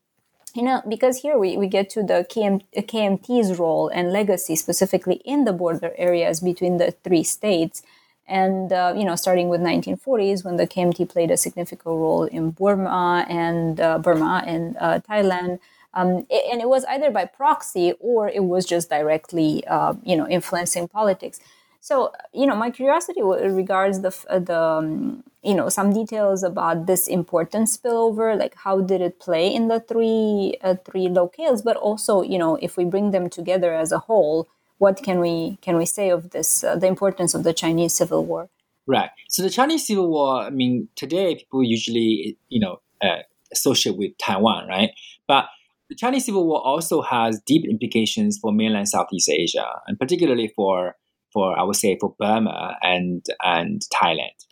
you 0.55 0.63
know, 0.63 0.81
because 0.87 1.17
here 1.17 1.37
we, 1.37 1.57
we 1.57 1.67
get 1.67 1.89
to 1.91 2.01
the 2.01 2.25
KM, 2.29 2.63
KMT's 2.75 3.59
role 3.59 3.89
and 3.89 4.11
legacy 4.11 4.55
specifically 4.55 5.15
in 5.25 5.43
the 5.43 5.51
border 5.51 5.93
areas 5.97 6.39
between 6.39 6.77
the 6.77 6.91
three 7.03 7.23
states. 7.23 7.83
And, 8.25 8.71
uh, 8.71 8.93
you 8.95 9.03
know, 9.03 9.15
starting 9.17 9.49
with 9.49 9.59
1940s 9.61 10.45
when 10.45 10.55
the 10.55 10.65
KMT 10.65 11.09
played 11.09 11.29
a 11.29 11.37
significant 11.37 11.85
role 11.85 12.23
in 12.23 12.51
Burma 12.51 13.25
and 13.29 13.79
uh, 13.79 13.99
Burma 13.99 14.43
and 14.47 14.77
uh, 14.79 14.99
Thailand. 15.01 15.59
Um, 15.95 16.25
it, 16.29 16.43
and 16.51 16.61
it 16.61 16.69
was 16.69 16.83
either 16.85 17.09
by 17.09 17.25
proxy 17.25 17.93
or 17.99 18.29
it 18.29 18.43
was 18.43 18.65
just 18.65 18.89
directly, 18.89 19.65
uh, 19.67 19.93
you 20.03 20.15
know, 20.15 20.27
influencing 20.27 20.87
politics. 20.87 21.39
So, 21.79 22.11
you 22.33 22.45
know, 22.47 22.55
my 22.55 22.71
curiosity 22.71 23.21
regards 23.21 24.01
the, 24.01 24.09
the 24.39 24.59
um, 24.59 25.23
you 25.45 25.53
know 25.53 25.69
some 25.69 25.93
details 25.93 26.43
about 26.43 26.87
this 26.87 27.07
important 27.07 27.67
spillover 27.67 28.37
like 28.37 28.55
how 28.55 28.81
did 28.81 28.99
it 28.99 29.19
play 29.19 29.53
in 29.53 29.67
the 29.67 29.79
three 29.79 30.57
uh, 30.61 30.75
three 30.83 31.07
locales 31.07 31.63
but 31.63 31.77
also 31.77 32.23
you 32.23 32.39
know 32.39 32.55
if 32.61 32.75
we 32.75 32.83
bring 32.83 33.11
them 33.11 33.29
together 33.29 33.73
as 33.73 33.91
a 33.91 33.99
whole 33.99 34.47
what 34.79 35.01
can 35.03 35.19
we 35.19 35.57
can 35.61 35.77
we 35.77 35.85
say 35.85 36.09
of 36.09 36.31
this 36.31 36.63
uh, 36.63 36.75
the 36.75 36.87
importance 36.87 37.35
of 37.35 37.43
the 37.43 37.53
chinese 37.53 37.93
civil 37.93 38.25
war? 38.25 38.49
Right. 38.87 39.09
So 39.29 39.43
the 39.43 39.49
chinese 39.51 39.85
civil 39.85 40.09
war 40.09 40.41
i 40.41 40.49
mean 40.49 40.89
today 40.95 41.35
people 41.35 41.63
usually 41.63 42.37
you 42.49 42.59
know 42.59 42.81
uh, 43.03 43.21
associate 43.51 43.97
with 43.97 44.17
taiwan 44.17 44.67
right? 44.67 44.89
But 45.27 45.45
the 45.89 45.95
chinese 45.95 46.25
civil 46.25 46.45
war 46.45 46.65
also 46.65 47.01
has 47.01 47.41
deep 47.45 47.63
implications 47.69 48.37
for 48.37 48.51
mainland 48.51 48.87
southeast 48.87 49.29
asia 49.29 49.81
and 49.87 49.99
particularly 49.99 50.51
for 50.55 50.95
for 51.33 51.57
i 51.57 51.63
would 51.63 51.75
say 51.75 51.97
for 51.99 52.15
burma 52.19 52.77
and 52.81 53.25
and 53.43 53.81
thailand 53.93 54.45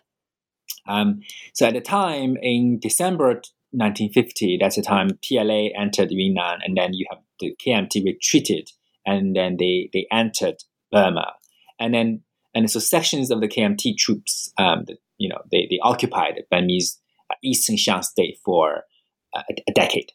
um, 0.87 1.21
so 1.53 1.67
at 1.67 1.73
the 1.73 1.81
time, 1.81 2.37
in 2.41 2.79
December 2.79 3.41
1950, 3.71 4.57
that's 4.59 4.75
the 4.75 4.81
time 4.81 5.17
PLA 5.27 5.69
entered 5.79 6.11
Yunnan, 6.11 6.59
and 6.63 6.77
then 6.77 6.93
you 6.93 7.05
have 7.09 7.19
the 7.39 7.55
KMT 7.65 8.05
retreated, 8.05 8.69
and 9.05 9.35
then 9.35 9.57
they, 9.57 9.89
they 9.93 10.07
entered 10.11 10.63
Burma. 10.91 11.33
And 11.79 11.93
then 11.93 12.21
and 12.55 12.69
so 12.69 12.79
sections 12.79 13.31
of 13.31 13.41
the 13.41 13.47
KMT 13.47 13.97
troops, 13.97 14.53
um, 14.59 14.83
the, 14.85 14.97
you 15.17 15.27
know, 15.27 15.39
they, 15.51 15.67
they 15.69 15.79
occupied 15.81 16.43
Burmese 16.51 16.99
Eastern 17.43 17.77
Shan 17.77 18.03
state 18.03 18.37
for 18.45 18.83
uh, 19.35 19.41
a, 19.49 19.63
a, 19.67 19.73
decade? 19.73 20.11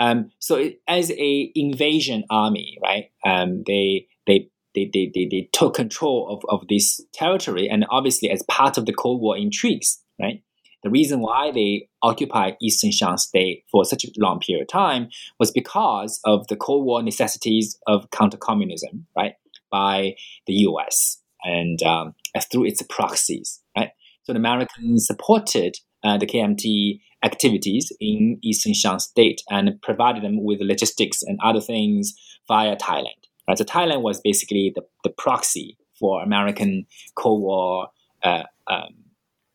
Um, 0.00 0.30
so 0.38 0.70
as 0.88 1.12
a 1.12 1.52
invasion 1.54 2.24
army, 2.30 2.78
right, 2.82 3.10
um, 3.24 3.62
they 3.66 4.08
they 4.26 4.48
they, 4.74 4.90
they, 4.92 5.10
they, 5.12 5.26
they 5.30 5.48
took 5.52 5.74
control 5.74 6.28
of, 6.28 6.44
of 6.48 6.66
this 6.68 7.00
territory 7.12 7.68
and 7.68 7.84
obviously 7.90 8.30
as 8.30 8.42
part 8.44 8.78
of 8.78 8.86
the 8.86 8.92
Cold 8.92 9.20
War 9.20 9.36
intrigues, 9.36 10.00
right? 10.20 10.42
The 10.82 10.90
reason 10.90 11.20
why 11.20 11.50
they 11.50 11.88
occupied 12.02 12.56
Eastern 12.62 12.92
Shan 12.92 13.18
State 13.18 13.64
for 13.70 13.84
such 13.84 14.04
a 14.04 14.08
long 14.16 14.38
period 14.38 14.62
of 14.62 14.68
time 14.68 15.08
was 15.38 15.50
because 15.50 16.20
of 16.24 16.46
the 16.46 16.56
Cold 16.56 16.86
War 16.86 17.02
necessities 17.02 17.78
of 17.86 18.10
counter-communism, 18.10 19.06
right, 19.16 19.34
by 19.70 20.14
the 20.46 20.54
U.S. 20.54 21.18
and 21.42 21.82
um, 21.82 22.14
through 22.50 22.66
its 22.66 22.82
proxies, 22.82 23.60
right. 23.76 23.90
So 24.22 24.32
the 24.32 24.38
Americans 24.38 25.06
supported 25.06 25.76
uh, 26.02 26.16
the 26.16 26.26
KMT 26.26 27.00
activities 27.22 27.92
in 28.00 28.38
Eastern 28.42 28.74
Shan 28.74 29.00
State 29.00 29.42
and 29.50 29.80
provided 29.82 30.22
them 30.22 30.42
with 30.42 30.60
logistics 30.60 31.22
and 31.22 31.38
other 31.42 31.60
things 31.60 32.14
via 32.48 32.76
Thailand. 32.76 33.28
Right? 33.46 33.58
So 33.58 33.64
Thailand 33.64 34.02
was 34.02 34.20
basically 34.20 34.72
the, 34.74 34.82
the 35.04 35.10
proxy 35.10 35.76
for 35.98 36.22
American 36.22 36.86
Cold 37.14 37.42
War 37.42 37.88
uh, 38.22 38.44
um, 38.66 38.94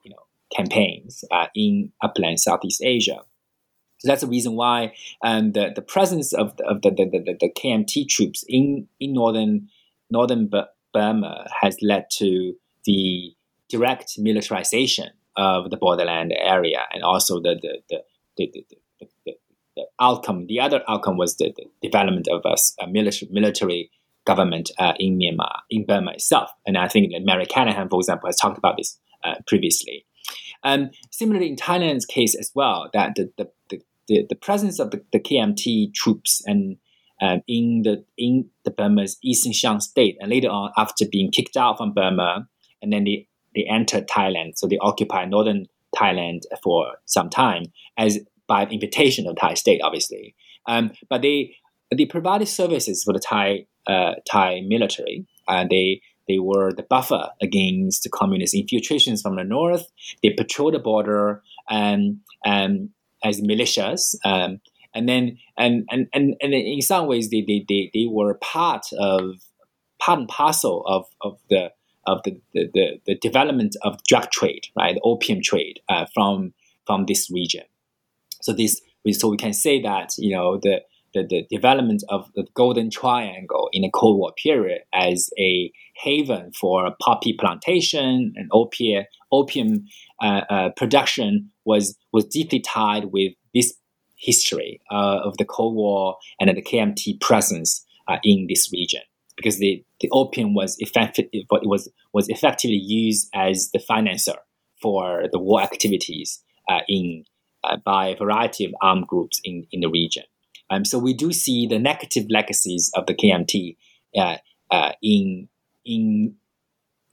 you 0.03 0.11
know, 0.11 0.23
campaigns 0.55 1.23
uh, 1.31 1.47
in 1.55 1.91
upland 2.01 2.39
Southeast 2.39 2.81
Asia. 2.83 3.19
So 3.99 4.07
that's 4.07 4.21
the 4.21 4.27
reason 4.27 4.55
why 4.55 4.93
um, 5.23 5.53
the, 5.53 5.71
the 5.75 5.81
presence 5.81 6.33
of 6.33 6.55
the, 6.57 6.65
of 6.65 6.81
the, 6.81 6.91
the, 6.91 7.37
the 7.39 7.49
KMT 7.49 8.07
troops 8.07 8.43
in, 8.47 8.87
in 8.99 9.13
northern 9.13 9.69
northern 10.11 10.51
Burma 10.93 11.47
has 11.61 11.77
led 11.81 12.05
to 12.17 12.53
the 12.85 13.33
direct 13.69 14.19
militarization 14.19 15.09
of 15.37 15.69
the 15.69 15.77
borderland 15.77 16.33
area 16.37 16.83
and 16.93 17.03
also 17.03 17.39
the, 17.41 17.59
the, 17.61 17.79
the, 17.89 18.01
the, 18.37 18.65
the, 18.99 19.07
the, 19.25 19.33
the 19.75 19.83
outcome, 19.99 20.47
the 20.47 20.59
other 20.59 20.81
outcome 20.87 21.17
was 21.17 21.35
the, 21.37 21.53
development 21.81 22.27
of 22.27 22.41
a, 22.45 22.55
a 22.83 22.87
military, 22.87 23.29
military 23.31 23.91
government 24.25 24.71
uh, 24.79 24.93
in 24.99 25.19
Myanmar, 25.19 25.59
in 25.69 25.85
Burma 25.85 26.11
itself. 26.11 26.49
And 26.65 26.77
I 26.77 26.87
think 26.87 27.13
Mary 27.23 27.45
Callahan, 27.45 27.89
for 27.89 27.99
example, 27.99 28.27
has 28.27 28.37
talked 28.37 28.57
about 28.57 28.77
this 28.77 28.99
uh, 29.23 29.35
previously. 29.47 30.05
Um, 30.63 30.89
similarly, 31.11 31.49
in 31.49 31.55
Thailand's 31.55 32.05
case 32.05 32.35
as 32.35 32.51
well, 32.55 32.89
that 32.93 33.15
the, 33.15 33.31
the, 33.37 33.81
the, 34.07 34.25
the 34.29 34.35
presence 34.35 34.79
of 34.79 34.91
the, 34.91 35.03
the 35.11 35.19
KMT 35.19 35.93
troops 35.93 36.41
and 36.45 36.77
um, 37.21 37.41
in 37.47 37.83
the 37.83 38.03
in 38.17 38.49
the 38.65 38.71
Burma's 38.71 39.17
Eastern 39.23 39.53
Shan 39.53 39.79
state, 39.79 40.17
and 40.19 40.29
later 40.29 40.49
on, 40.49 40.71
after 40.77 41.05
being 41.09 41.31
kicked 41.31 41.55
out 41.55 41.77
from 41.77 41.93
Burma, 41.93 42.49
and 42.81 42.91
then 42.91 43.05
they, 43.05 43.27
they 43.55 43.65
entered 43.69 44.07
Thailand, 44.07 44.57
so 44.57 44.67
they 44.67 44.77
occupied 44.79 45.29
northern 45.29 45.65
Thailand 45.95 46.41
for 46.63 46.95
some 47.05 47.29
time 47.29 47.63
as 47.97 48.19
by 48.47 48.65
invitation 48.65 49.27
of 49.27 49.37
Thai 49.37 49.53
state, 49.55 49.81
obviously. 49.83 50.35
Um, 50.67 50.91
but 51.09 51.21
they 51.21 51.55
they 51.95 52.05
provided 52.05 52.47
services 52.47 53.03
for 53.03 53.13
the 53.13 53.19
Thai 53.19 53.65
uh, 53.87 54.13
Thai 54.29 54.61
military. 54.67 55.25
They 55.47 56.01
they 56.27 56.39
were 56.39 56.73
the 56.73 56.83
buffer 56.83 57.29
against 57.41 58.03
the 58.03 58.09
communist 58.09 58.55
infiltrations 58.55 59.21
from 59.21 59.35
the 59.35 59.43
north. 59.43 59.87
They 60.23 60.31
patrolled 60.31 60.73
the 60.73 60.79
border 60.79 61.41
and 61.69 62.19
and 62.43 62.89
as 63.23 63.41
militias. 63.41 64.15
Um, 64.23 64.59
and 64.93 65.09
then 65.09 65.37
and, 65.57 65.85
and, 65.91 66.07
and, 66.13 66.35
and 66.41 66.53
in 66.53 66.81
some 66.81 67.07
ways 67.07 67.29
they, 67.29 67.41
they, 67.41 67.65
they, 67.67 67.91
they 67.93 68.05
were 68.09 68.35
part 68.35 68.85
of 68.97 69.41
part 69.99 70.19
and 70.19 70.27
parcel 70.27 70.83
of, 70.85 71.05
of 71.21 71.39
the 71.49 71.71
of 72.07 72.21
the, 72.23 72.39
the, 72.53 72.69
the, 72.73 73.01
the 73.05 73.15
development 73.15 73.75
of 73.83 74.01
drug 74.03 74.29
trade, 74.31 74.67
right, 74.77 74.95
the 74.95 75.01
opium 75.03 75.41
trade 75.41 75.79
uh, 75.89 76.05
from 76.13 76.53
from 76.85 77.05
this 77.07 77.31
region. 77.31 77.63
So 78.43 78.53
this, 78.53 78.79
so 79.13 79.29
we 79.29 79.37
can 79.37 79.53
say 79.53 79.81
that 79.81 80.13
you 80.17 80.35
know 80.35 80.59
the 80.61 80.81
the, 81.15 81.25
the 81.27 81.47
development 81.49 82.03
of 82.09 82.29
the 82.35 82.45
Golden 82.53 82.89
Triangle 82.89 83.69
in 83.71 83.83
the 83.83 83.89
Cold 83.89 84.19
War 84.19 84.33
period 84.41 84.81
as 84.93 85.29
a 85.39 85.71
haven 85.95 86.51
for 86.51 86.91
poppy 87.01 87.33
plantation 87.39 88.33
and 88.35 88.49
opium 88.51 89.05
opium 89.31 89.85
uh, 90.21 90.41
uh, 90.49 90.69
production 90.75 91.49
was 91.63 91.97
was 92.11 92.25
deeply 92.25 92.59
tied 92.59 93.05
with 93.05 93.33
this 93.53 93.73
history 94.17 94.81
uh, 94.91 95.19
of 95.23 95.37
the 95.37 95.45
Cold 95.45 95.75
War 95.75 96.17
and 96.39 96.49
the 96.49 96.61
KMT 96.61 97.21
presence 97.21 97.85
uh, 98.07 98.17
in 98.23 98.47
this 98.49 98.71
region 98.71 99.01
because 99.35 99.59
the, 99.59 99.83
the 100.01 100.09
opium 100.11 100.53
was 100.53 100.75
effective 100.79 101.25
it 101.31 101.45
was 101.49 101.89
was 102.13 102.29
effectively 102.29 102.77
used 102.77 103.29
as 103.33 103.69
the 103.71 103.79
financer 103.79 104.35
for 104.81 105.23
the 105.31 105.39
war 105.39 105.61
activities 105.61 106.43
uh, 106.69 106.79
in 106.87 107.23
uh, 107.63 107.77
by 107.83 108.07
a 108.07 108.15
variety 108.15 108.65
of 108.65 108.73
armed 108.81 109.07
groups 109.07 109.41
in, 109.43 109.65
in 109.71 109.81
the 109.81 109.89
region. 109.89 110.23
Um, 110.69 110.85
so 110.85 110.99
we 110.99 111.13
do 111.13 111.31
see 111.31 111.67
the 111.67 111.79
negative 111.79 112.25
legacies 112.29 112.91
of 112.95 113.05
the 113.05 113.13
KMT 113.13 113.77
uh, 114.17 114.37
uh, 114.71 114.91
in 115.01 115.47
in 115.85 116.35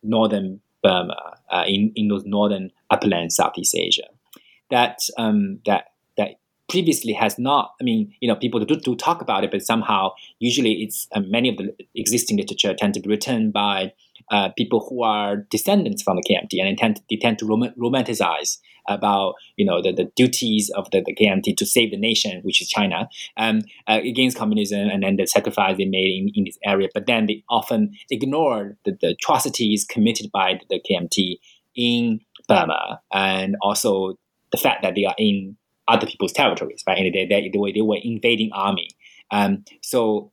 northern 0.03 0.61
Burma, 0.83 1.37
uh, 1.51 1.65
in 1.67 1.93
in 1.95 2.09
those 2.09 2.25
northern 2.25 2.71
upland 2.91 3.33
Southeast 3.33 3.75
Asia. 3.75 4.09
That 4.71 4.99
um, 5.19 5.61
that 5.67 5.87
that 5.87 5.87
previously 6.73 7.13
has 7.13 7.39
not. 7.39 7.75
I 7.81 7.85
mean, 7.85 8.15
you 8.21 8.29
know, 8.29 8.35
people 8.35 8.59
do, 8.65 8.77
do 8.77 8.97
talk 8.97 9.21
about 9.21 9.45
it, 9.45 9.51
but 9.51 9.61
somehow, 9.63 10.13
usually, 10.39 10.73
it's 10.83 11.07
uh, 11.13 11.21
many 11.21 11.51
of 11.51 11.59
the 11.59 11.77
existing 11.95 12.39
literature 12.39 12.75
tend 12.75 12.95
to 12.95 13.01
be 13.01 13.11
written 13.11 13.51
by 13.51 13.93
uh, 14.31 14.49
people 14.57 14.87
who 14.89 15.03
are 15.03 15.37
descendants 15.51 16.03
from 16.03 16.17
the 16.17 16.23
KMT, 16.23 16.59
and 16.59 16.71
they 16.71 16.75
tend 16.75 16.97
to, 16.97 17.03
they 17.11 17.17
tend 17.17 17.39
to 17.41 17.47
rom- 17.47 17.75
romanticize 17.79 18.57
about 18.89 19.35
you 19.57 19.67
know 19.67 19.83
the, 19.83 19.93
the 19.93 20.11
duties 20.17 20.71
of 20.71 20.91
the, 20.93 21.03
the 21.05 21.15
KMT 21.15 21.59
to 21.59 21.67
save 21.67 21.91
the 21.91 21.99
nation, 21.99 22.41
which 22.43 22.63
is 22.63 22.69
China, 22.69 23.07
um, 23.37 23.61
uh, 23.87 24.01
against 24.03 24.39
communism, 24.39 24.89
and 24.89 25.03
then 25.03 25.17
the 25.17 25.27
sacrifice 25.27 25.77
they 25.77 25.85
made 25.85 26.11
in, 26.19 26.31
in 26.35 26.45
this 26.45 26.59
area. 26.65 26.89
But 26.95 27.07
then 27.07 27.27
they 27.27 27.45
often 27.51 27.93
ignore 28.11 28.79
the, 28.87 28.97
the 28.99 29.09
atrocities 29.09 29.85
committed 29.85 30.31
by 30.33 30.59
the 30.71 30.81
KMT 30.81 31.37
in 31.77 32.21
Burma, 32.49 33.03
and 33.13 33.57
also 33.61 34.15
the 34.53 34.59
fact 34.59 34.83
that 34.83 34.95
they 34.95 35.05
are 35.05 35.15
in 35.19 35.59
other 35.89 36.07
people's 36.07 36.33
territories, 36.33 36.83
right? 36.87 36.99
And 36.99 37.15
they, 37.15 37.27
they, 37.27 37.51
they, 37.53 37.59
were, 37.59 37.73
they 37.73 37.81
were 37.81 37.99
invading 38.03 38.51
army. 38.53 38.89
Um, 39.31 39.65
so 39.83 40.33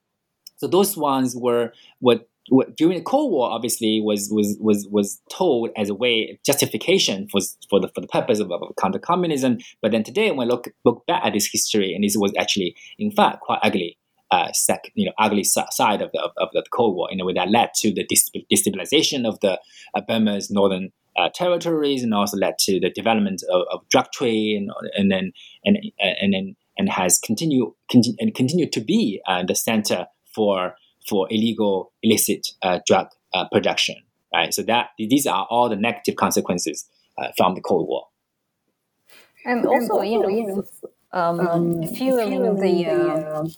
So 0.58 0.68
those 0.68 0.97
ones 0.97 1.36
were 1.36 1.74
what 2.00 2.28
what 2.50 2.76
during 2.76 2.97
the 2.97 3.04
Cold 3.04 3.32
War 3.32 3.52
obviously 3.52 4.02
was 4.02 4.30
was 4.32 4.58
was 4.60 4.88
was 4.89 5.22
told 5.32 5.70
as 5.78 5.89
a 5.89 5.95
way 5.95 6.30
of 6.32 6.43
justification 6.43 7.28
for 7.30 7.39
for 7.70 7.80
the 7.80 7.88
for 7.89 8.02
the 8.02 8.08
purpose 8.08 8.39
of, 8.39 8.52
of 8.52 8.62
counter 8.80 9.00
communism. 9.00 9.60
But 9.82 9.91
then 9.91 10.04
today, 10.04 10.30
when 10.32 10.39
we 10.39 10.45
look 10.45 10.68
look 10.84 11.06
back 11.08 11.24
at 11.26 11.34
this 11.34 11.47
history, 11.47 11.93
and 11.93 12.04
this 12.04 12.18
was 12.18 12.34
actually 12.38 12.76
in 12.97 13.12
fact 13.12 13.41
quite 13.41 13.60
ugly. 13.64 13.97
Uh, 14.32 14.52
sec, 14.54 14.91
you 14.93 15.08
know, 15.08 15.12
ugly 15.18 15.43
side 15.43 16.04
of 16.04 16.12
the, 16.12 16.22
of, 16.22 16.30
of, 16.38 16.50
the 16.54 16.64
Cold 16.70 16.95
War 16.95 17.10
in 17.12 17.20
a 17.20 17.26
way 17.26 17.34
that 17.34 17.50
led 17.50 17.72
to 17.78 17.91
the 17.91 18.06
destabilization 18.06 19.28
of 19.28 19.39
the 19.39 19.60
uh, 19.95 20.02
Burma's 20.08 20.52
northern 20.52 20.91
uh, 21.20 21.30
territories, 21.34 22.03
and 22.03 22.13
also 22.13 22.38
led 22.38 22.57
to 22.59 22.80
the 22.80 22.89
development 22.89 23.43
of, 23.51 23.63
of 23.72 23.89
drug 23.89 24.11
trade, 24.13 24.57
and, 24.57 24.72
and 24.95 25.11
then 25.11 25.32
and 25.65 25.78
and 25.99 26.34
then 26.34 26.55
and 26.78 26.89
has 26.89 27.20
continued 27.20 27.72
continue, 27.89 28.17
and 28.20 28.34
continued 28.34 28.72
to 28.72 28.82
be 28.82 29.22
uh, 29.28 29.43
the 29.45 29.55
center 29.55 30.07
for 30.34 30.76
for 31.07 31.28
illegal, 31.30 31.91
illicit 32.03 32.47
uh, 32.61 32.80
drug 32.86 33.07
uh, 33.34 33.45
production. 33.51 33.95
Right. 34.34 34.53
So 34.53 34.63
that 34.63 34.89
these 34.97 35.26
are 35.28 35.47
all 35.49 35.70
the 35.70 35.76
negative 35.76 36.15
consequences 36.15 36.88
uh, 37.17 37.30
from 37.36 37.55
the 37.55 37.61
Cold 37.61 37.88
War. 37.88 38.05
And 39.45 39.65
also, 39.65 40.01
you 40.01 40.20
know, 40.20 40.30
you 40.30 40.47
know 40.47 40.63
um, 41.11 41.39
um, 41.39 41.88
fueling 41.88 42.55
the. 42.55 43.55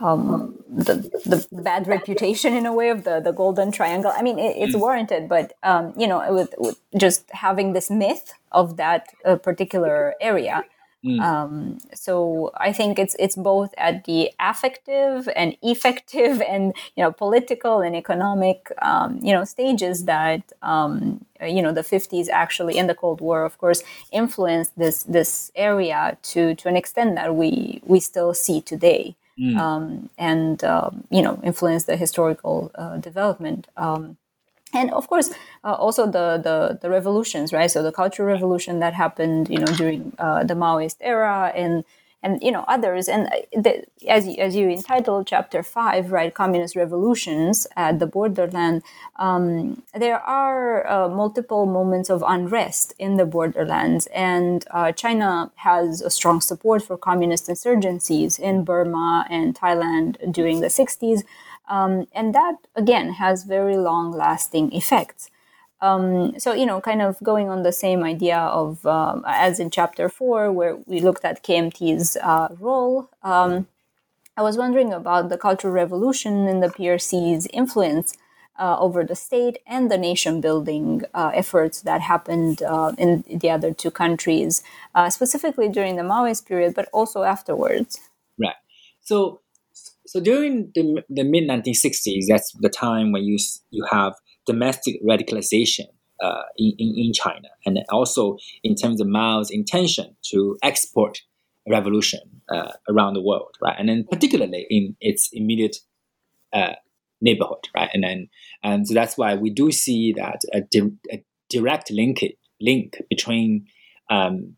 Um, 0.00 0.56
the, 0.68 0.94
the 1.26 1.46
bad 1.62 1.86
reputation 1.86 2.54
in 2.54 2.64
a 2.64 2.72
way 2.72 2.88
of 2.88 3.04
the, 3.04 3.20
the 3.20 3.32
golden 3.32 3.70
triangle. 3.70 4.12
I 4.16 4.22
mean, 4.22 4.38
it, 4.38 4.56
it's 4.56 4.74
mm. 4.74 4.80
warranted, 4.80 5.28
but 5.28 5.52
um, 5.62 5.92
you 5.96 6.06
know, 6.06 6.32
with, 6.32 6.54
with, 6.56 6.80
just 6.96 7.30
having 7.32 7.74
this 7.74 7.90
myth 7.90 8.32
of 8.50 8.78
that 8.78 9.08
uh, 9.26 9.36
particular 9.36 10.14
area, 10.20 10.64
Mm. 11.04 11.20
Um, 11.20 11.78
so 11.94 12.50
I 12.56 12.72
think 12.72 12.98
it's 12.98 13.16
it's 13.18 13.34
both 13.34 13.72
at 13.78 14.04
the 14.04 14.30
affective 14.38 15.30
and 15.34 15.56
effective 15.62 16.42
and 16.48 16.74
you 16.94 17.02
know 17.02 17.10
political 17.10 17.80
and 17.80 17.96
economic 17.96 18.70
um, 18.82 19.18
you 19.22 19.32
know 19.32 19.44
stages 19.44 20.04
that 20.04 20.52
um, 20.62 21.24
you 21.42 21.62
know 21.62 21.72
the 21.72 21.82
50s 21.82 22.28
actually 22.28 22.76
in 22.76 22.86
the 22.86 22.94
Cold 22.94 23.22
War 23.22 23.44
of 23.44 23.56
course 23.56 23.82
influenced 24.12 24.78
this 24.78 25.02
this 25.04 25.50
area 25.54 26.18
to 26.22 26.54
to 26.56 26.68
an 26.68 26.76
extent 26.76 27.14
that 27.14 27.34
we 27.34 27.80
we 27.84 27.98
still 27.98 28.34
see 28.34 28.60
today. 28.60 29.16
Mm. 29.40 29.56
Um, 29.56 30.10
and 30.18 30.62
um, 30.64 31.04
you 31.08 31.22
know 31.22 31.40
influence 31.42 31.84
the 31.84 31.96
historical 31.96 32.70
uh, 32.74 32.98
development 32.98 33.68
um, 33.78 34.18
and 34.74 34.90
of 34.90 35.08
course 35.08 35.30
uh, 35.64 35.72
also 35.72 36.04
the, 36.04 36.38
the 36.42 36.78
the 36.82 36.90
revolutions 36.90 37.50
right 37.50 37.70
so 37.70 37.82
the 37.82 37.90
cultural 37.90 38.28
revolution 38.28 38.80
that 38.80 38.92
happened 38.92 39.48
you 39.48 39.58
know 39.58 39.72
during 39.80 40.12
uh, 40.18 40.44
the 40.44 40.52
maoist 40.52 40.96
era 41.00 41.52
and 41.54 41.84
and 42.22 42.42
you 42.42 42.52
know 42.52 42.64
others. 42.68 43.08
And 43.08 43.26
uh, 43.28 43.60
the, 43.64 43.84
as 44.08 44.28
as 44.38 44.56
you 44.56 44.68
entitled 44.68 45.26
chapter 45.26 45.62
5 45.62 46.12
right 46.12 46.32
communist 46.34 46.76
revolutions 46.76 47.66
at 47.76 47.98
the 47.98 48.06
borderland 48.06 48.82
um, 49.16 49.82
there 49.94 50.20
are 50.20 50.86
uh, 50.86 51.08
multiple 51.08 51.66
moments 51.66 52.10
of 52.10 52.24
unrest 52.26 52.94
in 52.98 53.16
the 53.16 53.26
borderlands. 53.26 54.06
And 54.14 54.64
uh, 54.70 54.92
china 54.92 55.50
has 55.56 56.00
a 56.02 56.10
strong 56.10 56.40
support 56.40 56.82
for 56.82 56.96
communist 56.96 57.48
insurgencies 57.48 58.38
in 58.38 58.64
burma 58.64 59.26
and 59.30 59.54
thailand 59.54 60.32
during 60.32 60.60
the 60.60 60.68
60s 60.68 61.22
um, 61.70 62.08
and 62.12 62.34
that, 62.34 62.56
again, 62.74 63.14
has 63.14 63.44
very 63.44 63.76
long 63.76 64.10
lasting 64.10 64.72
effects. 64.72 65.30
Um, 65.82 66.38
so, 66.38 66.52
you 66.52 66.66
know, 66.66 66.80
kind 66.80 67.00
of 67.00 67.18
going 67.22 67.48
on 67.48 67.62
the 67.62 67.72
same 67.72 68.04
idea 68.04 68.36
of, 68.36 68.84
um, 68.84 69.24
as 69.26 69.58
in 69.58 69.70
chapter 69.70 70.08
four, 70.08 70.52
where 70.52 70.76
we 70.86 71.00
looked 71.00 71.24
at 71.24 71.42
KMT's 71.42 72.16
uh, 72.18 72.48
role, 72.58 73.08
um, 73.22 73.66
I 74.36 74.42
was 74.42 74.56
wondering 74.56 74.92
about 74.92 75.28
the 75.28 75.38
Cultural 75.38 75.72
Revolution 75.72 76.48
and 76.48 76.62
the 76.62 76.68
PRC's 76.68 77.46
influence 77.52 78.16
uh, 78.58 78.78
over 78.78 79.04
the 79.04 79.16
state 79.16 79.58
and 79.66 79.90
the 79.90 79.96
nation 79.96 80.40
building 80.40 81.02
uh, 81.14 81.30
efforts 81.34 81.80
that 81.82 82.02
happened 82.02 82.62
uh, 82.62 82.92
in 82.98 83.24
the 83.28 83.50
other 83.50 83.72
two 83.72 83.90
countries, 83.90 84.62
uh, 84.94 85.08
specifically 85.08 85.68
during 85.68 85.96
the 85.96 86.02
Maoist 86.02 86.46
period, 86.46 86.74
but 86.74 86.88
also 86.92 87.22
afterwards. 87.22 87.98
Right. 88.38 88.54
So, 89.00 89.40
so 90.06 90.20
during 90.20 90.70
the, 90.74 91.02
the 91.08 91.24
mid 91.24 91.48
1960s, 91.48 92.24
that's 92.28 92.52
the 92.60 92.68
time 92.68 93.12
when 93.12 93.24
you 93.24 93.38
you 93.70 93.86
have 93.90 94.14
domestic 94.52 94.94
radicalization 95.10 95.88
uh, 96.26 96.42
in, 96.56 96.72
in, 96.78 96.94
in 96.96 97.12
China, 97.12 97.48
and 97.64 97.78
also 97.90 98.36
in 98.62 98.74
terms 98.74 99.00
of 99.00 99.06
Mao's 99.06 99.50
intention 99.50 100.16
to 100.30 100.56
export 100.62 101.14
revolution 101.68 102.20
uh, 102.54 102.72
around 102.88 103.14
the 103.14 103.22
world, 103.22 103.54
right? 103.62 103.76
And 103.78 103.88
then 103.88 104.04
particularly 104.10 104.66
in 104.68 104.96
its 105.00 105.30
immediate 105.32 105.76
uh, 106.52 106.74
neighborhood, 107.20 107.64
right? 107.74 107.90
And 107.94 108.02
then 108.02 108.28
and 108.62 108.86
so 108.86 108.94
that's 108.94 109.16
why 109.16 109.34
we 109.34 109.50
do 109.50 109.70
see 109.70 110.12
that 110.14 110.40
a, 110.52 110.60
di- 110.60 110.98
a 111.14 111.24
direct 111.48 111.90
link 111.90 112.24
link 112.60 112.96
between 113.08 113.66
um, 114.10 114.56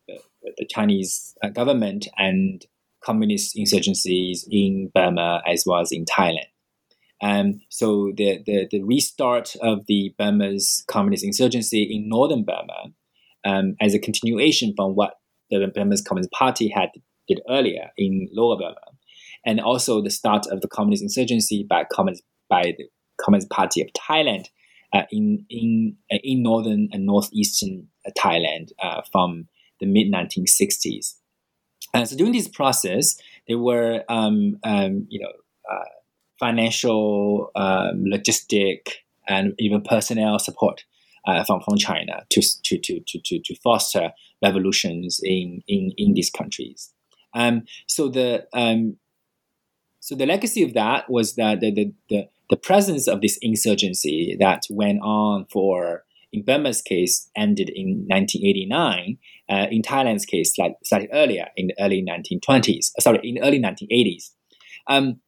the 0.58 0.66
Chinese 0.68 1.34
uh, 1.42 1.48
government 1.48 2.08
and 2.18 2.64
communist 3.04 3.56
insurgencies 3.56 4.44
in 4.50 4.90
Burma 4.94 5.42
as 5.46 5.64
well 5.66 5.80
as 5.80 5.92
in 5.92 6.04
Thailand. 6.04 6.51
Um, 7.22 7.60
so 7.68 8.12
the, 8.16 8.42
the, 8.44 8.66
the, 8.70 8.82
restart 8.82 9.54
of 9.62 9.86
the 9.86 10.12
Burma's 10.18 10.84
communist 10.88 11.24
insurgency 11.24 11.82
in 11.82 12.08
northern 12.08 12.44
Burma 12.44 12.92
um, 13.44 13.76
as 13.80 13.94
a 13.94 14.00
continuation 14.00 14.74
from 14.74 14.96
what 14.96 15.14
the 15.48 15.70
Burma's 15.72 16.02
Communist 16.02 16.32
Party 16.32 16.68
had 16.68 16.88
did 17.28 17.40
earlier 17.48 17.90
in 17.96 18.28
lower 18.32 18.56
Burma, 18.56 18.74
and 19.46 19.60
also 19.60 20.02
the 20.02 20.10
start 20.10 20.46
of 20.48 20.62
the 20.62 20.68
communist 20.68 21.02
insurgency 21.02 21.64
by 21.68 21.84
communist 21.92 22.24
by 22.50 22.74
the 22.76 22.88
Communist 23.20 23.50
Party 23.50 23.80
of 23.80 23.88
Thailand 23.92 24.46
uh, 24.92 25.02
in 25.10 25.46
in 25.48 25.96
uh, 26.12 26.18
in 26.24 26.42
northern 26.42 26.88
and 26.92 27.06
northeastern 27.06 27.88
Thailand 28.18 28.70
uh, 28.82 29.02
from 29.12 29.46
the 29.80 29.86
mid 29.86 30.12
1960s. 30.12 31.14
And 31.94 32.08
so 32.08 32.16
during 32.16 32.32
this 32.32 32.48
process, 32.48 33.16
there 33.48 33.58
were, 33.58 34.02
um, 34.08 34.58
um, 34.64 35.06
you 35.10 35.20
know, 35.20 35.32
uh, 35.70 35.84
financial, 36.42 37.52
um, 37.54 38.04
logistic, 38.12 38.88
and 39.28 39.54
even 39.60 39.80
personnel 39.80 40.40
support 40.40 40.84
uh, 41.28 41.44
from, 41.44 41.60
from 41.60 41.78
China 41.78 42.24
to, 42.30 42.42
to, 42.64 42.78
to, 42.78 43.00
to, 43.06 43.38
to 43.38 43.54
foster 43.62 44.10
revolutions 44.42 45.20
in, 45.22 45.62
in, 45.68 45.92
in 45.96 46.14
these 46.14 46.30
countries. 46.30 46.90
Um, 47.32 47.62
so 47.86 48.08
the 48.08 48.46
um, 48.52 48.96
so 50.00 50.16
the 50.16 50.26
legacy 50.26 50.64
of 50.64 50.74
that 50.74 51.08
was 51.08 51.36
that 51.36 51.60
the, 51.60 51.70
the, 51.70 51.92
the, 52.10 52.28
the 52.50 52.56
presence 52.56 53.06
of 53.06 53.20
this 53.20 53.38
insurgency 53.40 54.36
that 54.40 54.64
went 54.68 55.00
on 55.00 55.46
for 55.46 56.02
in 56.32 56.42
Burma's 56.42 56.80
case, 56.82 57.30
ended 57.36 57.68
in 57.68 58.06
1989. 58.08 59.18
Uh, 59.48 59.66
in 59.70 59.82
Thailand's 59.82 60.24
case, 60.24 60.56
like 60.58 60.76
slightly 60.82 61.08
earlier 61.12 61.48
in 61.56 61.66
the 61.68 61.74
early 61.78 62.02
1920s. 62.02 62.90
Uh, 62.96 63.00
sorry, 63.00 63.20
in 63.22 63.34
the 63.34 63.42
early 63.42 63.60
1980s. 63.60 64.30
Um, 64.88 65.20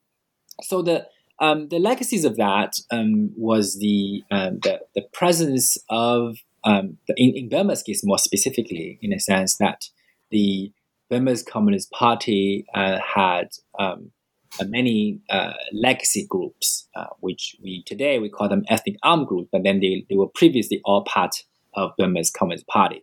so 0.63 0.83
the 0.83 1.07
um, 1.41 1.69
the 1.69 1.79
legacies 1.79 2.25
of 2.25 2.37
that 2.37 2.75
um, 2.91 3.33
was 3.37 3.79
the, 3.79 4.23
um, 4.31 4.61
the, 4.63 4.81
the 4.95 5.03
presence 5.13 5.77
of 5.91 6.39
um, 6.65 6.99
the, 7.09 7.15
in, 7.17 7.37
in 7.37 7.49
Burma's 7.49 7.83
case 7.83 8.03
more 8.05 8.19
specifically, 8.19 8.99
in 9.03 9.13
a 9.13 9.21
sense 9.21 9.57
that 9.57 9.89
the 10.31 10.73
Burma's 11.11 11.43
Communist 11.43 11.91
Party 11.91 12.67
uh, 12.75 12.99
had 13.15 13.49
um, 13.79 14.13
uh, 14.61 14.65
many 14.65 15.21
uh, 15.29 15.55
legacy 15.73 16.27
groups, 16.29 16.89
uh, 16.95 17.07
which 17.21 17.57
we 17.63 17.83
today 17.85 18.19
we 18.19 18.29
call 18.29 18.49
them 18.49 18.65
ethnic 18.69 18.97
armed 19.03 19.27
groups, 19.27 19.49
but 19.51 19.65
then 19.65 19.81
they, 19.81 20.07
they 20.09 20.17
were 20.17 20.29
previously 20.29 20.81
all 20.85 21.05
part 21.05 21.35
of 21.75 21.91
Burma's 21.99 22.31
Communist 22.31 22.67
Party. 22.69 23.03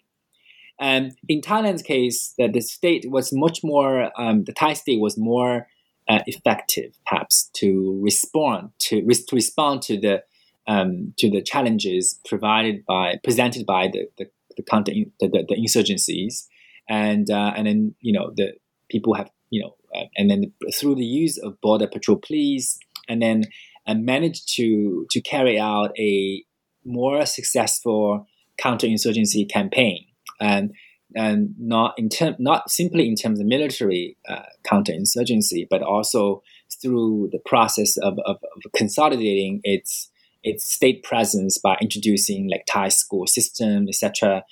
And 0.80 1.12
in 1.28 1.42
Thailand's 1.42 1.84
case, 1.84 2.34
that 2.40 2.54
the 2.54 2.62
state 2.62 3.06
was 3.08 3.32
much 3.32 3.60
more, 3.64 4.10
um, 4.20 4.46
the 4.46 4.54
Thai 4.54 4.74
state 4.74 5.00
was 5.00 5.16
more 5.18 5.68
uh, 6.08 6.20
effective, 6.28 6.98
perhaps, 7.06 7.50
to 7.54 8.00
respond 8.02 8.72
to, 8.80 9.02
to 9.02 9.36
respond 9.36 9.82
to 9.84 10.00
the 10.00 10.24
um, 10.68 11.14
to 11.18 11.30
the 11.30 11.42
challenges 11.42 12.20
provided 12.26 12.86
by 12.86 13.20
presented 13.24 13.66
by 13.66 13.88
the 13.88 14.08
the, 14.18 14.30
the 14.58 14.64
counter 14.64 14.92
the, 14.92 15.28
the, 15.28 15.46
the 15.48 15.56
insurgencies, 15.56 16.48
and 16.90 17.30
uh, 17.30 17.54
and 17.56 17.68
then 17.68 17.96
you 18.02 18.14
know 18.14 18.32
the 18.36 18.54
people 18.90 19.14
have 19.14 19.30
you 19.50 19.62
know 19.62 19.76
uh, 19.96 20.06
and 20.18 20.30
then 20.30 20.52
through 20.74 20.96
the 20.96 21.06
use 21.06 21.38
of 21.38 21.60
border 21.62 21.88
patrol 21.88 22.18
police, 22.18 22.80
and 23.08 23.22
then 23.22 23.46
uh, 23.88 23.94
managed 23.94 24.56
to 24.56 25.06
to 25.12 25.22
carry 25.22 25.60
out 25.60 25.92
a 25.98 26.44
more 26.84 27.26
successful 27.26 28.28
counterinsurgency 28.60 29.50
campaign, 29.50 30.06
and 30.40 30.74
and 31.16 31.54
not 31.58 31.94
in 31.98 32.10
term, 32.10 32.36
not 32.40 32.70
simply 32.70 33.08
in 33.08 33.16
terms 33.16 33.40
of 33.40 33.46
military 33.46 34.18
uh, 34.28 34.44
counterinsurgency, 34.64 35.68
but 35.70 35.82
also 35.82 36.42
through 36.82 37.30
the 37.32 37.40
process 37.40 37.98
of, 37.98 38.18
of, 38.26 38.38
of, 38.38 38.72
consolidating 38.76 39.62
its 39.64 40.10
its 40.44 40.66
state 40.66 41.04
presence 41.04 41.60
by 41.60 41.78
introducing 41.82 42.50
like 42.50 42.66
Thai 42.66 42.90
school 42.90 43.28
system, 43.28 43.88
etc., 43.88 44.44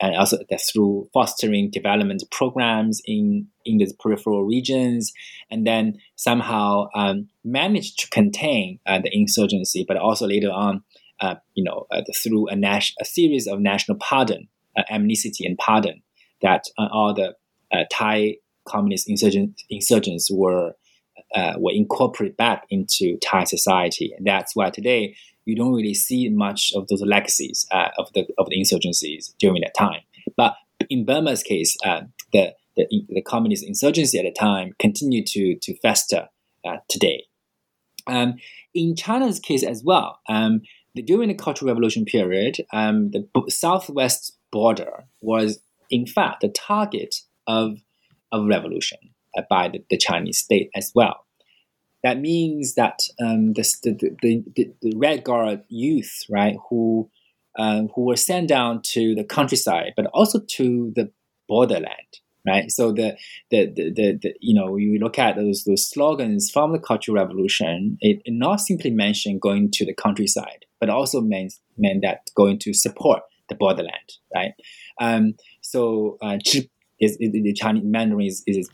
and 0.00 0.14
also 0.16 0.38
through 0.70 1.08
fostering 1.14 1.70
development 1.70 2.22
programs 2.30 3.00
in 3.04 3.46
in 3.64 3.78
the 3.78 3.92
peripheral 3.98 4.44
regions, 4.44 5.12
and 5.50 5.66
then 5.66 5.98
somehow 6.16 6.88
um, 6.94 7.28
managed 7.44 7.98
to 8.00 8.10
contain 8.10 8.78
uh, 8.86 9.00
the 9.00 9.10
insurgency, 9.12 9.84
but 9.86 9.96
also 9.96 10.26
later 10.26 10.50
on, 10.50 10.82
uh, 11.20 11.36
you 11.54 11.64
know, 11.64 11.86
uh, 11.90 12.02
through 12.22 12.48
a, 12.48 12.56
nas- 12.56 12.94
a 13.00 13.04
series 13.04 13.46
of 13.46 13.60
national 13.60 13.96
pardon, 13.98 14.48
uh, 14.76 14.82
amnesty 14.90 15.46
and 15.46 15.56
pardon, 15.58 16.02
that 16.42 16.64
uh, 16.78 16.88
all 16.92 17.14
the 17.14 17.34
uh, 17.72 17.84
Thai 17.90 18.36
communist 18.68 19.08
insurgent, 19.08 19.62
insurgents 19.70 20.30
were 20.30 20.72
were 21.58 21.72
incorporated 21.72 22.36
back 22.36 22.64
into 22.70 23.18
Thai 23.18 23.44
society, 23.44 24.12
and 24.16 24.26
that's 24.26 24.56
why 24.56 24.70
today 24.70 25.14
you 25.46 25.54
don't 25.54 25.72
really 25.72 25.94
see 25.94 26.28
much 26.28 26.72
of 26.74 26.88
those 26.88 27.00
legacies 27.02 27.66
uh, 27.72 27.88
of 27.98 28.12
the 28.12 28.26
of 28.36 28.48
the 28.50 28.60
insurgencies 28.60 29.34
during 29.38 29.62
that 29.62 29.74
time. 29.78 30.00
But 30.36 30.54
in 30.90 31.06
Burma's 31.06 31.42
case, 31.42 31.76
uh, 31.84 32.02
the, 32.32 32.52
the, 32.76 32.86
the 33.08 33.22
communist 33.22 33.64
insurgency 33.64 34.18
at 34.18 34.24
the 34.24 34.32
time 34.32 34.72
continued 34.78 35.26
to 35.28 35.56
to 35.62 35.78
fester 35.78 36.28
uh, 36.66 36.78
today. 36.88 37.24
Um, 38.06 38.34
in 38.74 38.94
China's 38.94 39.40
case 39.40 39.64
as 39.64 39.82
well, 39.84 40.20
um, 40.28 40.60
the, 40.94 41.02
during 41.02 41.28
the 41.28 41.34
Cultural 41.34 41.68
Revolution 41.68 42.04
period, 42.04 42.58
um, 42.72 43.10
the 43.10 43.26
southwest 43.48 44.36
border 44.52 45.06
was 45.20 45.60
in 45.90 46.06
fact 46.06 46.40
the 46.40 46.48
target 46.48 47.16
of 47.46 47.78
of 48.32 48.46
revolution 48.46 48.98
by 49.50 49.68
the, 49.68 49.84
the 49.90 49.98
Chinese 49.98 50.38
state 50.38 50.70
as 50.74 50.92
well 50.94 51.26
that 52.06 52.20
means 52.20 52.74
that 52.74 53.00
um, 53.20 53.54
the, 53.54 53.62
the, 53.82 54.16
the, 54.54 54.72
the, 54.80 54.92
Red 54.96 55.24
Guard 55.24 55.62
youth, 55.68 56.22
right, 56.30 56.56
who 56.68 57.10
um, 57.58 57.88
who 57.94 58.02
were 58.02 58.16
sent 58.16 58.48
down 58.48 58.80
to 58.92 59.14
the 59.14 59.24
countryside, 59.24 59.92
but 59.96 60.06
also 60.14 60.40
to 60.56 60.92
the 60.94 61.10
borderland, 61.48 62.20
right? 62.46 62.70
So 62.70 62.92
the 62.92 63.16
the, 63.50 63.66
the, 63.74 63.92
the, 63.94 64.18
the 64.22 64.34
you 64.40 64.54
know 64.54 64.76
you 64.76 64.98
look 65.00 65.18
at 65.18 65.34
those 65.36 65.64
those 65.64 65.88
slogans 65.88 66.50
from 66.50 66.72
the 66.72 66.78
Cultural 66.78 67.16
Revolution, 67.16 67.98
it, 68.00 68.22
it 68.24 68.34
not 68.34 68.60
simply 68.60 68.90
mentioned 68.90 69.40
going 69.40 69.70
to 69.72 69.84
the 69.84 69.94
countryside, 69.94 70.64
but 70.78 70.90
also 70.90 71.20
meant 71.20 71.54
meant 71.76 72.02
that 72.02 72.30
going 72.36 72.58
to 72.60 72.72
support 72.72 73.22
the 73.48 73.54
borderland, 73.54 74.12
right? 74.34 74.52
Um, 75.00 75.34
so 75.66 76.16
uh, 76.22 76.38
is, 77.00 77.16
is, 77.20 77.32
the 77.32 77.52
Chinese 77.52 77.84
Mandarin 77.84 78.26
is, 78.26 78.42
is 78.46 78.68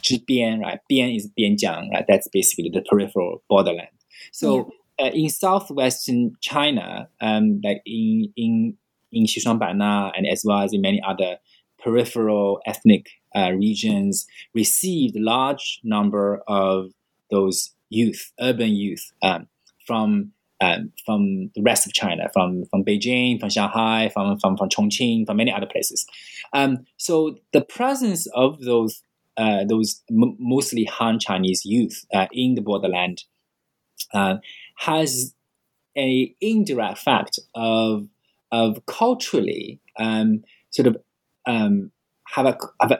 right? 0.62 0.78
Bian 0.90 1.16
is 1.16 1.28
Bianjiang, 1.38 1.90
right? 1.90 2.04
That's 2.06 2.28
basically 2.28 2.70
the 2.72 2.82
peripheral 2.82 3.42
borderland. 3.48 3.88
So 4.32 4.70
yeah. 4.98 5.06
uh, 5.06 5.10
in 5.10 5.30
southwestern 5.30 6.32
China, 6.40 7.08
um, 7.20 7.60
like 7.64 7.82
in 7.86 8.32
in 8.36 8.76
in 9.10 9.24
Xishuangbanna 9.24 10.12
and 10.16 10.26
as 10.26 10.44
well 10.44 10.62
as 10.62 10.72
in 10.72 10.80
many 10.80 11.00
other 11.06 11.38
peripheral 11.82 12.60
ethnic 12.66 13.08
uh, 13.34 13.52
regions, 13.52 14.26
received 14.54 15.16
large 15.16 15.80
number 15.82 16.42
of 16.46 16.92
those 17.30 17.74
youth, 17.88 18.32
urban 18.40 18.70
youth, 18.70 19.12
um, 19.22 19.48
from 19.86 20.32
um, 20.62 20.92
from 21.04 21.50
the 21.54 21.62
rest 21.62 21.86
of 21.86 21.92
China, 21.92 22.30
from 22.32 22.64
from 22.66 22.84
Beijing, 22.84 23.40
from 23.40 23.50
Shanghai, 23.50 24.10
from 24.14 24.38
from, 24.38 24.56
from 24.56 24.68
Chongqing, 24.68 25.26
from 25.26 25.36
many 25.36 25.52
other 25.52 25.66
places. 25.66 26.06
Um, 26.52 26.86
so 26.96 27.38
the 27.52 27.62
presence 27.62 28.26
of 28.28 28.60
those 28.60 29.02
uh, 29.36 29.64
those 29.64 30.02
m- 30.10 30.36
mostly 30.38 30.84
Han 30.84 31.18
Chinese 31.18 31.64
youth 31.64 32.06
uh, 32.14 32.26
in 32.32 32.54
the 32.54 32.60
borderland 32.60 33.24
uh, 34.14 34.36
has 34.76 35.34
a 35.96 36.34
indirect 36.40 36.98
fact 36.98 37.38
of 37.54 38.08
of 38.52 38.84
culturally 38.86 39.80
um, 39.98 40.44
sort 40.70 40.86
of 40.86 40.96
um, 41.46 41.90
have 42.28 42.46
a 42.46 42.56
have 42.80 42.92
an 42.92 42.98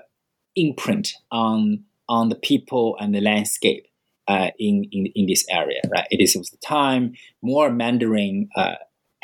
imprint 0.56 1.14
on 1.30 1.84
on 2.08 2.28
the 2.28 2.34
people 2.34 2.96
and 3.00 3.14
the 3.14 3.20
landscape 3.20 3.86
uh, 4.28 4.50
in, 4.58 4.84
in 4.92 5.06
in 5.14 5.26
this 5.26 5.44
area. 5.50 5.80
Right, 5.90 6.06
it 6.10 6.22
is 6.22 6.32
the 6.32 6.56
time 6.58 7.14
more 7.42 7.70
Mandarin 7.70 8.48
uh, 8.56 8.74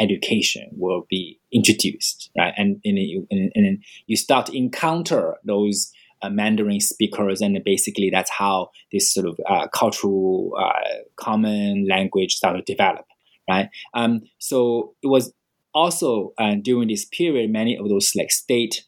education 0.01 0.71
will 0.73 1.07
be 1.09 1.41
introduced, 1.53 2.31
right? 2.37 2.55
And 2.57 2.81
and 2.85 2.99
you, 2.99 3.27
and, 3.31 3.53
and 3.55 3.85
you 4.07 4.17
start 4.17 4.47
to 4.47 4.57
encounter 4.57 5.37
those 5.45 5.93
uh, 6.23 6.31
Mandarin 6.31 6.81
speakers, 6.81 7.41
and 7.41 7.59
basically 7.65 8.11
that's 8.11 8.31
how 8.31 8.71
this 8.93 9.13
sort 9.13 9.27
of 9.27 9.41
uh, 9.49 9.69
cultural 9.69 10.53
uh, 10.59 11.03
common 11.17 11.87
language 11.89 12.35
started 12.35 12.67
to 12.67 12.73
develop, 12.73 13.07
right? 13.49 13.69
Um, 13.95 14.23
so 14.39 14.95
it 15.03 15.07
was 15.07 15.33
also 15.75 16.33
uh, 16.39 16.57
during 16.61 16.89
this 16.89 17.05
period, 17.05 17.51
many 17.51 17.77
of 17.77 17.89
those 17.89 18.15
like 18.17 18.31
state 18.31 18.85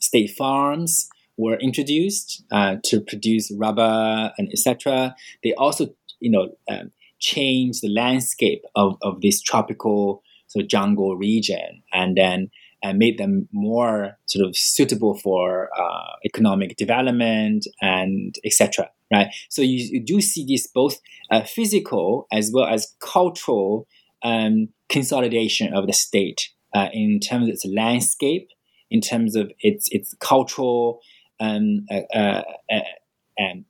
state 0.00 0.30
farms 0.30 1.10
were 1.36 1.56
introduced 1.56 2.42
uh, 2.50 2.76
to 2.84 3.00
produce 3.00 3.52
rubber 3.56 4.32
and 4.38 4.48
etc. 4.52 5.14
They 5.42 5.52
also, 5.54 5.88
you 6.20 6.30
know, 6.30 6.56
um, 6.70 6.92
changed 7.18 7.82
the 7.82 7.88
landscape 7.88 8.62
of, 8.74 8.96
of 9.02 9.20
this 9.20 9.40
tropical 9.40 10.22
sort 10.48 10.64
of 10.64 10.68
jungle 10.68 11.16
region, 11.16 11.82
and 11.92 12.16
then 12.16 12.50
and 12.82 12.98
made 12.98 13.18
them 13.18 13.48
more 13.52 14.18
sort 14.26 14.46
of 14.46 14.56
suitable 14.56 15.18
for 15.18 15.70
uh, 15.78 16.12
economic 16.24 16.76
development 16.76 17.66
and 17.80 18.36
etc. 18.44 18.90
Right. 19.12 19.28
So 19.50 19.62
you, 19.62 19.88
you, 19.90 20.04
do 20.04 20.20
see 20.20 20.44
this 20.44 20.66
both 20.66 20.98
uh, 21.30 21.42
physical 21.42 22.26
as 22.32 22.50
well 22.52 22.66
as 22.66 22.94
cultural 22.98 23.86
um, 24.24 24.68
consolidation 24.88 25.72
of 25.72 25.86
the 25.86 25.92
state 25.92 26.50
uh, 26.74 26.88
in 26.92 27.20
terms 27.20 27.44
of 27.44 27.54
its 27.54 27.64
landscape, 27.64 28.48
in 28.90 29.00
terms 29.00 29.36
of 29.36 29.52
its 29.60 29.88
its 29.92 30.14
cultural 30.20 31.00
um, 31.40 31.86
uh, 31.90 32.00
uh, 32.14 32.42
uh, 32.70 33.42
um, 33.42 33.64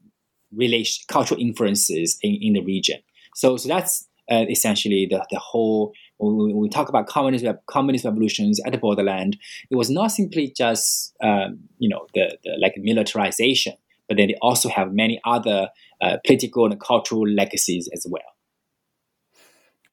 relation, 0.55 1.05
cultural 1.09 1.41
influences 1.41 2.19
in, 2.23 2.39
in 2.41 2.53
the 2.55 2.61
region. 2.61 3.01
So, 3.35 3.57
so 3.57 3.69
that's 3.69 4.09
essentially 4.29 5.07
the, 5.09 5.25
the 5.31 5.39
whole 5.39 5.93
when 6.19 6.57
we 6.57 6.69
talk 6.69 6.89
about 6.89 7.07
communist 7.07 7.45
communist 7.67 8.05
revolutions 8.05 8.59
at 8.65 8.73
the 8.73 8.79
borderland, 8.79 9.37
it 9.71 9.77
was 9.77 9.91
not 9.91 10.09
simply 10.09 10.53
just 10.57 11.15
um, 11.23 11.61
you 11.79 11.89
know 11.89 12.07
the, 12.15 12.37
the, 12.43 12.57
like 12.61 12.75
militarization, 12.79 13.75
but 14.09 14.17
then 14.17 14.29
they 14.29 14.37
also 14.41 14.69
have 14.69 14.93
many 14.93 15.21
other 15.25 15.69
uh, 16.01 16.17
political 16.27 16.65
and 16.65 16.81
cultural 16.81 17.29
legacies 17.29 17.89
as 17.93 18.07
well 18.09 18.36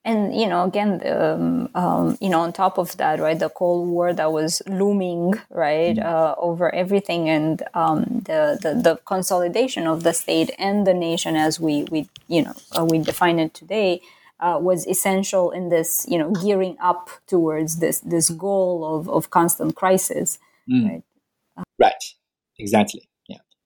and 0.06 0.36
you 0.36 0.48
know 0.48 0.64
again 0.64 1.02
um, 1.08 1.70
um, 1.76 2.18
you 2.20 2.30
know 2.30 2.42
on 2.42 2.52
top 2.52 2.78
of 2.78 2.96
that 2.98 3.20
right 3.20 3.40
the 3.40 3.50
cold 3.50 3.88
war 3.88 4.14
that 4.14 4.32
was 4.32 4.62
looming 4.68 5.34
right 5.50 5.96
mm-hmm. 5.96 6.08
uh, 6.08 6.36
over 6.38 6.74
everything 6.74 7.30
and 7.30 7.64
um, 7.74 8.04
the, 8.26 8.58
the, 8.62 8.74
the 8.74 9.00
consolidation 9.06 9.88
of 9.88 10.04
the 10.04 10.14
state 10.14 10.52
and 10.60 10.86
the 10.86 10.94
nation 10.94 11.36
as 11.36 11.60
we 11.60 11.84
we 11.86 12.08
you 12.28 12.42
know 12.42 12.54
uh, 12.78 12.86
we 12.86 13.00
define 13.00 13.40
it 13.40 13.54
today 13.54 14.02
uh, 14.40 14.58
was 14.62 14.86
essential 14.88 15.52
in 15.52 15.70
this 15.70 16.06
you 16.10 16.18
know 16.18 16.32
gearing 16.32 16.78
up 16.82 17.10
towards 17.28 17.78
this 17.78 18.00
this 18.02 18.30
goal 18.30 18.96
of, 18.96 19.10
of 19.10 19.30
constant 19.30 19.76
crisis 19.76 20.38
mm. 20.70 20.90
right 20.90 21.04
right 21.80 22.04
exactly 22.60 23.08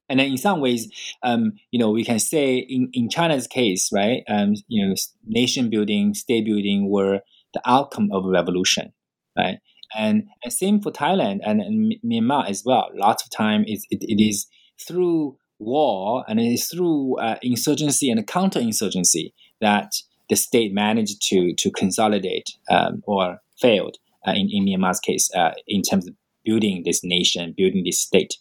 and 0.09 0.19
then 0.19 0.27
in 0.27 0.37
some 0.37 0.61
ways, 0.61 0.89
um, 1.23 1.53
you 1.71 1.79
know, 1.79 1.91
we 1.91 2.03
can 2.03 2.19
say 2.19 2.57
in, 2.57 2.89
in 2.93 3.09
China's 3.09 3.47
case, 3.47 3.89
right, 3.93 4.23
um, 4.27 4.53
you 4.67 4.85
know, 4.85 4.95
nation 5.25 5.69
building, 5.69 6.13
state 6.13 6.45
building 6.45 6.89
were 6.89 7.21
the 7.53 7.61
outcome 7.65 8.09
of 8.11 8.25
a 8.25 8.29
revolution, 8.29 8.93
right? 9.37 9.59
And, 9.97 10.23
and 10.43 10.51
same 10.51 10.81
for 10.81 10.91
Thailand 10.91 11.39
and, 11.45 11.61
and 11.61 11.95
Myanmar 12.05 12.49
as 12.49 12.63
well. 12.65 12.89
Lots 12.93 13.23
of 13.23 13.29
time 13.29 13.63
it, 13.67 13.81
it, 13.89 14.03
it 14.03 14.21
is 14.21 14.47
through 14.79 15.37
war 15.59 16.23
and 16.27 16.39
it 16.39 16.53
is 16.53 16.67
through 16.67 17.17
uh, 17.19 17.37
insurgency 17.41 18.09
and 18.09 18.25
counterinsurgency 18.27 19.33
that 19.61 19.93
the 20.29 20.35
state 20.35 20.73
managed 20.73 21.21
to 21.29 21.53
to 21.55 21.71
consolidate 21.71 22.51
um, 22.69 23.01
or 23.07 23.41
failed 23.59 23.97
uh, 24.27 24.31
in, 24.31 24.49
in 24.51 24.65
Myanmar's 24.65 24.99
case 24.99 25.29
uh, 25.33 25.51
in 25.67 25.81
terms 25.81 26.07
of 26.07 26.15
building 26.43 26.83
this 26.85 27.03
nation, 27.03 27.53
building 27.57 27.83
this 27.83 27.99
state. 27.99 28.35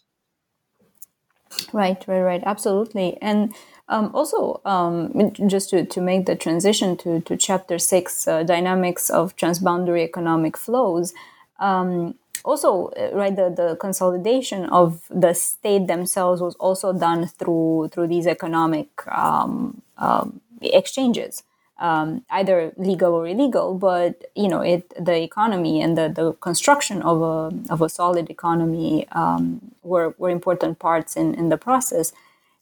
Right, 1.73 2.03
right, 2.07 2.21
right. 2.21 2.43
Absolutely. 2.45 3.17
And 3.21 3.53
um, 3.89 4.11
also, 4.13 4.61
um, 4.65 5.31
just 5.47 5.69
to, 5.71 5.85
to 5.85 6.01
make 6.01 6.25
the 6.25 6.35
transition 6.35 6.97
to, 6.97 7.21
to 7.21 7.37
chapter 7.37 7.79
six, 7.79 8.27
uh, 8.27 8.43
dynamics 8.43 9.09
of 9.09 9.35
transboundary 9.35 10.03
economic 10.03 10.57
flows. 10.57 11.13
Um, 11.59 12.15
also, 12.43 12.87
uh, 12.89 13.09
right, 13.13 13.35
the, 13.35 13.49
the 13.49 13.77
consolidation 13.79 14.65
of 14.65 15.01
the 15.09 15.33
state 15.33 15.87
themselves 15.87 16.41
was 16.41 16.55
also 16.55 16.93
done 16.93 17.27
through 17.27 17.89
through 17.91 18.07
these 18.07 18.27
economic 18.27 18.89
um, 19.07 19.81
um, 19.97 20.39
exchanges 20.61 21.43
um, 21.79 22.25
either 22.29 22.73
legal 22.77 23.13
or 23.13 23.27
illegal, 23.27 23.75
but 23.75 24.25
you 24.35 24.47
know, 24.47 24.61
it 24.61 24.93
the 25.03 25.21
economy 25.21 25.81
and 25.81 25.97
the, 25.97 26.09
the 26.09 26.33
construction 26.33 27.01
of 27.01 27.21
a 27.21 27.73
of 27.73 27.81
a 27.81 27.89
solid 27.89 28.29
economy 28.29 29.07
um, 29.11 29.61
were 29.83 30.15
were 30.17 30.29
important 30.29 30.79
parts 30.79 31.15
in, 31.15 31.33
in 31.35 31.49
the 31.49 31.57
process. 31.57 32.13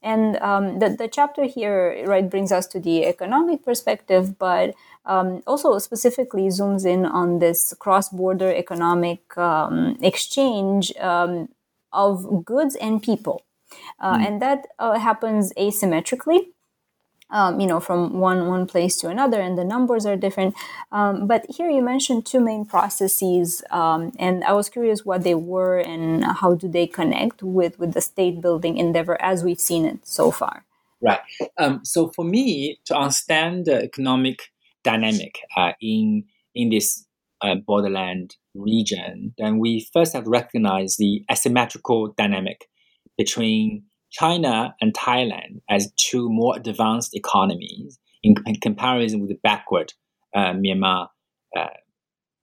And 0.03 0.37
um, 0.37 0.77
the, 0.77 0.89
the 0.89 1.07
chapter 1.07 1.45
here, 1.45 2.05
right, 2.05 2.29
brings 2.29 2.51
us 2.51 2.67
to 2.67 2.79
the 2.79 3.05
economic 3.07 3.65
perspective, 3.65 4.37
but 4.37 4.75
um, 5.03 5.41
also 5.47 5.79
specifically 5.79 6.43
zooms 6.49 6.85
in 6.85 7.07
on 7.07 7.39
this 7.39 7.73
cross 7.79 8.09
border 8.09 8.53
economic 8.53 9.35
um, 9.35 9.97
exchange 10.03 10.95
um, 10.97 11.49
of 11.91 12.45
goods 12.45 12.75
and 12.75 13.01
people. 13.01 13.41
Uh, 13.99 14.15
mm. 14.17 14.27
And 14.27 14.41
that 14.43 14.67
uh, 14.77 14.99
happens 14.99 15.51
asymmetrically 15.57 16.49
um, 17.35 17.59
you 17.59 17.67
know, 17.67 17.81
from 17.81 18.17
one 18.19 18.47
one 18.47 18.65
place 18.65 18.95
to 19.01 19.09
another, 19.09 19.41
and 19.41 19.57
the 19.57 19.65
numbers 19.65 20.05
are 20.05 20.15
different. 20.15 20.55
Um, 20.93 21.27
but 21.27 21.45
here 21.49 21.69
you 21.69 21.81
mentioned 21.81 22.25
two 22.25 22.39
main 22.39 22.65
processes, 22.65 23.61
um, 23.71 24.13
and 24.17 24.43
I 24.45 24.53
was 24.53 24.69
curious 24.69 25.05
what 25.05 25.23
they 25.23 25.35
were 25.35 25.77
and 25.79 26.23
how 26.23 26.55
do 26.55 26.69
they 26.69 26.87
connect 26.87 27.43
with 27.43 27.77
with 27.77 27.93
the 27.93 28.01
state 28.01 28.39
building 28.41 28.77
endeavor 28.77 29.21
as 29.21 29.43
we've 29.43 29.59
seen 29.59 29.85
it 29.85 30.07
so 30.07 30.31
far. 30.31 30.63
Right. 31.01 31.19
Um, 31.57 31.81
so 31.83 32.09
for 32.15 32.23
me 32.23 32.79
to 32.85 32.95
understand 32.95 33.65
the 33.65 33.83
economic 33.83 34.39
dynamic 34.85 35.39
uh, 35.57 35.73
in 35.81 36.23
in 36.55 36.69
this 36.69 37.05
uh, 37.41 37.55
borderland 37.55 38.37
region, 38.53 39.33
then 39.37 39.59
we 39.59 39.85
first 39.91 40.13
have 40.13 40.23
to 40.23 40.29
recognize 40.29 40.95
the 40.95 41.25
asymmetrical 41.29 42.13
dynamic 42.17 42.69
between 43.17 43.83
China 44.17 44.75
and 44.79 44.93
Thailand 44.93 45.61
as 45.69 45.91
two 45.97 46.29
more 46.29 46.55
advanced 46.55 47.15
economies 47.15 47.99
in 48.23 48.35
comparison 48.61 49.19
with 49.19 49.29
the 49.29 49.39
backward 49.43 49.93
uh, 50.33 50.53
Myanmar 50.53 51.09
uh, 51.55 51.67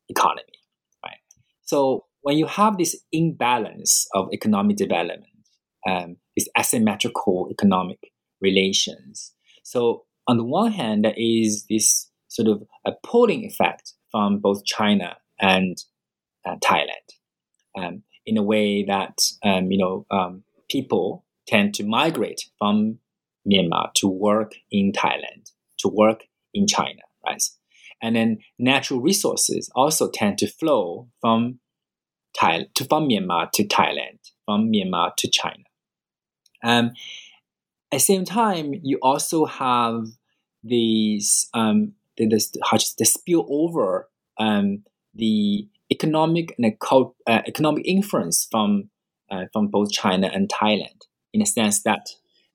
economy. 0.09 0.59
Right. 1.05 1.19
So 1.63 2.05
when 2.21 2.37
you 2.39 2.47
have 2.47 2.77
this 2.77 2.97
imbalance 3.11 4.07
of 4.15 4.29
economic 4.33 4.77
development, 4.77 5.27
um, 5.89 6.17
this 6.37 6.49
asymmetrical 6.59 7.49
economic 7.51 7.99
relations. 8.41 9.33
So 9.65 10.05
on 10.29 10.37
the 10.37 10.45
one 10.45 10.73
hand, 10.73 11.05
there 11.05 11.15
is 11.17 11.67
this 11.69 12.11
sort 12.29 12.49
of 12.49 12.63
a 12.87 12.93
pulling 13.03 13.45
effect 13.45 13.95
from 14.11 14.39
both 14.39 14.65
China 14.65 15.17
and 15.41 15.77
uh, 16.47 16.57
Thailand, 16.63 17.09
um, 17.77 18.03
in 18.27 18.37
a 18.37 18.43
way 18.43 18.85
that 18.85 19.19
um, 19.43 19.71
you 19.71 19.79
know 19.79 20.07
um, 20.11 20.45
people 20.71 21.25
tend 21.47 21.75
to 21.75 21.85
migrate 21.85 22.43
from 22.59 22.99
Myanmar 23.51 23.93
to 23.95 24.09
work 24.09 24.53
in 24.71 24.93
Thailand, 24.93 25.51
to 25.79 25.89
work 25.89 26.25
in 26.55 26.67
China, 26.67 27.03
right? 27.27 27.43
And 28.03 28.17
then 28.17 28.39
natural 28.59 29.01
resources 29.01 29.71
also 29.75 30.11
tend 30.11 30.39
to 30.39 30.47
flow 30.47 31.09
from 31.21 31.61
Thai, 32.39 32.67
to, 32.75 32.85
from 32.85 33.09
Myanmar 33.09 33.51
to 33.53 33.67
Thailand, 33.67 34.19
from 34.45 34.73
Myanmar 34.73 35.15
to 35.17 35.31
China. 35.31 35.65
Um, 36.65 36.93
at 37.91 37.97
the 37.97 38.01
same 38.01 38.25
time, 38.25 38.75
you 38.83 38.99
also 39.03 39.45
have 39.45 40.07
these 40.65 41.49
um, 41.55 41.93
the, 42.17 42.27
the, 42.27 42.95
the 42.99 43.05
spillover 43.05 44.05
um, 44.39 44.85
the 45.15 45.69
economic 45.91 46.55
and 46.59 46.77
uh, 47.27 47.43
economic 47.47 47.85
influence 47.87 48.47
from 48.51 48.89
uh, 49.31 49.45
from 49.53 49.69
both 49.69 49.91
China 49.91 50.31
and 50.33 50.49
Thailand 50.49 51.03
in 51.33 51.43
a 51.43 51.47
sense 51.47 51.83
that 51.83 52.11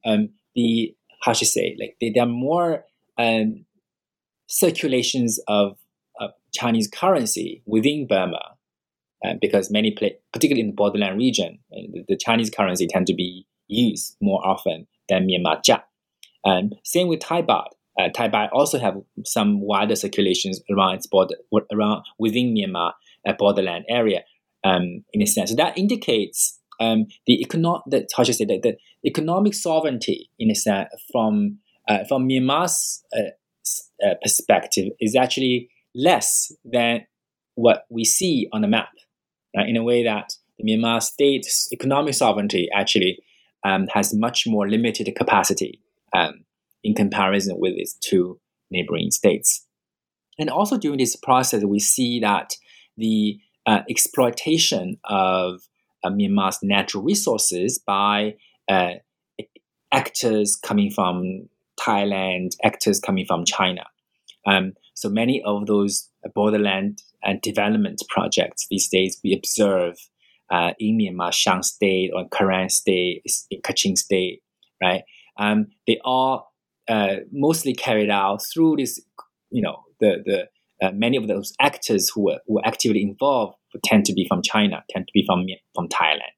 um, 0.06 0.30
the 0.56 0.96
how 1.22 1.34
should 1.34 1.48
I 1.48 1.50
say 1.50 1.78
like 1.80 1.98
there 2.00 2.24
are 2.24 2.28
more 2.28 2.86
um, 3.18 3.66
circulations 4.48 5.40
of, 5.48 5.78
of, 6.20 6.32
Chinese 6.54 6.88
currency 6.88 7.62
within 7.66 8.08
Burma 8.08 8.58
uh, 9.26 9.34
because 9.42 9.70
many 9.70 9.92
play, 9.92 10.18
particularly 10.34 10.62
in 10.62 10.68
the 10.68 10.74
borderland 10.74 11.18
region, 11.18 11.60
uh, 11.74 11.82
the, 11.92 12.06
the, 12.08 12.18
Chinese 12.18 12.50
currency 12.50 12.88
tend 12.88 13.06
to 13.08 13.14
be 13.14 13.46
used 13.68 14.16
more 14.22 14.46
often 14.46 14.88
than 15.10 15.28
Myanmar 15.28 15.62
kyat. 15.64 15.84
And 16.46 16.76
same 16.84 17.08
with 17.08 17.20
Thai 17.20 17.42
baht. 17.42 17.68
Uh, 18.00 18.10
Thai 18.10 18.30
baht 18.30 18.50
also 18.54 18.80
have 18.80 18.96
some 19.26 19.62
wider 19.62 19.96
circulations 19.96 20.62
around 20.72 20.96
its 20.96 21.08
border, 21.08 21.36
around 21.72 22.04
within 22.18 22.56
Myanmar 22.56 22.94
uh, 23.28 23.34
borderland 23.38 23.86
area. 23.90 24.24
Um, 24.64 25.04
in 25.14 25.22
a 25.22 25.28
sense, 25.28 25.52
so 25.52 25.56
that 25.56 25.78
indicates 25.78 26.60
um, 26.80 27.06
the 27.26 27.42
economic, 27.42 28.08
how 28.16 28.24
should 28.24 28.36
I 28.36 28.38
say 28.38 28.46
that 28.46 28.62
the 28.64 28.78
economic 29.06 29.54
sovereignty 29.54 30.30
in 30.40 30.52
a 30.52 30.56
sense 30.56 30.90
from 31.12 31.60
uh, 31.88 32.04
from 32.08 32.28
Myanmar's 32.28 33.04
uh, 33.18 34.08
uh, 34.08 34.16
perspective 34.22 34.90
is 35.00 35.16
actually 35.16 35.70
less 35.96 36.52
than 36.66 37.06
what 37.56 37.86
we 37.90 38.04
see 38.04 38.48
on 38.52 38.62
the 38.62 38.68
map. 38.68 38.90
Right? 39.56 39.70
In 39.70 39.78
a 39.78 39.84
way 39.84 40.04
that 40.04 40.34
the 40.60 40.64
Myanmar 40.66 41.02
state's 41.02 41.72
economic 41.72 42.14
sovereignty 42.14 42.70
actually 42.74 43.20
um, 43.64 43.88
has 43.94 44.14
much 44.14 44.46
more 44.48 44.68
limited 44.68 45.12
capacity 45.16 45.82
um, 46.14 46.46
in 46.84 46.94
comparison 46.94 47.56
with 47.60 47.74
its 47.76 47.94
two 47.96 48.40
neighboring 48.70 49.12
states. 49.12 49.66
And 50.40 50.50
also 50.50 50.78
during 50.78 51.00
this 51.00 51.16
process, 51.16 51.64
we 51.64 51.80
see 51.80 52.20
that 52.20 52.54
the 52.96 53.40
uh, 53.66 53.82
exploitation 53.90 54.98
of 55.04 55.62
Myanmar's 56.06 56.60
natural 56.62 57.04
resources 57.04 57.80
by 57.80 58.36
uh, 58.70 58.94
actors 59.92 60.56
coming 60.56 60.92
from 60.92 61.50
Thailand, 61.80 62.52
actors 62.64 63.00
coming 63.00 63.26
from 63.26 63.46
China. 63.46 63.84
Um, 64.46 64.74
so 64.94 65.10
many 65.10 65.42
of 65.44 65.68
those 65.68 66.10
borderland 66.34 67.04
and 67.24 67.42
development 67.42 68.02
projects 68.10 68.68
these 68.70 68.88
days 68.88 69.20
we 69.24 69.34
observe 69.34 69.96
uh, 70.50 70.72
in 70.80 70.98
Myanmar, 70.98 71.34
Shan 71.34 71.62
State 71.64 72.12
or 72.14 72.28
Karen 72.30 72.70
State, 72.70 73.24
in 73.52 73.62
Kachin 73.62 73.98
State, 73.98 74.42
right? 74.82 75.04
Um, 75.38 75.68
they 75.86 76.00
are 76.06 76.46
uh, 76.88 77.18
mostly 77.32 77.74
carried 77.74 78.10
out 78.10 78.42
through 78.42 78.78
this, 78.78 79.02
you 79.52 79.62
know, 79.62 79.84
the 80.00 80.24
the 80.26 80.48
uh, 80.82 80.92
many 80.94 81.18
of 81.18 81.28
those 81.28 81.54
actors 81.60 82.10
who 82.14 82.26
were, 82.26 82.40
who 82.48 82.56
were 82.56 82.66
actively 82.66 83.02
involved 83.02 83.58
tend 83.84 84.06
to 84.06 84.14
be 84.14 84.26
from 84.28 84.42
China, 84.42 84.84
tend 84.90 85.08
to 85.08 85.12
be 85.14 85.24
from 85.26 85.46
from 85.76 85.88
Thailand. 85.88 86.38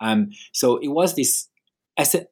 Um, 0.00 0.30
so 0.52 0.76
it 0.78 0.88
was 0.88 1.14
this, 1.16 1.48
how 1.96 2.04
should 2.04 2.26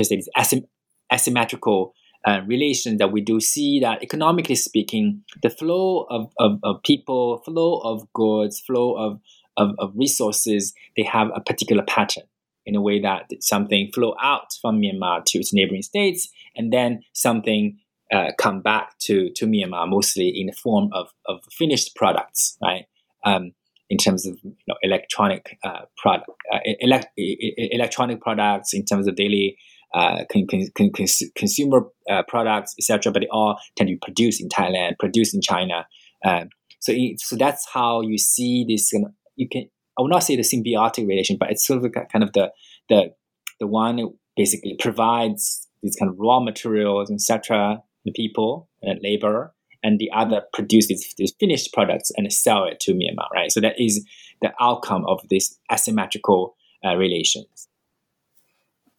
I 0.00 0.02
say 0.02 0.16
this, 0.16 0.28
asym- 0.36 0.68
asymmetrical 1.12 1.94
uh, 2.26 2.40
relation 2.46 2.96
that 2.96 3.12
we 3.12 3.20
do 3.20 3.40
see 3.40 3.80
that 3.80 4.02
economically 4.02 4.54
speaking, 4.54 5.22
the 5.42 5.50
flow 5.50 6.06
of, 6.08 6.32
of, 6.38 6.58
of 6.62 6.82
people, 6.82 7.42
flow 7.44 7.80
of 7.80 8.10
goods, 8.14 8.60
flow 8.60 8.94
of, 8.94 9.20
of, 9.56 9.74
of, 9.78 9.92
resources, 9.94 10.72
they 10.96 11.02
have 11.02 11.28
a 11.34 11.40
particular 11.40 11.82
pattern 11.82 12.24
in 12.66 12.74
a 12.74 12.80
way 12.80 12.98
that 12.98 13.30
something 13.40 13.90
flow 13.94 14.14
out 14.22 14.54
from 14.62 14.80
Myanmar 14.80 15.22
to 15.26 15.38
its 15.38 15.52
neighboring 15.52 15.82
states, 15.82 16.28
and 16.56 16.72
then 16.72 17.02
something 17.12 17.78
uh, 18.14 18.30
come 18.38 18.60
back 18.60 18.96
to, 19.00 19.30
to 19.34 19.46
Myanmar 19.46 19.88
mostly 19.88 20.28
in 20.28 20.46
the 20.46 20.52
form 20.52 20.88
of, 20.92 21.08
of 21.26 21.40
finished 21.50 21.96
products, 21.96 22.56
right? 22.62 22.84
Um, 23.24 23.52
in 23.90 23.98
terms 23.98 24.26
of 24.26 24.38
you 24.42 24.54
know, 24.68 24.76
electronic 24.82 25.58
uh, 25.64 25.82
product, 25.98 26.30
uh, 26.52 26.58
elect- 26.80 27.08
electronic 27.16 28.20
products, 28.20 28.72
in 28.72 28.84
terms 28.84 29.08
of 29.08 29.16
daily 29.16 29.56
uh, 29.92 30.24
con- 30.32 30.46
con- 30.48 30.68
con- 30.76 30.90
consumer 31.36 31.82
uh, 32.08 32.22
products, 32.28 32.74
etc. 32.78 33.12
But 33.12 33.22
they 33.22 33.28
all 33.28 33.58
tend 33.76 33.88
to 33.88 33.94
be 33.94 33.98
produced 34.00 34.40
in 34.40 34.48
Thailand, 34.48 34.98
produced 34.98 35.34
in 35.34 35.40
China. 35.40 35.86
Um, 36.24 36.48
so, 36.80 36.94
so 37.16 37.36
that's 37.36 37.66
how 37.72 38.00
you 38.00 38.18
see 38.18 38.64
this. 38.68 38.92
You 39.36 39.48
can 39.48 39.68
I 39.98 40.02
will 40.02 40.08
not 40.08 40.24
say 40.24 40.36
the 40.36 40.42
symbiotic 40.42 41.06
relation, 41.06 41.36
but 41.38 41.50
it's 41.50 41.66
sort 41.66 41.84
of 41.84 41.92
kind 42.10 42.24
of 42.24 42.32
the 42.32 42.52
the 42.88 43.12
the 43.60 43.66
one 43.66 44.00
basically 44.36 44.76
provides 44.78 45.68
these 45.82 45.96
kind 45.96 46.10
of 46.10 46.16
raw 46.18 46.40
materials, 46.40 47.10
etc 47.10 47.82
the 48.04 48.12
people 48.12 48.68
and 48.82 49.00
labor, 49.02 49.54
and 49.82 49.98
the 49.98 50.10
other 50.12 50.42
produces 50.52 50.88
these, 50.88 51.14
these 51.18 51.34
finished 51.38 51.72
products 51.72 52.10
and 52.16 52.32
sell 52.32 52.64
it 52.64 52.80
to 52.80 52.92
Myanmar, 52.92 53.30
right? 53.34 53.52
So 53.52 53.60
that 53.60 53.78
is 53.78 54.04
the 54.40 54.52
outcome 54.60 55.04
of 55.06 55.20
this 55.28 55.58
asymmetrical 55.70 56.56
uh, 56.84 56.96
relations. 56.96 57.68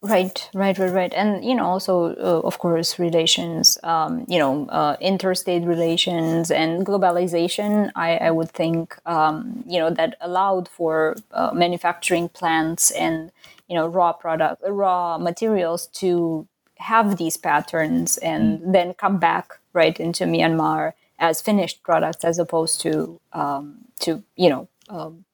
Right, 0.02 0.48
right, 0.54 0.78
right, 0.78 0.92
right, 0.92 1.14
and 1.14 1.44
you 1.44 1.54
know, 1.54 1.64
also 1.64 2.14
uh, 2.14 2.46
of 2.46 2.58
course, 2.58 2.98
relations, 2.98 3.78
um, 3.82 4.24
you 4.28 4.38
know, 4.38 4.66
uh, 4.68 4.96
interstate 5.00 5.64
relations 5.64 6.50
and 6.50 6.86
globalization. 6.86 7.90
I, 7.96 8.18
I 8.18 8.30
would 8.30 8.50
think, 8.50 8.96
um, 9.06 9.64
you 9.66 9.80
know, 9.80 9.90
that 9.90 10.16
allowed 10.20 10.68
for 10.68 11.16
uh, 11.32 11.50
manufacturing 11.54 12.28
plants 12.28 12.90
and 12.92 13.32
you 13.68 13.74
know 13.74 13.88
raw 13.88 14.12
product, 14.12 14.62
raw 14.68 15.18
materials 15.18 15.88
to 15.94 16.46
have 16.78 17.16
these 17.16 17.36
patterns 17.36 18.18
and 18.18 18.60
mm. 18.60 18.72
then 18.72 18.94
come 18.94 19.18
back 19.18 19.58
right 19.72 19.98
into 19.98 20.24
Myanmar 20.24 20.92
as 21.18 21.40
finished 21.40 21.82
products 21.82 22.24
as 22.24 22.38
opposed 22.38 22.80
to 22.82 23.20
um, 23.32 23.78
to 24.00 24.22
you 24.36 24.48
know 24.48 24.68
um, 24.88 25.24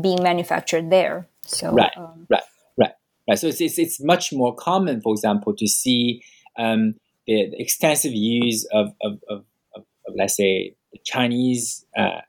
being 0.00 0.22
manufactured 0.22 0.90
there. 0.90 1.26
So 1.46 1.72
right, 1.72 1.92
um, 1.96 2.26
right, 2.30 2.42
right, 2.78 2.92
right. 3.28 3.38
So 3.38 3.48
it's, 3.48 3.60
it's, 3.60 3.78
it's 3.78 4.02
much 4.02 4.32
more 4.32 4.54
common, 4.54 5.00
for 5.00 5.12
example, 5.12 5.54
to 5.56 5.66
see 5.66 6.22
um, 6.56 6.94
the, 7.26 7.50
the, 7.50 7.60
extensive 7.60 8.12
use 8.12 8.66
of 8.72 8.94
of, 9.02 9.18
of, 9.28 9.44
of, 9.74 9.84
of 10.06 10.14
let's 10.16 10.36
say 10.36 10.74
the 10.92 10.98
Chinese 11.04 11.84
uh, 11.96 12.20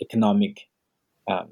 economic 0.00 0.68
um, 1.28 1.48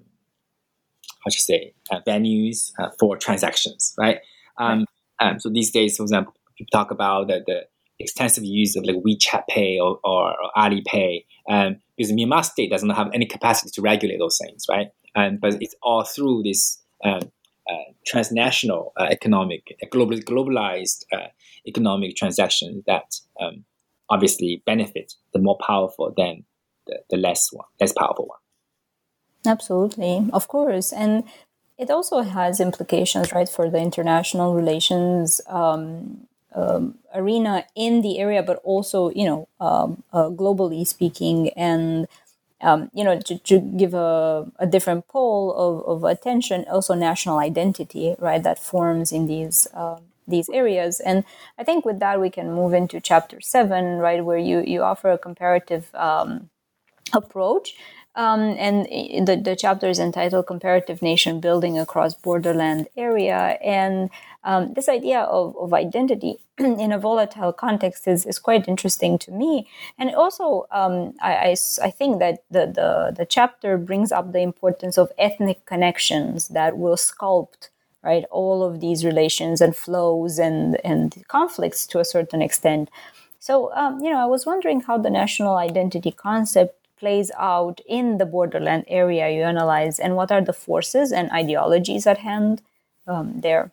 how 1.25 1.31
should 1.31 1.41
I 1.41 1.57
say 1.57 1.75
uh, 1.91 2.01
venues 2.07 2.73
uh, 2.79 2.91
for 2.99 3.17
transactions, 3.17 3.95
right? 3.99 4.19
Um, 4.59 4.87
Um, 5.21 5.39
so 5.41 5.51
these 5.51 5.71
days, 5.71 5.97
for 5.97 6.03
example, 6.03 6.35
people 6.57 6.71
talk 6.73 6.91
about 6.91 7.29
the, 7.29 7.43
the 7.47 7.63
extensive 7.99 8.45
use 8.45 8.77
of 8.77 8.85
like 8.85 8.97
WeChat 8.97 9.47
Pay 9.49 9.79
or, 9.79 9.99
or, 10.05 10.31
or 10.31 10.51
Alipay, 10.57 11.25
um, 11.49 11.77
because 11.97 12.13
Myanmar 12.13 12.45
state 12.45 12.71
doesn't 12.71 12.91
have 12.91 13.11
any 13.15 13.27
capacity 13.27 13.71
to 13.75 13.83
regulate 13.83 14.19
those 14.19 14.39
things, 14.43 14.67
right? 14.69 14.89
And 15.15 15.41
but 15.41 15.63
it's 15.63 15.75
all 15.83 16.05
through 16.05 16.43
this 16.43 16.83
um, 17.05 17.21
uh, 17.71 17.93
transnational 18.07 18.93
uh, 18.99 19.05
economic, 19.05 19.77
global, 19.91 20.17
globalized 20.19 21.05
uh, 21.13 21.29
economic 21.67 22.17
transaction 22.17 22.83
that 22.87 23.15
um, 23.41 23.65
obviously 24.11 24.63
benefit 24.67 25.15
the 25.33 25.39
more 25.39 25.57
powerful 25.67 26.13
than 26.17 26.45
the, 26.87 26.99
the 27.11 27.17
less 27.17 27.49
one, 27.53 27.67
less 27.81 27.93
powerful 27.93 28.27
one. 28.27 28.39
Absolutely, 29.47 30.29
of 30.33 30.49
course, 30.49 30.93
and 30.93 31.25
it 31.79 31.91
also 31.91 32.23
has 32.23 32.61
implications, 32.61 33.33
right, 33.33 33.49
for 33.49 33.69
the 33.69 33.79
international 33.79 34.55
relations 34.55 35.41
um, 35.49 36.27
um, 36.55 36.99
arena 37.15 37.65
in 37.75 38.03
the 38.03 38.19
area, 38.19 38.43
but 38.43 38.61
also, 38.63 39.11
you 39.11 39.25
know, 39.25 39.49
um, 39.61 40.03
uh, 40.13 40.29
globally 40.29 40.87
speaking, 40.87 41.51
and 41.51 42.07
um, 42.61 42.91
you 42.95 43.05
know, 43.05 43.21
to, 43.21 43.39
to 43.39 43.59
give 43.59 43.93
a, 43.93 44.51
a, 44.59 44.67
different 44.67 45.07
pole 45.09 45.53
of, 45.53 45.85
of, 45.87 46.05
attention, 46.05 46.65
also 46.71 46.95
national 46.95 47.39
identity, 47.39 48.15
right, 48.19 48.43
that 48.43 48.59
forms 48.59 49.13
in 49.13 49.27
these 49.27 49.67
uh, 49.75 49.99
these 50.27 50.49
areas. 50.49 51.01
And 51.01 51.25
I 51.59 51.65
think 51.65 51.85
with 51.85 51.99
that 51.99 52.21
we 52.21 52.31
can 52.31 52.53
move 52.53 52.73
into 52.73 53.01
chapter 53.01 53.41
seven, 53.41 53.99
right, 53.99 54.25
where 54.25 54.39
you 54.39 54.61
you 54.61 54.83
offer 54.83 55.11
a 55.11 55.19
comparative 55.19 55.95
um, 55.95 56.51
approach. 57.13 57.75
Um, 58.17 58.55
and 58.59 58.87
the, 59.27 59.41
the 59.43 59.57
chapter 59.57 59.89
is 59.89 59.99
entitled 59.99 60.47
Comparative 60.47 61.03
Nation 61.03 61.41
Building 61.41 61.79
Across 61.79 62.15
Borderland 62.15 62.87
Area. 62.97 63.59
And 63.63 64.09
um, 64.45 64.73
this 64.75 64.89
idea 64.89 65.21
of, 65.21 65.57
of 65.57 65.75
identity 65.75 66.39
in 66.59 66.93
a 66.93 66.99
volatile 66.99 67.53
context 67.53 68.07
is, 68.07 68.25
is 68.25 68.39
quite 68.39 68.69
interesting 68.69 69.19
to 69.19 69.33
me. 69.33 69.69
And 69.99 70.15
also, 70.15 70.67
um, 70.71 71.15
I, 71.21 71.35
I, 71.35 71.57
I, 71.83 71.91
think 71.91 72.21
that 72.21 72.45
the, 72.51 72.67
the, 72.67 73.15
the 73.17 73.27
chapter 73.27 73.77
brings 73.79 74.13
up 74.13 74.33
the 74.33 74.41
importance 74.41 74.97
of 74.97 75.11
ethnic 75.19 75.67
connections 75.67 76.49
that 76.49 76.79
will 76.79 76.97
sculpt 76.97 77.71
right 78.05 78.25
all 78.31 78.63
of 78.63 78.81
these 78.81 79.05
relations 79.05 79.61
and 79.61 79.75
flows 79.75 80.39
and, 80.39 80.79
and 80.85 81.25
conflicts 81.27 81.87
to 81.89 81.99
a 81.99 82.05
certain 82.05 82.43
extent. 82.43 82.91
So, 83.41 83.73
um, 83.75 84.01
you 84.01 84.11
know, 84.11 84.19
I 84.19 84.27
was 84.27 84.47
wondering 84.47 84.83
how 84.83 84.99
the 84.99 85.11
national 85.11 85.57
identity 85.57 86.13
concept 86.13 86.79
plays 86.99 87.31
out 87.39 87.81
in 87.87 88.19
the 88.19 88.27
borderland 88.27 88.85
area. 88.89 89.31
You 89.31 89.43
analyze 89.43 89.99
and 89.99 90.17
what 90.17 90.33
are 90.33 90.43
the 90.43 90.53
forces 90.53 91.13
and 91.13 91.31
ideologies 91.31 92.07
at 92.07 92.19
hand 92.19 92.63
um, 93.07 93.41
there? 93.41 93.73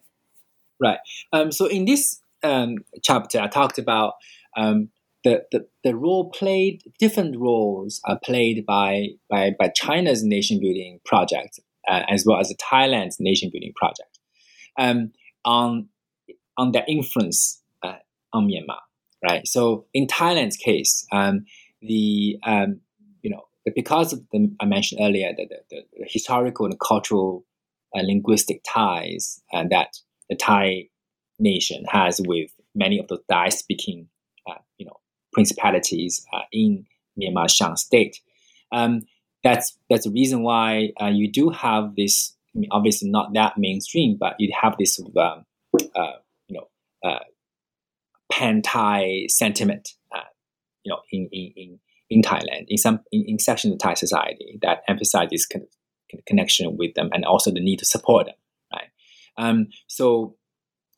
Right. 0.79 0.99
Um, 1.31 1.51
so 1.51 1.67
in 1.67 1.85
this 1.85 2.21
um, 2.43 2.77
chapter 3.03 3.39
i 3.39 3.47
talked 3.47 3.77
about 3.77 4.13
um, 4.57 4.89
the, 5.23 5.43
the, 5.51 5.67
the 5.83 5.95
role 5.95 6.29
played 6.31 6.81
different 6.99 7.37
roles 7.37 8.01
are 8.05 8.19
played 8.19 8.65
by 8.65 9.09
by, 9.29 9.51
by 9.59 9.69
china's 9.75 10.23
nation 10.23 10.59
building 10.59 10.99
project 11.05 11.59
uh, 11.87 12.03
as 12.09 12.25
well 12.25 12.39
as 12.39 12.53
thailand's 12.71 13.17
nation 13.19 13.49
building 13.51 13.73
project 13.75 14.19
um, 14.77 15.11
on 15.45 15.87
on 16.57 16.71
their 16.71 16.85
influence 16.87 17.61
uh, 17.83 17.95
on 18.33 18.47
myanmar 18.47 18.79
right? 19.23 19.47
So 19.47 19.85
in 19.93 20.07
thailand's 20.07 20.57
case 20.57 21.05
um, 21.11 21.45
the 23.23 23.33
um, 23.33 23.41
because 23.75 24.13
of 24.13 24.21
the, 24.31 24.53
I 24.59 24.65
mentioned 24.65 25.01
earlier 25.01 25.33
that 25.37 25.49
the, 25.49 25.83
the, 25.97 26.05
historical 26.07 26.65
and 26.65 26.79
cultural 26.79 27.45
and 27.93 28.07
linguistic 28.07 28.61
ties 28.67 29.41
uh, 29.53 29.65
that 29.69 29.97
the 30.29 30.35
Thai 30.35 30.87
nation 31.39 31.85
has 31.89 32.21
with 32.25 32.51
many 32.73 32.99
of 32.99 33.07
the 33.07 33.19
Thai 33.29 33.49
speaking, 33.49 34.07
uh, 34.49 34.59
you 34.77 34.85
know, 34.85 34.99
principalities 35.33 36.25
uh, 36.33 36.41
in 36.51 36.85
Myanmar 37.19 37.49
Shan 37.49 37.77
state. 37.77 38.19
Um, 38.71 39.01
that's 39.43 39.77
that's 39.89 40.05
the 40.05 40.11
reason 40.11 40.43
why 40.43 40.91
uh, 41.01 41.07
you 41.07 41.31
do 41.31 41.49
have 41.49 41.95
this. 41.95 42.35
I 42.55 42.59
mean, 42.59 42.69
obviously 42.71 43.09
not 43.09 43.33
that 43.33 43.57
mainstream, 43.57 44.17
but 44.19 44.35
you 44.39 44.51
have 44.59 44.75
this 44.77 44.95
sort 44.95 45.09
of 45.09 45.17
um, 45.17 45.45
uh, 45.95 46.17
you 46.47 46.57
know 46.57 46.67
uh, 47.09 47.19
pan 48.31 48.61
Thai 48.61 49.25
sentiment, 49.27 49.89
you 50.83 50.91
know, 50.91 51.01
in 51.11 51.27
in, 51.31 51.53
in 51.55 51.79
in 52.11 52.21
Thailand, 52.21 52.65
in 52.67 52.77
some 52.77 52.99
in, 53.11 53.23
in 53.25 53.39
sections 53.39 53.73
of 53.73 53.79
Thai 53.79 53.95
society 53.95 54.59
that 54.61 54.83
emphasize 54.87 55.29
this 55.31 55.47
of 55.55 56.25
connection 56.27 56.75
with 56.77 56.93
them 56.93 57.09
and 57.13 57.23
also 57.23 57.51
the 57.51 57.61
need 57.61 57.79
to 57.79 57.85
support 57.85 58.25
them, 58.25 58.35
right? 58.73 58.89
Um, 59.37 59.67
so, 59.87 60.35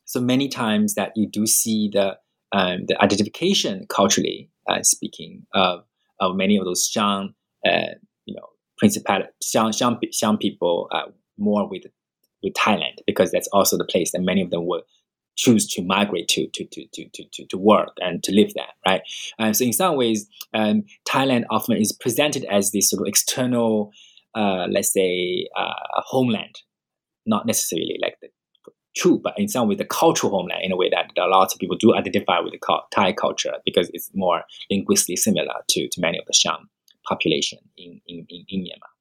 so 0.04 0.20
many 0.20 0.48
times 0.48 0.96
that 0.96 1.12
you 1.14 1.28
do 1.28 1.46
see 1.46 1.88
the 1.92 2.18
um, 2.52 2.86
the 2.86 3.00
identification 3.00 3.86
culturally 3.88 4.50
uh, 4.68 4.82
speaking 4.82 5.46
of 5.54 5.84
of 6.20 6.36
many 6.36 6.56
of 6.56 6.64
those 6.64 6.86
Shan, 6.86 7.34
uh, 7.64 7.94
you 8.26 8.34
know, 8.34 8.48
principal 8.76 9.22
Shan, 9.40 9.72
Shan, 9.72 9.98
Shan 10.12 10.36
people 10.36 10.88
uh, 10.90 11.10
more 11.38 11.68
with 11.68 11.84
with 12.42 12.54
Thailand 12.54 12.98
because 13.06 13.30
that's 13.30 13.48
also 13.52 13.78
the 13.78 13.84
place 13.84 14.10
that 14.12 14.20
many 14.20 14.42
of 14.42 14.50
them 14.50 14.66
were 14.66 14.82
choose 15.36 15.66
to 15.68 15.82
migrate 15.82 16.28
to 16.28 16.46
to, 16.48 16.64
to, 16.66 16.86
to, 16.92 17.24
to, 17.32 17.46
to 17.46 17.58
work 17.58 17.96
and 18.00 18.22
to 18.22 18.32
live 18.32 18.52
there, 18.54 18.66
right? 18.86 19.02
And 19.38 19.56
so 19.56 19.64
in 19.64 19.72
some 19.72 19.96
ways, 19.96 20.28
um, 20.52 20.84
Thailand 21.08 21.44
often 21.50 21.76
is 21.76 21.92
presented 21.92 22.44
as 22.44 22.70
this 22.70 22.90
sort 22.90 23.02
of 23.02 23.08
external, 23.08 23.92
uh, 24.34 24.66
let's 24.70 24.92
say, 24.92 25.48
uh, 25.56 26.02
homeland, 26.06 26.62
not 27.26 27.46
necessarily 27.46 27.98
like 28.00 28.18
the 28.20 28.28
true, 28.96 29.20
but 29.22 29.34
in 29.36 29.48
some 29.48 29.68
way 29.68 29.74
the 29.74 29.84
cultural 29.84 30.32
homeland 30.32 30.62
in 30.62 30.72
a 30.72 30.76
way 30.76 30.88
that 30.88 31.10
a 31.18 31.26
lot 31.26 31.52
of 31.52 31.58
people 31.58 31.76
do 31.76 31.94
identify 31.94 32.38
with 32.38 32.52
the 32.52 32.80
Thai 32.92 33.12
culture 33.12 33.54
because 33.64 33.90
it's 33.92 34.10
more 34.14 34.44
linguistically 34.70 35.16
similar 35.16 35.52
to, 35.68 35.88
to 35.88 36.00
many 36.00 36.18
of 36.18 36.26
the 36.26 36.32
Shan 36.32 36.68
population 37.06 37.58
in, 37.76 38.00
in, 38.06 38.26
in, 38.28 38.44
in 38.48 38.60
Myanmar. 38.60 38.94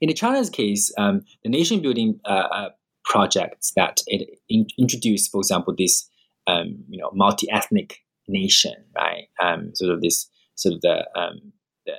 In 0.00 0.08
the 0.08 0.14
China's 0.14 0.50
case, 0.50 0.92
um, 0.98 1.22
the 1.44 1.50
nation 1.50 1.80
building 1.80 2.18
uh, 2.24 2.28
uh 2.28 2.68
projects 3.04 3.72
that 3.76 4.00
it 4.06 4.38
in, 4.48 4.66
introduced, 4.78 5.30
for 5.30 5.40
example, 5.40 5.74
this 5.76 6.08
um, 6.46 6.84
you 6.88 7.00
know 7.00 7.10
multi-ethnic 7.12 7.98
nation, 8.28 8.74
right? 8.96 9.28
Um, 9.42 9.72
sort 9.74 9.92
of 9.92 10.00
this 10.00 10.28
sort 10.54 10.74
of 10.74 10.80
the 10.82 11.06
um, 11.16 11.52
the 11.86 11.94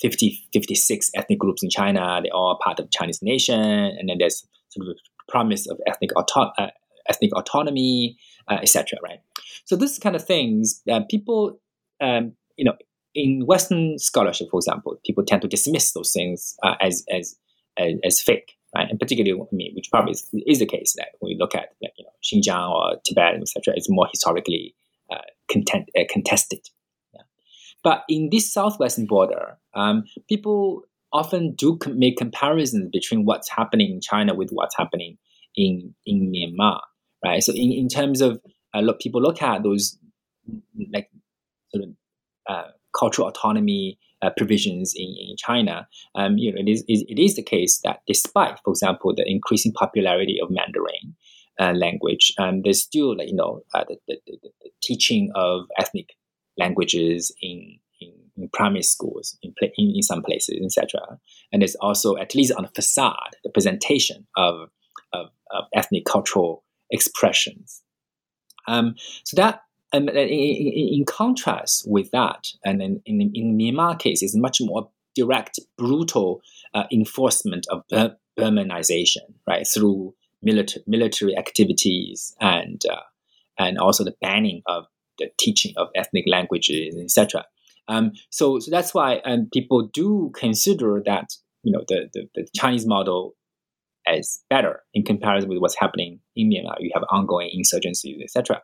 50, 0.00 0.38
56 0.52 1.10
ethnic 1.14 1.38
groups 1.38 1.62
in 1.62 1.70
China. 1.70 2.20
They 2.22 2.30
all 2.30 2.58
part 2.62 2.80
of 2.80 2.90
Chinese 2.90 3.20
nation, 3.22 3.60
and 3.60 4.08
then 4.08 4.18
there's 4.18 4.46
sort 4.68 4.88
of 4.88 4.94
a 4.96 5.30
promise 5.30 5.68
of 5.68 5.78
ethnic 5.86 6.10
auto- 6.16 6.52
uh, 6.58 6.70
ethnic 7.08 7.32
autonomy, 7.34 8.16
uh, 8.48 8.58
etc. 8.62 8.98
Right? 9.02 9.20
So 9.64 9.76
this 9.76 9.98
kind 9.98 10.16
of 10.16 10.24
things, 10.24 10.82
uh, 10.90 11.00
people, 11.08 11.60
um, 12.00 12.32
you 12.56 12.64
know, 12.64 12.74
in 13.14 13.44
Western 13.46 13.98
scholarship, 13.98 14.48
for 14.50 14.58
example, 14.58 14.96
people 15.04 15.24
tend 15.24 15.42
to 15.42 15.48
dismiss 15.48 15.92
those 15.92 16.12
things 16.12 16.56
uh, 16.62 16.74
as, 16.80 17.04
as 17.12 17.36
as 17.76 17.94
as 18.04 18.20
fake 18.20 18.56
right? 18.74 18.88
And 18.88 18.98
particularly, 18.98 19.40
I 19.40 19.54
mean, 19.54 19.72
which 19.74 19.90
probably 19.90 20.12
is, 20.12 20.28
is, 20.46 20.58
the 20.58 20.66
case 20.66 20.94
that 20.96 21.08
when 21.18 21.30
we 21.30 21.36
look 21.38 21.54
at 21.54 21.70
like, 21.82 21.92
you 21.96 22.04
know 22.04 22.10
Xinjiang 22.22 22.70
or 22.70 23.00
Tibet, 23.04 23.34
etc., 23.40 23.74
it's 23.76 23.88
more 23.90 24.06
historically 24.10 24.74
uh, 25.12 25.18
content, 25.50 25.88
uh, 25.98 26.02
contested. 26.08 26.60
Yeah. 27.14 27.22
But 27.82 28.04
in 28.08 28.28
this 28.30 28.52
southwestern 28.52 29.06
border, 29.06 29.58
um, 29.74 30.04
people 30.28 30.82
often 31.12 31.54
do 31.54 31.76
com- 31.78 31.98
make 31.98 32.16
comparisons 32.16 32.88
between 32.92 33.24
what's 33.24 33.50
happening 33.50 33.90
in 33.90 34.00
China 34.00 34.34
with 34.34 34.50
what's 34.50 34.76
happening 34.76 35.18
in 35.56 35.94
in 36.06 36.32
Myanmar, 36.32 36.80
right? 37.24 37.42
So 37.42 37.52
in, 37.52 37.72
in 37.72 37.88
terms 37.88 38.20
of 38.20 38.40
uh, 38.74 38.80
look, 38.80 39.00
people 39.00 39.20
look 39.20 39.42
at 39.42 39.62
those 39.62 39.98
like 40.92 41.10
sort 41.72 41.84
of 41.84 41.90
uh, 42.48 42.70
cultural 42.96 43.28
autonomy 43.28 43.98
uh, 44.22 44.30
provisions 44.36 44.92
in, 44.94 45.14
in 45.18 45.36
China, 45.36 45.88
um, 46.14 46.36
you 46.36 46.52
know, 46.52 46.60
it 46.60 46.68
is, 46.68 46.84
it 46.88 47.18
is 47.18 47.36
the 47.36 47.42
case 47.42 47.80
that 47.84 48.00
despite, 48.06 48.58
for 48.64 48.70
example, 48.70 49.14
the 49.14 49.24
increasing 49.26 49.72
popularity 49.72 50.38
of 50.42 50.50
Mandarin 50.50 51.16
uh, 51.58 51.72
language, 51.72 52.32
um, 52.38 52.62
there's 52.62 52.82
still, 52.82 53.16
you 53.20 53.34
know, 53.34 53.62
uh, 53.74 53.84
the, 53.88 53.96
the, 54.08 54.16
the, 54.26 54.38
the, 54.42 54.70
teaching 54.82 55.30
of 55.34 55.66
ethnic 55.78 56.14
languages 56.56 57.34
in, 57.42 57.78
in, 58.00 58.12
in 58.36 58.48
primary 58.50 58.82
schools 58.82 59.36
in, 59.42 59.52
in, 59.76 59.92
in 59.96 60.02
some 60.02 60.22
places, 60.22 60.58
etc. 60.64 61.18
And 61.52 61.60
there's 61.60 61.74
also, 61.76 62.16
at 62.16 62.34
least 62.34 62.52
on 62.56 62.62
the 62.62 62.70
facade, 62.74 63.36
the 63.44 63.50
presentation 63.50 64.26
of, 64.38 64.70
of, 65.12 65.26
of 65.50 65.64
ethnic 65.74 66.06
cultural 66.06 66.64
expressions. 66.90 67.82
Um, 68.66 68.94
so 69.24 69.36
that 69.36 69.62
and 69.92 70.08
in, 70.10 70.16
in, 70.18 71.04
contrast 71.04 71.84
with 71.88 72.10
that, 72.12 72.48
and 72.64 72.80
in, 72.80 73.02
in, 73.04 73.30
in 73.34 73.58
Myanmar 73.58 73.98
case, 73.98 74.22
it's 74.22 74.36
much 74.36 74.58
more 74.60 74.88
direct, 75.14 75.58
brutal 75.76 76.42
uh, 76.74 76.84
enforcement 76.92 77.66
of 77.70 77.82
Bur- 77.88 78.16
Burmanization, 78.38 79.34
right, 79.46 79.66
through 79.66 80.14
military 80.42 80.82
military 80.86 81.36
activities 81.36 82.34
and 82.40 82.82
uh, 82.90 83.00
and 83.58 83.78
also 83.78 84.04
the 84.04 84.14
banning 84.20 84.62
of 84.66 84.86
the 85.18 85.30
teaching 85.38 85.74
of 85.76 85.88
ethnic 85.94 86.24
languages, 86.26 86.96
etc. 86.96 87.44
Um, 87.88 88.12
so, 88.30 88.58
so 88.58 88.70
that's 88.70 88.94
why 88.94 89.18
um, 89.24 89.48
people 89.52 89.88
do 89.92 90.30
consider 90.34 91.02
that 91.04 91.34
you 91.62 91.72
know 91.72 91.84
the, 91.88 92.08
the, 92.14 92.28
the 92.34 92.48
Chinese 92.54 92.86
model 92.86 93.34
as 94.06 94.42
better 94.48 94.82
in 94.94 95.02
comparison 95.04 95.48
with 95.48 95.58
what's 95.58 95.78
happening 95.78 96.20
in 96.36 96.50
Myanmar. 96.50 96.76
You 96.80 96.90
have 96.94 97.04
ongoing 97.10 97.50
insurgencies, 97.54 98.22
etc. 98.22 98.62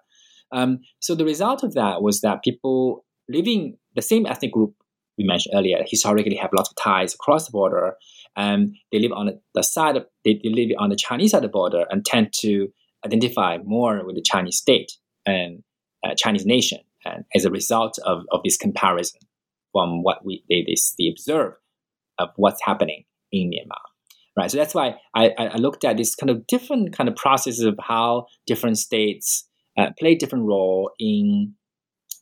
Um, 0.52 0.80
so 1.00 1.14
the 1.14 1.24
result 1.24 1.62
of 1.62 1.74
that 1.74 2.02
was 2.02 2.20
that 2.20 2.42
people 2.42 3.04
living 3.28 3.78
the 3.94 4.02
same 4.02 4.26
ethnic 4.26 4.52
group 4.52 4.74
we 5.18 5.24
mentioned 5.24 5.54
earlier 5.56 5.82
historically 5.86 6.36
have 6.36 6.50
lots 6.54 6.70
of 6.70 6.76
ties 6.76 7.14
across 7.14 7.46
the 7.46 7.52
border. 7.52 7.94
and 8.36 8.76
they 8.92 8.98
live 8.98 9.12
on 9.12 9.30
the 9.54 9.62
side 9.62 9.96
of 9.96 10.06
they, 10.24 10.38
they 10.42 10.50
live 10.50 10.70
on 10.78 10.90
the 10.90 10.96
Chinese 10.96 11.30
side 11.30 11.38
of 11.38 11.42
the 11.42 11.48
border 11.48 11.86
and 11.90 12.04
tend 12.04 12.32
to 12.40 12.68
identify 13.04 13.58
more 13.64 14.04
with 14.04 14.14
the 14.14 14.22
Chinese 14.22 14.56
state 14.56 14.92
and 15.24 15.62
uh, 16.04 16.14
Chinese 16.16 16.44
nation. 16.44 16.78
And 17.04 17.24
as 17.34 17.44
a 17.44 17.50
result 17.50 17.98
of, 18.04 18.24
of 18.30 18.40
this 18.44 18.56
comparison 18.56 19.20
from 19.72 20.02
what 20.02 20.24
we 20.24 20.44
they, 20.48 20.64
they, 20.66 20.74
they 20.98 21.08
observe 21.08 21.54
of 22.18 22.30
what's 22.36 22.62
happening 22.62 23.04
in 23.32 23.50
Myanmar. 23.50 23.80
Right. 24.36 24.50
So 24.50 24.58
that's 24.58 24.74
why 24.74 24.96
I, 25.14 25.30
I 25.38 25.56
looked 25.56 25.82
at 25.82 25.96
this 25.96 26.14
kind 26.14 26.28
of 26.28 26.46
different 26.46 26.94
kind 26.94 27.08
of 27.08 27.16
processes 27.16 27.64
of 27.64 27.78
how 27.80 28.26
different 28.46 28.76
states 28.76 29.45
uh, 29.76 29.90
play 29.98 30.14
different 30.14 30.46
role 30.46 30.90
in 30.98 31.54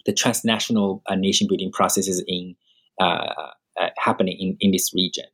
the 0.06 0.12
transnational 0.12 1.02
uh, 1.06 1.14
nation 1.14 1.46
building 1.48 1.72
processes 1.72 2.22
in 2.26 2.54
uh, 3.00 3.50
uh, 3.80 3.88
happening 3.98 4.36
in, 4.38 4.56
in 4.60 4.70
this 4.70 4.92
region. 4.94 5.24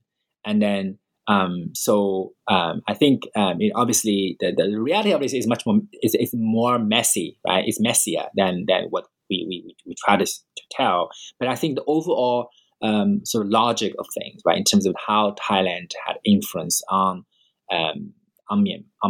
And 0.45 0.63
then 0.63 0.99
um, 1.27 1.71
so 1.75 2.33
um, 2.49 2.83
I 2.89 2.95
think 2.95 3.23
um, 3.37 3.61
it, 3.61 3.73
obviously 3.75 4.37
the, 4.41 4.53
the 4.53 4.81
reality 4.81 5.13
of 5.13 5.21
this 5.21 5.33
is 5.33 5.47
much 5.47 5.65
more 5.67 5.81
is, 6.03 6.15
is 6.15 6.33
more 6.35 6.79
messy, 6.79 7.39
right? 7.47 7.65
It's 7.67 7.81
messier 7.81 8.25
than 8.35 8.65
than 8.67 8.87
what 8.91 9.05
we 9.29 9.47
we, 9.49 9.77
we 9.87 9.95
try 10.05 10.17
to, 10.17 10.25
to 10.25 10.63
tell. 10.73 11.11
But 11.39 11.49
I 11.49 11.55
think 11.55 11.77
the 11.77 11.85
overall 11.87 12.49
um, 12.83 13.21
sort 13.25 13.45
of 13.45 13.53
logic 13.53 13.95
of 13.99 14.07
things, 14.19 14.41
right, 14.45 14.57
in 14.57 14.65
terms 14.65 14.87
of 14.87 14.97
how 15.07 15.37
Thailand 15.41 15.93
had 16.05 16.17
influence 16.25 16.83
on 16.89 17.25
um, 17.71 18.13
on 18.49 18.65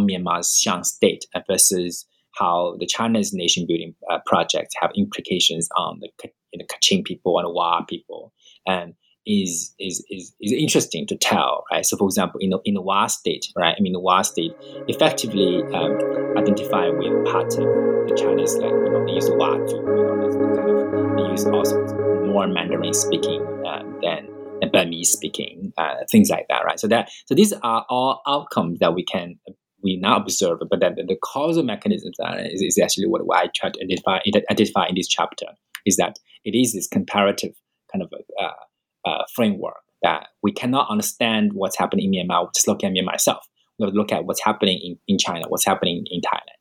Myanmar's 0.06 0.58
Shan 0.58 0.84
state 0.84 1.24
versus 1.48 2.06
how 2.40 2.76
the 2.80 2.86
China's 2.86 3.32
nation 3.32 3.66
building 3.66 3.94
uh, 4.10 4.18
projects 4.26 4.74
have 4.80 4.90
implications 4.96 5.68
on 5.76 6.00
the, 6.00 6.08
you 6.52 6.58
know, 6.58 6.64
Kachin 6.64 7.04
people 7.04 7.38
and 7.38 7.52
Wa 7.52 7.84
people, 7.84 8.32
and 8.66 8.94
is, 9.26 9.74
is 9.78 10.04
is 10.10 10.34
is 10.40 10.52
interesting 10.52 11.06
to 11.06 11.16
tell, 11.16 11.64
right? 11.70 11.84
So, 11.84 11.96
for 11.96 12.06
example, 12.06 12.40
in 12.40 12.50
the 12.50 12.58
in 12.64 12.74
the 12.74 12.82
Wa 12.82 13.06
state, 13.06 13.46
right? 13.54 13.76
I 13.78 13.80
mean, 13.80 13.92
the 13.92 14.00
Wa 14.00 14.22
state 14.22 14.52
effectively 14.88 15.62
um, 15.74 15.98
identify 16.38 16.88
with 16.88 17.26
part 17.26 17.52
of 17.52 17.68
the 18.08 18.16
Chinese, 18.18 18.54
like 18.56 18.72
you 18.72 18.90
know, 18.90 19.04
they 19.04 19.12
use 19.12 19.30
Wa 19.30 19.56
to, 19.56 19.76
you 19.76 19.94
know, 19.94 20.56
kind 20.56 20.70
of 20.70 21.16
they 21.16 21.30
use 21.30 21.44
also 21.46 21.84
more 22.26 22.46
Mandarin 22.46 22.94
speaking 22.94 23.42
uh, 23.66 23.82
than 24.02 24.30
Burmese 24.72 25.10
speaking, 25.10 25.72
uh, 25.76 25.96
things 26.10 26.30
like 26.30 26.46
that, 26.48 26.64
right? 26.64 26.78
So 26.78 26.88
that 26.88 27.10
so 27.26 27.34
these 27.34 27.52
are 27.52 27.84
all 27.88 28.22
outcomes 28.26 28.78
that 28.80 28.94
we 28.94 29.04
can 29.04 29.38
we 29.82 29.96
now 29.96 30.16
observe, 30.16 30.58
but 30.70 30.80
then 30.80 30.94
the 30.96 31.16
causal 31.22 31.62
mechanisms 31.62 32.16
is, 32.50 32.62
is 32.62 32.78
actually 32.78 33.06
what 33.06 33.22
I 33.34 33.48
try 33.54 33.70
to 33.70 33.80
identify, 33.80 34.18
identify 34.50 34.86
in 34.88 34.94
this 34.94 35.08
chapter 35.08 35.46
is 35.86 35.96
that 35.96 36.18
it 36.44 36.56
is 36.56 36.72
this 36.72 36.86
comparative 36.86 37.54
kind 37.92 38.02
of 38.02 38.12
uh, 38.40 39.08
uh, 39.08 39.24
framework 39.34 39.76
that 40.02 40.28
we 40.42 40.52
cannot 40.52 40.88
understand 40.90 41.52
what's 41.54 41.78
happening 41.78 42.12
in 42.12 42.28
Myanmar 42.28 42.52
just 42.54 42.68
looking 42.68 42.88
at 42.88 42.94
Myanmar 42.94 43.14
itself. 43.14 43.46
We 43.78 43.84
have 43.84 43.92
to 43.92 43.98
look 43.98 44.12
at 44.12 44.24
what's 44.24 44.42
happening 44.42 44.78
in, 44.82 44.98
in 45.08 45.18
China, 45.18 45.46
what's 45.48 45.64
happening 45.64 46.04
in 46.10 46.20
Thailand. 46.20 46.59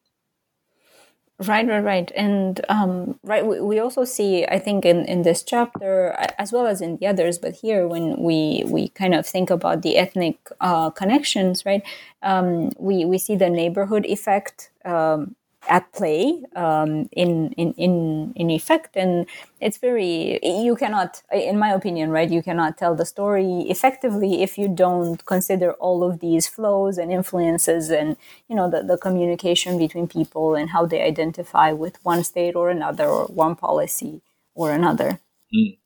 Right, 1.48 1.66
right, 1.66 1.80
right. 1.80 2.12
And 2.18 2.60
um, 2.68 3.18
right, 3.24 3.46
we, 3.46 3.62
we 3.62 3.80
also 3.80 4.04
see, 4.04 4.46
I 4.46 4.60
think, 4.60 4.84
in, 4.84 5.06
in 5.06 5.22
this 5.22 5.42
chapter, 5.42 6.14
as 6.38 6.52
well 6.52 6.68
as 6.68 6.82
in 6.82 6.98
the 6.98 7.08
others, 7.08 7.38
but 7.38 7.54
here 7.56 7.88
when 7.88 8.22
we, 8.22 8.64
we 8.68 8.90
kind 8.90 9.16
of 9.16 9.26
think 9.26 9.50
about 9.50 9.82
the 9.82 9.96
ethnic 9.96 10.38
uh, 10.60 10.90
connections, 10.90 11.66
right, 11.66 11.82
um, 12.24 12.72
we, 12.78 13.06
we 13.06 13.18
see 13.18 13.38
the 13.38 13.50
neighborhood 13.50 14.06
effect 14.06 14.70
um, 14.84 15.34
at 15.70 15.92
play 15.94 16.44
um, 16.56 17.08
in, 17.14 17.52
in 17.54 17.74
in 17.74 18.34
in 18.36 18.50
effect 18.50 18.98
and 18.98 19.26
it's 19.62 19.78
very 19.78 20.40
you 20.44 20.76
cannot 20.76 21.22
in 21.32 21.58
my 21.60 21.70
opinion 21.72 22.10
right 22.10 22.30
you 22.32 22.42
cannot 22.44 22.78
tell 22.78 22.96
the 22.96 23.06
story 23.06 23.62
effectively 23.70 24.42
if 24.42 24.58
you 24.58 24.68
don't 24.68 25.26
consider 25.26 25.74
all 25.74 26.04
of 26.04 26.20
these 26.20 26.48
flows 26.48 26.98
and 26.98 27.12
influences 27.12 27.90
and 27.92 28.18
you 28.50 28.56
know 28.56 28.70
the, 28.70 28.84
the 28.84 28.98
communication 28.98 29.78
between 29.78 30.08
people 30.08 30.56
and 30.56 30.72
how 30.72 30.86
they 30.86 31.02
identify 31.02 31.72
with 31.72 32.04
one 32.04 32.24
state 32.24 32.56
or 32.56 32.70
another 32.70 33.08
or 33.08 33.26
one 33.28 33.56
policy 33.56 34.22
or 34.56 34.72
another 34.72 35.20
mm. 35.54 35.78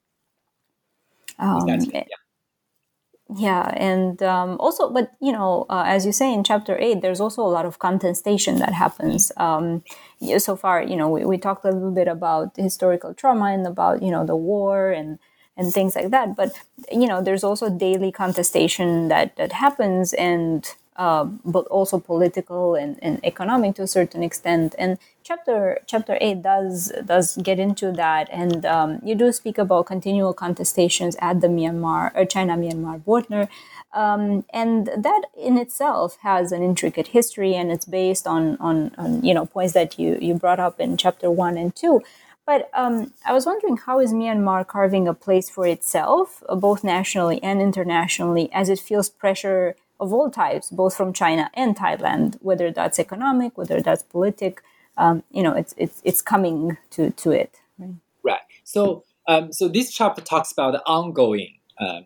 um, 1.40 1.60
exactly. 1.68 2.06
yeah 2.10 2.23
yeah 3.36 3.72
and 3.78 4.22
um, 4.22 4.58
also 4.60 4.90
but 4.90 5.12
you 5.22 5.32
know 5.32 5.66
uh, 5.70 5.84
as 5.88 6.06
you 6.06 6.12
say 6.12 6.32
in 6.34 6.44
chapter 6.44 6.78
8 6.78 7.02
there's 7.02 7.22
also 7.22 7.42
a 7.42 7.48
lot 7.48 7.66
of 7.66 7.80
contestation 7.80 8.58
that 8.58 8.74
happens 8.74 9.32
um, 9.38 9.84
so 10.38 10.56
far 10.56 10.84
you 10.84 10.96
know 10.96 11.10
we, 11.10 11.26
we 11.26 11.38
talked 11.38 11.64
a 11.66 11.72
little 11.72 11.92
bit 11.92 12.08
about 12.08 12.56
historical 12.58 13.14
trauma 13.14 13.46
and 13.46 13.66
about 13.66 14.04
you 14.04 14.12
know 14.12 14.26
the 14.26 14.36
war 14.36 14.92
and 14.92 15.20
and 15.56 15.72
things 15.74 15.96
like 15.96 16.10
that 16.12 16.36
but 16.36 16.52
you 16.92 17.08
know 17.08 17.22
there's 17.22 17.44
also 17.44 17.70
daily 17.70 18.12
contestation 18.12 19.08
that 19.08 19.36
that 19.38 19.54
happens 19.54 20.14
and 20.14 20.76
uh, 20.96 21.24
but 21.24 21.66
also 21.68 22.00
political 22.00 22.76
and, 22.76 22.98
and 23.02 23.24
economic 23.26 23.76
to 23.76 23.84
a 23.84 23.88
certain 23.88 24.24
extent. 24.24 24.76
And 24.78 24.98
chapter 25.24 25.80
chapter 25.88 26.18
8 26.20 26.42
does 26.42 26.92
does 27.06 27.38
get 27.38 27.60
into 27.60 27.92
that. 27.94 28.30
And 28.32 28.66
um, 28.66 29.00
you 29.04 29.16
do 29.16 29.32
speak 29.32 29.58
about 29.58 29.86
continual 29.86 30.34
contestations 30.34 31.16
at 31.20 31.42
the 31.42 31.48
myanmar 31.48 32.12
or 32.16 32.26
china 32.26 32.56
myanmar 32.58 33.04
border. 33.04 33.50
Um, 33.94 34.44
and 34.52 34.88
that 34.98 35.24
in 35.38 35.58
itself 35.58 36.18
has 36.22 36.52
an 36.52 36.64
intricate 36.64 37.08
history 37.08 37.54
and 37.54 37.72
it's 37.72 37.86
based 37.86 38.26
on, 38.26 38.58
on, 38.58 38.92
on 38.98 39.24
you 39.24 39.34
know 39.36 39.46
points 39.46 39.74
that 39.74 40.00
you 40.00 40.18
you 40.20 40.34
brought 40.34 40.60
up 40.60 40.80
in 40.80 40.98
chapter 40.98 41.30
1 41.30 41.58
and 41.58 41.76
2 41.76 42.02
but 42.46 42.70
um, 42.74 43.14
I 43.26 43.32
was 43.32 43.46
wondering 43.46 43.78
how 43.78 44.00
is 44.00 44.12
Myanmar 44.12 44.68
carving 44.68 45.08
a 45.08 45.14
place 45.14 45.50
for 45.50 45.66
itself, 45.66 46.44
uh, 46.50 46.56
both 46.56 46.84
nationally 46.84 47.42
and 47.42 47.62
internationally, 47.62 48.52
as 48.52 48.68
it 48.68 48.80
feels 48.80 49.10
pressure 49.10 49.76
of 50.04 50.14
all 50.14 50.30
types, 50.30 50.70
both 50.70 50.96
from 50.96 51.14
China 51.14 51.50
and 51.54 51.76
Thailand, 51.76 52.38
whether 52.42 52.72
that's 52.72 53.00
economic, 53.00 53.58
whether 53.58 53.82
that's 53.82 54.04
politic, 54.04 54.62
um, 54.98 55.24
you 55.32 55.42
know, 55.42 55.54
it's 55.54 55.74
it's 55.78 56.02
it's 56.04 56.22
coming 56.22 56.78
to 56.92 57.12
to 57.12 57.32
it. 57.32 57.60
Right. 57.78 57.96
right. 58.24 58.42
So 58.64 59.04
um, 59.28 59.52
so 59.52 59.68
this 59.68 59.92
chapter 59.92 60.22
talks 60.22 60.52
about 60.52 60.74
the 60.74 60.84
ongoing 60.86 61.56
um, 61.80 62.06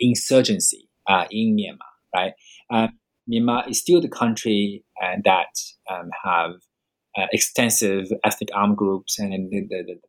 insurgency 0.00 0.88
uh, 1.06 1.26
in 1.30 1.56
Myanmar. 1.56 1.92
Right. 2.14 2.32
Uh, 2.70 2.88
Myanmar 3.30 3.68
is 3.68 3.78
still 3.78 4.00
the 4.00 4.08
country 4.08 4.84
uh, 5.02 5.16
that 5.24 5.54
um, 5.90 6.10
have 6.24 6.54
uh, 7.16 7.26
extensive 7.32 8.08
ethnic 8.24 8.50
armed 8.54 8.76
groups, 8.76 9.18
and 9.18 9.32
the, 9.50 9.60
the, 9.60 9.82
the, 9.86 10.00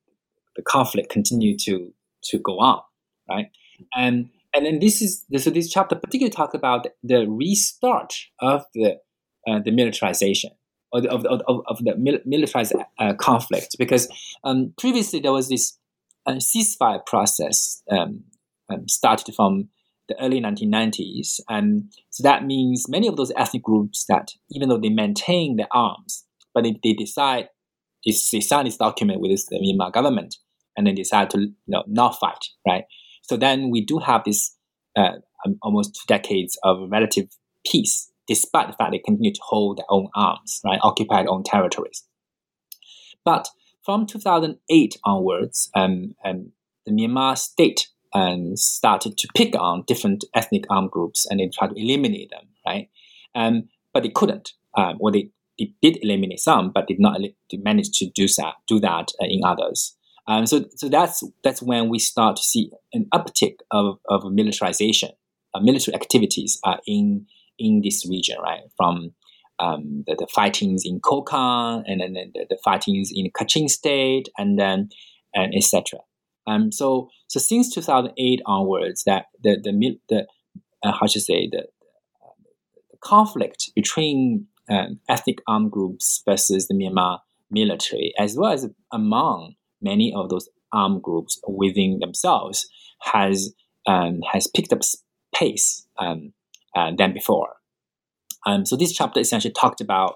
the 0.55 0.61
conflict 0.63 1.09
continue 1.09 1.57
to 1.59 1.93
to 2.23 2.39
go 2.39 2.59
on. 2.59 2.81
Right. 3.29 3.51
And 3.95 4.29
and 4.55 4.65
then 4.65 4.79
this 4.79 5.01
is 5.01 5.25
so 5.37 5.49
this 5.49 5.69
chapter 5.69 5.95
particularly 5.95 6.31
talks 6.31 6.53
about 6.53 6.87
the 7.03 7.27
restart 7.27 8.13
of 8.39 8.63
the 8.73 8.97
uh, 9.47 9.59
the 9.63 9.71
militarization 9.71 10.51
of 10.93 11.03
the, 11.03 11.11
of, 11.11 11.25
of, 11.25 11.61
of 11.67 11.83
the 11.83 12.21
militarized 12.25 12.73
uh, 12.99 13.13
conflict. 13.15 13.75
Because 13.77 14.07
um, 14.43 14.73
previously 14.77 15.19
there 15.19 15.31
was 15.31 15.49
this 15.49 15.77
uh, 16.25 16.33
ceasefire 16.33 17.05
process 17.05 17.83
um, 17.91 18.23
um, 18.71 18.87
started 18.87 19.35
from 19.35 19.69
the 20.07 20.15
early 20.23 20.39
1990s 20.39 21.39
and 21.49 21.91
so 22.11 22.21
that 22.21 22.45
means 22.45 22.87
many 22.87 23.07
of 23.07 23.17
those 23.17 23.31
ethnic 23.35 23.63
groups 23.63 24.05
that 24.07 24.33
even 24.51 24.69
though 24.69 24.77
they 24.77 24.89
maintain 24.89 25.55
their 25.55 25.67
arms 25.71 26.25
but 26.53 26.63
they, 26.63 26.79
they 26.83 26.93
decide 26.93 27.49
they, 28.05 28.13
they 28.31 28.39
sign 28.39 28.65
this 28.65 28.77
document 28.77 29.19
with 29.19 29.31
the 29.49 29.57
Myanmar 29.57 29.91
government 29.91 30.35
and 30.77 30.85
then 30.85 30.93
decide 30.93 31.31
to 31.31 31.39
you 31.39 31.53
know, 31.67 31.83
not 31.87 32.19
fight 32.19 32.45
right 32.67 32.83
so 33.27 33.37
then 33.37 33.69
we 33.71 33.81
do 33.81 33.99
have 33.99 34.23
this 34.25 34.55
uh, 34.95 35.13
um, 35.45 35.57
almost 35.61 35.95
two 35.95 36.05
decades 36.07 36.57
of 36.63 36.89
relative 36.89 37.27
peace 37.65 38.11
despite 38.27 38.67
the 38.67 38.73
fact 38.73 38.91
they 38.91 38.99
continue 38.99 39.33
to 39.33 39.41
hold 39.43 39.77
their 39.77 39.85
own 39.89 40.09
arms, 40.15 40.61
right, 40.65 40.79
occupy 40.81 41.21
their 41.21 41.31
own 41.31 41.43
territories. 41.43 42.03
But 43.23 43.47
from 43.83 44.07
2008 44.07 44.97
onwards, 45.03 45.69
um, 45.75 46.15
um, 46.23 46.51
the 46.85 46.91
Myanmar 46.91 47.37
state 47.37 47.87
um, 48.13 48.55
started 48.55 49.17
to 49.17 49.27
pick 49.35 49.55
on 49.59 49.83
different 49.85 50.23
ethnic 50.33 50.63
armed 50.69 50.91
groups 50.91 51.25
and 51.29 51.39
they 51.39 51.49
tried 51.49 51.69
to 51.69 51.81
eliminate 51.81 52.31
them, 52.31 52.47
right? 52.65 52.89
Um, 53.35 53.69
but 53.93 54.03
they 54.03 54.09
couldn't. 54.09 54.53
Um, 54.77 54.97
or 54.99 55.11
they, 55.11 55.29
they 55.59 55.73
did 55.81 55.99
eliminate 56.01 56.39
some, 56.39 56.71
but 56.71 56.87
did 56.87 56.99
not 56.99 57.19
manage 57.53 57.91
to 57.99 58.09
do 58.09 58.27
that, 58.37 58.55
do 58.67 58.79
that 58.79 59.11
uh, 59.21 59.25
in 59.27 59.41
others. 59.43 59.94
Um, 60.27 60.45
so, 60.47 60.65
so 60.75 60.89
that's 60.89 61.23
that's 61.43 61.61
when 61.61 61.89
we 61.89 61.99
start 61.99 62.35
to 62.37 62.41
see 62.41 62.71
an 62.93 63.07
uptick 63.13 63.57
of, 63.71 63.99
of 64.09 64.23
militarization, 64.31 65.09
uh, 65.53 65.59
military 65.59 65.95
activities 65.95 66.59
uh, 66.63 66.77
in 66.87 67.27
in 67.59 67.81
this 67.83 68.07
region, 68.09 68.37
right? 68.41 68.63
From 68.75 69.13
um, 69.59 70.03
the, 70.07 70.15
the 70.15 70.27
fightings 70.33 70.83
in 70.83 70.99
Kho 70.99 71.83
and 71.85 72.01
then 72.01 72.31
the, 72.33 72.45
the 72.49 72.57
fightings 72.63 73.11
in 73.13 73.29
Kachin 73.31 73.69
State 73.69 74.29
and 74.37 74.59
then 74.59 74.89
and 75.33 75.53
etc. 75.55 75.99
Um, 76.47 76.71
so 76.71 77.09
so 77.27 77.39
since 77.39 77.73
2008 77.73 78.41
onwards, 78.45 79.03
that 79.03 79.25
the 79.43 79.57
the 79.63 79.99
the 80.09 80.27
uh, 80.83 80.91
how 80.91 81.07
should 81.07 81.21
I 81.21 81.23
say 81.23 81.49
the, 81.51 81.65
the 82.91 82.97
conflict 82.99 83.71
between 83.75 84.47
um, 84.69 84.99
ethnic 85.07 85.39
armed 85.47 85.71
groups 85.71 86.21
versus 86.25 86.67
the 86.67 86.73
Myanmar 86.73 87.19
military, 87.49 88.13
as 88.19 88.35
well 88.35 88.51
as 88.51 88.67
among 88.91 89.55
many 89.81 90.13
of 90.13 90.29
those 90.29 90.49
armed 90.71 91.01
groups 91.01 91.39
within 91.47 91.99
themselves, 91.99 92.67
has 93.01 93.53
um, 93.87 94.21
has 94.31 94.47
picked 94.47 94.73
up 94.73 94.81
pace 95.33 95.85
um, 95.97 96.33
uh, 96.75 96.91
than 96.97 97.13
before. 97.13 97.55
Um, 98.45 98.65
so 98.65 98.75
this 98.75 98.93
chapter 98.93 99.19
essentially 99.19 99.53
talked 99.53 99.81
about 99.81 100.15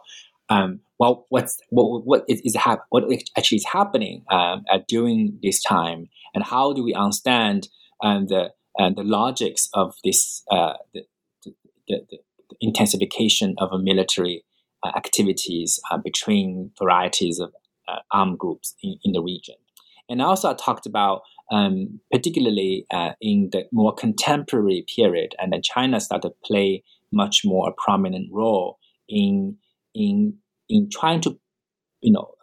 um, 0.50 0.80
well, 0.98 1.26
what's 1.30 1.60
what 1.70 2.06
what 2.06 2.26
is, 2.28 2.56
hap- 2.56 2.86
what 2.90 3.04
actually 3.38 3.58
is 3.58 3.66
happening 3.66 4.24
at, 4.32 4.88
during 4.88 5.38
this 5.44 5.62
time, 5.62 6.10
and 6.34 6.44
how 6.44 6.74
do 6.74 6.84
we 6.84 6.94
understand 6.94 7.70
um, 8.02 8.28
the 8.28 8.52
and 8.78 8.96
the 8.96 9.04
logics 9.04 9.70
of 9.74 9.96
this 10.04 10.44
uh, 10.52 10.74
the, 10.94 11.06
the, 11.88 12.06
the, 12.10 12.18
intensification 12.62 13.56
of 13.60 13.70
military 13.82 14.44
uh, 14.84 14.92
activities 14.96 15.80
uh, 15.92 15.98
between 15.98 16.72
varieties 16.78 17.40
of 17.40 17.50
uh, 17.50 17.69
armed 18.12 18.38
groups 18.38 18.76
in, 18.82 18.98
in 19.04 19.12
the 19.14 19.22
region. 19.22 19.56
And 20.10 20.22
also, 20.22 20.50
I 20.50 20.56
talked 20.56 20.86
about 20.86 21.22
um, 21.52 22.00
particularly 22.12 22.86
uh, 22.92 23.12
in 23.22 23.50
the 23.52 23.66
more 23.72 23.94
contemporary 23.94 24.86
period, 24.96 25.36
and 25.40 25.54
then 25.54 25.62
China 25.62 26.00
started 26.00 26.30
to 26.30 26.36
play 26.44 26.84
much 27.12 27.42
more 27.44 27.70
a 27.70 27.74
prominent 27.74 28.30
role 28.32 28.78
in 29.08 29.58
in 29.96 30.38
in 30.68 30.90
trying 30.92 31.22
to, 31.22 31.40
you 32.02 32.12
know, 32.12 32.34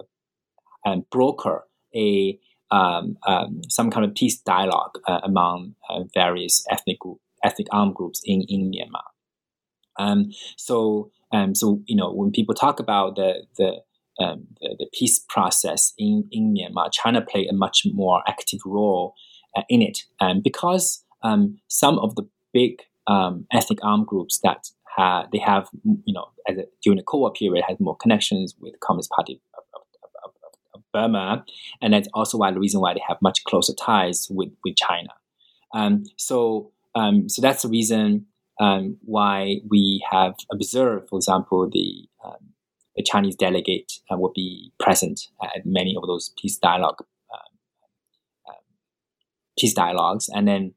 and 0.85 1.09
broker 1.11 1.65
a 1.95 2.39
um, 2.71 3.17
um, 3.27 3.61
some 3.69 3.91
kind 3.91 4.05
of 4.05 4.15
peace 4.15 4.41
dialogue 4.41 4.99
uh, 5.07 5.21
among 5.23 5.75
uh, 5.89 6.03
various 6.15 6.65
ethnic 6.71 6.99
group, 6.99 7.19
ethnic 7.45 7.69
armed 7.73 7.95
groups 7.95 8.21
in 8.25 8.43
in 8.49 8.71
Myanmar. 8.71 9.03
Um, 9.99 10.31
so 10.57 11.11
um, 11.33 11.55
so 11.55 11.83
you 11.87 11.97
know 11.97 12.13
when 12.13 12.33
people 12.33 12.55
talk 12.55 12.81
about 12.81 13.17
the 13.17 13.47
the 13.57 13.83
um, 14.21 14.47
the, 14.61 14.77
the, 14.79 14.87
peace 14.93 15.19
process 15.29 15.93
in, 15.99 16.29
in 16.31 16.55
Myanmar, 16.55 16.91
China 16.93 17.21
played 17.21 17.49
a 17.51 17.53
much 17.53 17.87
more 17.93 18.23
active 18.27 18.61
role 18.65 19.15
uh, 19.57 19.63
in 19.69 19.83
it, 19.83 20.01
and 20.21 20.43
because 20.43 21.05
um, 21.23 21.59
some 21.69 21.99
of 21.99 22.15
the 22.17 22.23
big 22.53 22.83
um, 23.07 23.47
ethnic 23.53 23.79
armed 23.83 24.07
groups 24.07 24.41
that 24.43 24.69
ha- 24.97 25.27
they 25.33 25.39
have, 25.39 25.69
you 26.05 26.15
know, 26.15 26.29
a, 26.49 26.53
during 26.83 26.97
the 26.97 27.03
Cold 27.03 27.21
War 27.21 27.33
period, 27.33 27.65
had 27.67 27.79
more 27.81 27.97
connections 27.97 28.55
with 28.59 28.73
the 28.73 28.79
Communist 28.79 29.11
Party 29.11 29.41
of, 29.57 29.65
of, 29.75 29.83
of, 30.25 30.31
of, 30.75 30.83
Burma, 30.93 31.45
and 31.83 31.93
that's 31.93 32.09
also 32.15 32.39
why 32.39 32.51
the 32.51 32.61
reason 32.61 32.81
why 32.81 32.95
they 32.95 33.03
have 33.07 33.21
much 33.21 33.45
closer 33.45 33.75
ties 33.75 34.29
with 34.31 34.51
with 34.65 34.77
China. 34.77 35.11
Um, 35.75 36.05
so, 36.17 36.73
um, 36.95 37.29
so 37.29 37.43
that's 37.43 37.63
the 37.63 37.69
reason 37.69 38.27
um, 38.61 38.97
why 39.03 39.61
we 39.69 40.05
have 40.11 40.35
observed, 40.51 41.09
for 41.09 41.19
example, 41.19 41.65
um, 41.65 41.71
the 41.71 42.09
Chinese 43.07 43.37
delegate 43.37 44.01
uh, 44.11 44.17
will 44.17 44.33
be 44.35 44.73
present 44.79 45.29
at 45.43 45.65
many 45.65 45.97
of 45.97 46.07
those 46.07 46.33
peace 46.41 46.57
dialogue 46.59 47.01
um, 47.33 48.49
um, 48.49 48.55
peace 49.59 49.75
dialogues, 49.75 50.29
and 50.35 50.47
then 50.47 50.75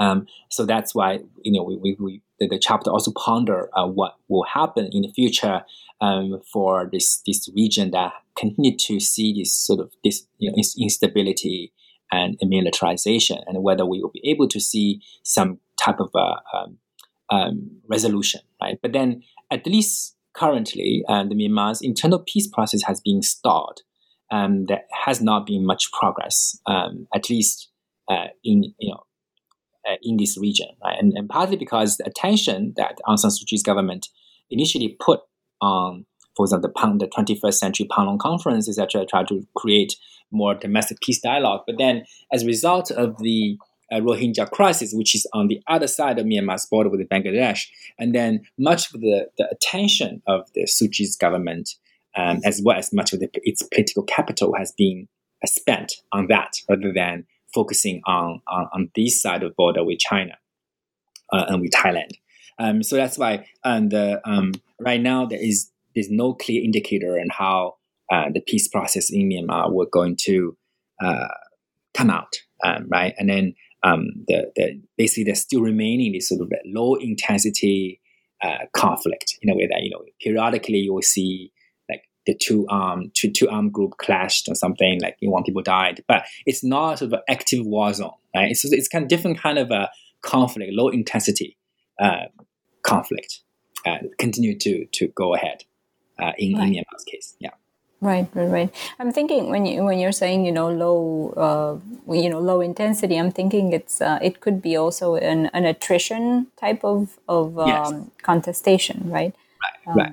um, 0.00 0.26
so 0.48 0.64
that's 0.64 0.94
why 0.94 1.20
you 1.42 1.52
know 1.52 1.62
we, 1.62 1.76
we, 1.76 1.96
we 1.98 2.22
the, 2.38 2.48
the, 2.48 2.58
chapter 2.58 2.90
also 2.90 3.12
ponder 3.12 3.68
uh, 3.74 3.86
what 3.86 4.16
will 4.28 4.44
happen 4.44 4.88
in 4.92 5.02
the 5.02 5.12
future 5.12 5.62
um, 6.00 6.40
for 6.52 6.88
this 6.90 7.22
this 7.26 7.48
region 7.54 7.90
that 7.90 8.12
continue 8.36 8.76
to 8.76 8.98
see 9.00 9.34
this 9.34 9.56
sort 9.56 9.80
of 9.80 9.92
this 10.02 10.26
you 10.38 10.50
know 10.50 10.56
instability 10.78 11.72
and 12.12 12.36
militarization, 12.42 13.38
and 13.46 13.62
whether 13.62 13.86
we 13.86 14.02
will 14.02 14.10
be 14.10 14.20
able 14.28 14.46
to 14.46 14.60
see 14.60 15.00
some 15.22 15.58
type 15.82 15.98
of 15.98 16.10
uh, 16.14 16.36
um, 16.54 16.78
um, 17.30 17.70
resolution, 17.88 18.40
right? 18.60 18.78
But 18.82 18.92
then, 18.92 19.22
at 19.50 19.66
least 19.66 20.14
currently, 20.34 21.04
the 21.06 21.34
Myanmar's 21.34 21.80
internal 21.80 22.20
peace 22.20 22.48
process 22.48 22.82
has 22.84 23.00
been 23.00 23.22
stalled. 23.22 23.80
Um, 24.30 24.64
there 24.64 24.82
has 25.04 25.20
not 25.20 25.46
been 25.46 25.66
much 25.66 25.92
progress, 25.92 26.58
um, 26.66 27.06
at 27.14 27.28
least 27.28 27.68
uh, 28.10 28.28
in 28.42 28.72
you 28.78 28.90
know 28.90 29.04
uh, 29.88 29.96
in 30.02 30.16
this 30.16 30.38
region, 30.38 30.68
right? 30.82 30.96
And, 30.98 31.12
and 31.16 31.28
partly 31.28 31.56
because 31.56 31.96
the 31.96 32.06
attention 32.06 32.74
that 32.76 32.98
Aung 33.06 33.18
San 33.18 33.30
Suu 33.30 33.46
Kyi's 33.46 33.62
government 33.62 34.08
initially 34.50 34.96
put 35.00 35.20
on, 35.60 36.06
for 36.36 36.44
example, 36.44 36.70
the, 36.74 36.98
the 36.98 37.08
21st 37.08 37.54
Century 37.54 37.86
Panglong 37.90 38.18
Conference, 38.18 38.68
etc., 38.68 39.04
tried 39.06 39.28
to 39.28 39.46
create 39.56 39.94
more 40.30 40.54
domestic 40.54 41.00
peace 41.00 41.20
dialogue. 41.20 41.62
But 41.66 41.78
then, 41.78 42.04
as 42.32 42.42
a 42.42 42.46
result 42.46 42.90
of 42.90 43.18
the 43.18 43.58
uh, 43.92 44.00
Rohingya 44.00 44.50
crisis, 44.50 44.92
which 44.94 45.14
is 45.14 45.26
on 45.32 45.48
the 45.48 45.60
other 45.68 45.86
side 45.86 46.18
of 46.18 46.26
Myanmar's 46.26 46.66
border 46.66 46.88
with 46.88 47.06
Bangladesh. 47.08 47.66
And 47.98 48.14
then 48.14 48.42
much 48.58 48.92
of 48.94 49.00
the, 49.00 49.28
the 49.38 49.48
attention 49.50 50.22
of 50.26 50.50
the 50.54 50.62
Suu 50.62 50.90
Kyi's 50.90 51.16
government, 51.16 51.70
um, 52.16 52.40
as 52.44 52.62
well 52.64 52.78
as 52.78 52.92
much 52.92 53.12
of 53.12 53.20
the, 53.20 53.28
its 53.34 53.62
political 53.62 54.02
capital, 54.02 54.54
has 54.56 54.72
been 54.72 55.08
uh, 55.42 55.46
spent 55.46 55.92
on 56.12 56.26
that 56.28 56.54
rather 56.68 56.92
than 56.92 57.26
focusing 57.54 58.00
on, 58.06 58.40
on, 58.48 58.68
on 58.72 58.90
this 58.94 59.20
side 59.20 59.42
of 59.42 59.50
the 59.50 59.54
border 59.54 59.84
with 59.84 59.98
China 59.98 60.36
uh, 61.32 61.44
and 61.48 61.60
with 61.60 61.70
Thailand. 61.70 62.12
Um, 62.58 62.82
so 62.82 62.96
that's 62.96 63.18
why 63.18 63.46
and 63.64 63.92
um, 64.24 64.52
right 64.78 65.00
now 65.00 65.26
there 65.26 65.42
is 65.42 65.70
there's 65.94 66.10
no 66.10 66.34
clear 66.34 66.62
indicator 66.62 67.18
on 67.18 67.28
how 67.30 67.76
uh, 68.10 68.26
the 68.32 68.40
peace 68.40 68.68
process 68.68 69.10
in 69.10 69.28
Myanmar 69.28 69.72
were 69.72 69.88
going 69.90 70.16
to 70.22 70.56
uh, 71.02 71.28
come 71.94 72.10
out, 72.10 72.34
um, 72.64 72.86
right? 72.90 73.14
And 73.18 73.28
then 73.28 73.54
um, 73.82 74.08
the, 74.28 74.52
the 74.56 74.80
basically 74.96 75.24
there's 75.24 75.40
still 75.40 75.60
remaining 75.60 76.12
this 76.12 76.28
sort 76.28 76.40
of 76.40 76.52
low 76.66 76.94
intensity 76.94 78.00
uh, 78.42 78.66
conflict 78.74 79.38
in 79.42 79.50
a 79.50 79.54
way 79.54 79.66
that 79.66 79.82
you 79.82 79.90
know 79.90 80.02
periodically 80.20 80.78
you 80.78 80.92
will 80.92 81.02
see 81.02 81.52
like 81.88 82.02
the 82.26 82.34
two 82.34 82.66
arm 82.68 83.10
two 83.14 83.30
two 83.30 83.48
arm 83.48 83.70
group 83.70 83.92
clashed 83.98 84.48
or 84.48 84.54
something 84.54 85.00
like 85.00 85.16
you 85.20 85.28
know, 85.28 85.32
one 85.32 85.44
people 85.44 85.62
died, 85.62 86.02
but 86.08 86.24
it's 86.46 86.64
not 86.64 86.98
sort 86.98 87.12
of 87.12 87.14
an 87.14 87.22
active 87.28 87.64
war 87.66 87.92
zone. 87.92 88.10
Right? 88.34 88.50
It's 88.50 88.64
it's 88.64 88.88
kind 88.88 89.02
of 89.02 89.08
different 89.08 89.38
kind 89.38 89.58
of 89.58 89.70
a 89.70 89.90
conflict, 90.22 90.72
low 90.72 90.88
intensity 90.88 91.56
uh, 92.00 92.26
conflict, 92.82 93.40
uh, 93.86 93.98
continue 94.18 94.58
to 94.58 94.86
to 94.86 95.08
go 95.08 95.34
ahead 95.34 95.64
uh, 96.20 96.32
in, 96.38 96.54
right. 96.54 96.68
in 96.68 96.74
Myanmar's 96.74 97.04
case. 97.04 97.36
Yeah. 97.40 97.50
Right, 98.02 98.28
right, 98.34 98.50
right. 98.50 98.74
I'm 98.98 99.12
thinking 99.12 99.48
when 99.48 99.64
you 99.64 99.84
when 99.84 100.00
you're 100.00 100.10
saying 100.10 100.44
you 100.44 100.50
know 100.50 100.68
low, 100.68 101.32
uh, 101.36 102.12
you 102.12 102.28
know 102.28 102.40
low 102.40 102.60
intensity, 102.60 103.16
I'm 103.16 103.30
thinking 103.30 103.72
it's 103.72 104.00
uh, 104.00 104.18
it 104.20 104.40
could 104.40 104.60
be 104.60 104.76
also 104.76 105.14
an, 105.14 105.46
an 105.54 105.64
attrition 105.64 106.48
type 106.56 106.82
of 106.82 107.16
of 107.28 107.56
um, 107.60 107.68
yes. 107.68 107.92
contestation, 108.22 109.08
right? 109.08 109.32
Right, 109.62 109.86
um, 109.86 109.96
right. 109.96 110.12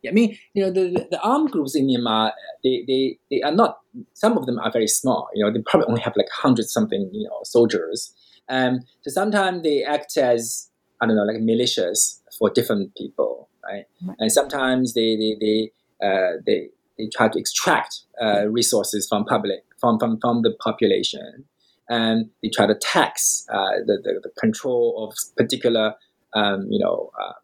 Yeah, 0.00 0.12
I 0.12 0.14
mean, 0.14 0.38
you 0.54 0.64
know, 0.64 0.70
the 0.70 1.06
the 1.10 1.20
armed 1.20 1.50
groups 1.50 1.76
in 1.76 1.86
Myanmar, 1.86 2.32
they, 2.64 2.84
they 2.86 3.18
they 3.30 3.42
are 3.42 3.52
not. 3.52 3.80
Some 4.14 4.38
of 4.38 4.46
them 4.46 4.58
are 4.58 4.72
very 4.72 4.88
small. 4.88 5.28
You 5.34 5.44
know, 5.44 5.52
they 5.52 5.60
probably 5.60 5.88
only 5.88 6.00
have 6.00 6.16
like 6.16 6.30
hundred 6.30 6.70
something, 6.70 7.10
you 7.12 7.28
know, 7.28 7.40
soldiers. 7.44 8.14
Um, 8.48 8.80
so 9.02 9.10
sometimes 9.10 9.62
they 9.62 9.84
act 9.84 10.16
as 10.16 10.70
I 11.02 11.06
don't 11.06 11.16
know, 11.16 11.24
like 11.24 11.36
militias 11.36 12.20
for 12.38 12.48
different 12.48 12.94
people, 12.96 13.50
right? 13.62 13.84
right. 14.06 14.16
And 14.20 14.32
sometimes 14.32 14.94
they 14.94 15.16
they 15.16 15.36
they 15.38 15.72
uh, 16.00 16.40
they 16.46 16.70
they 16.98 17.08
try 17.14 17.28
to 17.28 17.38
extract 17.38 18.00
uh, 18.20 18.46
resources 18.48 19.08
from 19.08 19.24
public 19.24 19.64
from, 19.80 19.98
from, 19.98 20.18
from 20.20 20.42
the 20.42 20.52
population. 20.60 21.44
And 21.88 22.30
they 22.42 22.48
try 22.48 22.66
to 22.66 22.74
tax 22.74 23.46
uh, 23.52 23.78
the, 23.86 23.98
the, 24.02 24.20
the, 24.24 24.30
control 24.40 25.06
of 25.06 25.16
particular 25.36 25.94
um, 26.34 26.66
you 26.68 26.80
know 26.80 27.10
uh, 27.20 27.34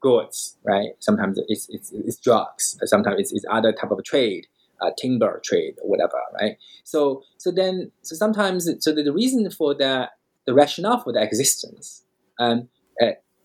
goods 0.00 0.56
right? 0.64 0.90
Sometimes 1.00 1.38
it's, 1.48 1.68
it's, 1.68 1.92
it's 1.92 2.16
drugs. 2.16 2.78
Sometimes 2.84 3.20
it's, 3.20 3.32
it's 3.32 3.44
other 3.50 3.72
type 3.72 3.90
of 3.90 4.02
trade 4.04 4.46
uh, 4.80 4.90
timber 4.96 5.40
trade 5.44 5.74
or 5.82 5.90
whatever 5.90 6.18
right? 6.40 6.56
So 6.84 7.22
so 7.36 7.50
then 7.50 7.90
so 8.02 8.16
sometimes 8.16 8.68
so 8.80 8.94
the, 8.94 9.02
the 9.02 9.12
reason 9.12 9.50
for 9.50 9.74
that 9.74 10.12
the 10.46 10.54
rationale 10.54 11.00
for 11.00 11.12
the 11.12 11.22
existence 11.22 12.04
um, 12.38 12.68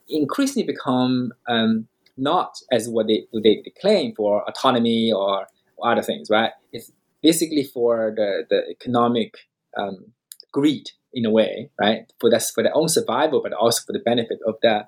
increasingly 0.07 0.65
become 0.65 1.34
um, 1.48 1.88
not 2.18 2.57
as 2.72 2.88
what 2.88 3.07
they, 3.07 3.26
they, 3.34 3.64
claim 3.80 4.14
for 4.15 4.48
autonomy 4.48 5.11
or, 5.11 5.48
other 5.84 6.02
things, 6.02 6.30
right? 6.30 6.52
It's 6.72 6.94
basically 7.22 7.65
for 7.65 8.14
the, 8.15 8.45
the 8.49 8.69
economic 8.69 9.35
um, 9.76 10.14
greed 10.53 10.91
in 11.14 11.26
a 11.26 11.30
way, 11.30 11.69
right? 11.77 12.11
For 12.22 12.30
that's 12.30 12.52
for 12.52 12.64
their 12.64 12.73
own 12.73 12.88
survival, 12.88 13.41
but 13.44 13.52
also 13.52 13.84
for 13.85 13.91
the 13.91 13.99
benefit 13.99 14.40
of 14.48 14.56
the 14.61 14.88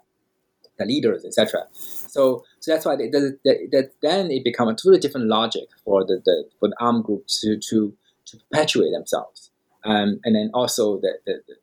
the 0.78 0.86
leaders, 0.86 1.24
etc. 1.26 1.68
So, 1.74 2.44
so 2.60 2.72
that's 2.72 2.86
why 2.86 2.96
the, 2.96 3.90
then 4.02 4.32
it 4.32 4.44
becomes 4.44 4.72
a 4.72 4.76
totally 4.76 5.00
different 5.00 5.28
logic 5.28 5.70
for 5.84 6.06
the, 6.06 6.22
the 6.24 6.46
for 6.60 6.70
the 6.70 6.76
armed 6.80 7.04
group 7.06 7.28
to 7.42 7.58
to, 7.58 7.94
to 8.26 8.38
perpetuate 8.38 8.92
themselves, 8.92 9.52
um, 9.84 10.20
and 10.24 10.36
then 10.36 10.52
also 10.54 11.00
the, 11.00 11.14
the, 11.26 11.42
the 11.48 11.56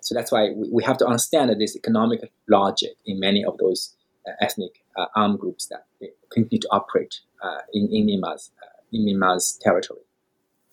so 0.00 0.14
that's 0.14 0.32
why 0.32 0.50
we, 0.50 0.68
we 0.70 0.84
have 0.84 0.96
to 0.98 1.06
understand 1.06 1.50
that 1.50 1.58
this 1.58 1.76
economic 1.76 2.32
logic 2.48 2.92
in 3.04 3.20
many 3.20 3.44
of 3.44 3.58
those 3.58 3.94
ethnic 4.40 4.84
uh, 4.96 5.06
armed 5.16 5.38
groups 5.38 5.66
that 5.66 5.86
continue 6.30 6.60
to 6.60 6.68
operate 6.70 7.20
uh, 7.42 7.58
in, 7.72 7.88
in 7.92 8.06
Myanmar's 8.06 8.50
in 8.92 9.06
Myanmar's 9.06 9.58
territory. 9.62 10.00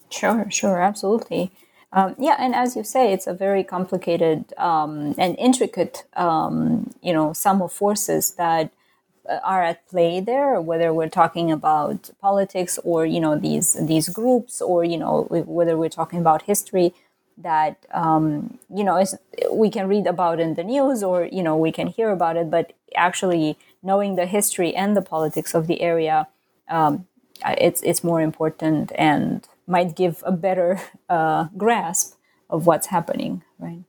Sure, 0.10 0.50
sure, 0.50 0.82
absolutely. 0.82 1.52
Um, 1.92 2.16
yeah, 2.20 2.36
and 2.38 2.54
as 2.54 2.76
you 2.76 2.84
say, 2.84 3.14
it's 3.14 3.26
a 3.26 3.34
very 3.34 3.64
complicated 3.64 4.54
um, 4.58 5.16
and 5.18 5.36
intricate, 5.40 6.04
um, 6.16 6.92
you 7.02 7.14
know, 7.14 7.34
sum 7.34 7.62
of 7.62 7.72
forces 7.72 8.34
that 8.34 8.72
uh, 9.28 9.40
are 9.44 9.64
at 9.64 9.88
play 9.88 10.20
there. 10.20 10.62
Whether 10.62 10.94
we're 10.94 11.10
talking 11.10 11.52
about 11.52 12.12
politics 12.22 12.78
or 12.84 13.06
you 13.06 13.20
know 13.20 13.38
these 13.38 13.74
these 13.88 14.10
groups, 14.10 14.62
or 14.62 14.84
you 14.84 14.98
know 14.98 15.24
whether 15.30 15.78
we're 15.78 15.90
talking 15.90 16.20
about 16.20 16.44
history, 16.44 16.94
that 17.42 17.86
um, 17.94 18.60
you 18.74 18.84
know 18.84 19.04
we 19.52 19.70
can 19.70 19.88
read 19.88 20.08
about 20.08 20.40
in 20.40 20.56
the 20.56 20.64
news 20.64 21.04
or 21.04 21.26
you 21.26 21.44
know 21.44 21.56
we 21.58 21.72
can 21.72 21.88
hear 21.88 22.10
about 22.10 22.38
it, 22.38 22.50
but 22.50 22.74
actually 22.96 23.58
knowing 23.82 24.16
the 24.16 24.26
history 24.26 24.76
and 24.76 24.96
the 24.96 25.02
politics 25.02 25.54
of 25.54 25.68
the 25.68 25.82
area, 25.82 26.28
um, 26.70 27.08
it's 27.46 27.82
it's 27.82 28.04
more 28.04 28.22
important 28.22 28.92
and 28.96 29.48
might 29.68 29.96
give 29.96 30.24
a 30.26 30.32
better 30.32 30.82
uh, 31.10 31.48
grasp 31.58 32.16
of 32.50 32.66
what's 32.66 32.88
happening, 32.88 33.44
right? 33.60 33.84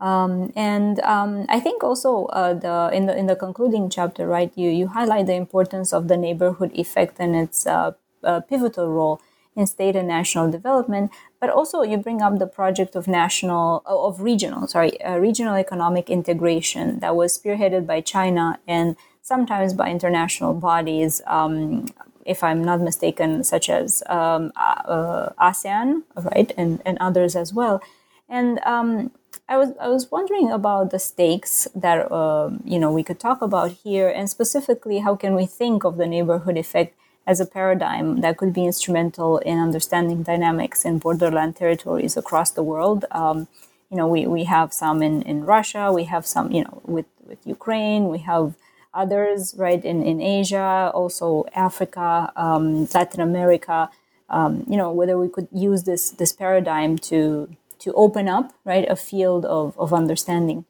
Um, 0.00 0.52
and 0.54 1.00
um, 1.00 1.46
I 1.48 1.58
think 1.58 1.82
also 1.82 2.26
uh, 2.26 2.54
the 2.54 2.90
in 2.92 3.06
the 3.06 3.16
in 3.16 3.26
the 3.26 3.34
concluding 3.34 3.90
chapter, 3.90 4.26
right, 4.26 4.52
you 4.54 4.70
you 4.70 4.88
highlight 4.88 5.26
the 5.26 5.34
importance 5.34 5.92
of 5.92 6.06
the 6.08 6.16
neighborhood 6.16 6.70
effect 6.74 7.16
and 7.18 7.34
its 7.34 7.66
uh, 7.66 7.92
uh, 8.22 8.40
pivotal 8.40 8.88
role 8.88 9.20
in 9.56 9.66
state 9.66 9.96
and 9.96 10.06
national 10.06 10.50
development. 10.50 11.10
But 11.40 11.50
also, 11.50 11.82
you 11.82 11.98
bring 11.98 12.20
up 12.20 12.38
the 12.38 12.48
project 12.48 12.96
of 12.96 13.06
national 13.06 13.82
of 13.86 14.20
regional, 14.20 14.66
sorry, 14.66 15.00
uh, 15.02 15.18
regional 15.18 15.54
economic 15.54 16.10
integration 16.10 16.98
that 16.98 17.14
was 17.14 17.38
spearheaded 17.38 17.86
by 17.86 18.00
China 18.00 18.58
and 18.66 18.96
sometimes 19.22 19.72
by 19.72 19.88
international 19.88 20.54
bodies. 20.54 21.22
Um, 21.26 21.86
if 22.24 22.44
I'm 22.44 22.62
not 22.62 22.80
mistaken, 22.80 23.42
such 23.42 23.70
as 23.70 24.02
um, 24.06 24.52
uh, 24.56 25.30
ASEAN, 25.40 26.02
right, 26.14 26.52
and, 26.58 26.82
and 26.84 26.98
others 27.00 27.34
as 27.34 27.54
well. 27.54 27.80
And 28.28 28.60
um, 28.64 29.12
I 29.48 29.56
was 29.56 29.70
I 29.80 29.88
was 29.88 30.10
wondering 30.10 30.50
about 30.50 30.90
the 30.90 30.98
stakes 30.98 31.66
that 31.74 32.12
uh, 32.12 32.50
you 32.64 32.78
know 32.78 32.92
we 32.92 33.02
could 33.02 33.18
talk 33.18 33.40
about 33.40 33.70
here, 33.70 34.08
and 34.08 34.28
specifically, 34.28 34.98
how 34.98 35.16
can 35.16 35.34
we 35.34 35.46
think 35.46 35.84
of 35.84 35.96
the 35.96 36.06
neighborhood 36.06 36.58
effect 36.58 36.94
as 37.28 37.38
a 37.40 37.46
paradigm 37.46 38.22
that 38.22 38.38
could 38.38 38.52
be 38.54 38.64
instrumental 38.64 39.36
in 39.50 39.58
understanding 39.58 40.22
dynamics 40.22 40.84
in 40.84 40.98
borderland 40.98 41.54
territories 41.54 42.16
across 42.16 42.50
the 42.52 42.62
world? 42.62 43.04
Um, 43.10 43.46
you 43.90 43.96
know, 43.98 44.08
we, 44.08 44.26
we 44.26 44.44
have 44.44 44.72
some 44.72 45.02
in, 45.02 45.22
in 45.22 45.44
Russia, 45.44 45.92
we 45.92 46.04
have 46.04 46.26
some, 46.26 46.50
you 46.50 46.64
know, 46.64 46.80
with, 46.84 47.06
with 47.26 47.38
Ukraine, 47.46 48.08
we 48.08 48.18
have 48.18 48.54
others, 48.94 49.54
right, 49.58 49.84
in, 49.84 50.02
in 50.02 50.20
Asia, 50.20 50.90
also 50.94 51.44
Africa, 51.54 52.32
um, 52.34 52.88
Latin 52.94 53.20
America, 53.20 53.90
um, 54.30 54.64
you 54.66 54.76
know, 54.76 54.90
whether 54.90 55.18
we 55.18 55.28
could 55.28 55.48
use 55.52 55.84
this, 55.84 56.10
this 56.10 56.32
paradigm 56.32 56.96
to, 57.10 57.54
to 57.78 57.92
open 57.92 58.26
up, 58.28 58.52
right, 58.64 58.86
a 58.88 58.96
field 58.96 59.44
of, 59.44 59.78
of 59.78 59.92
understanding. 59.92 60.64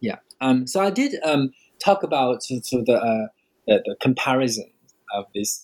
Yeah. 0.00 0.18
Um, 0.40 0.66
so 0.66 0.80
I 0.80 0.90
did 0.90 1.14
um, 1.22 1.52
talk 1.82 2.02
about 2.02 2.42
sort 2.42 2.80
of 2.80 2.86
the, 2.86 2.96
uh, 2.96 3.26
the, 3.66 3.82
the 3.86 3.96
comparison 4.00 4.70
of 5.14 5.26
this 5.34 5.63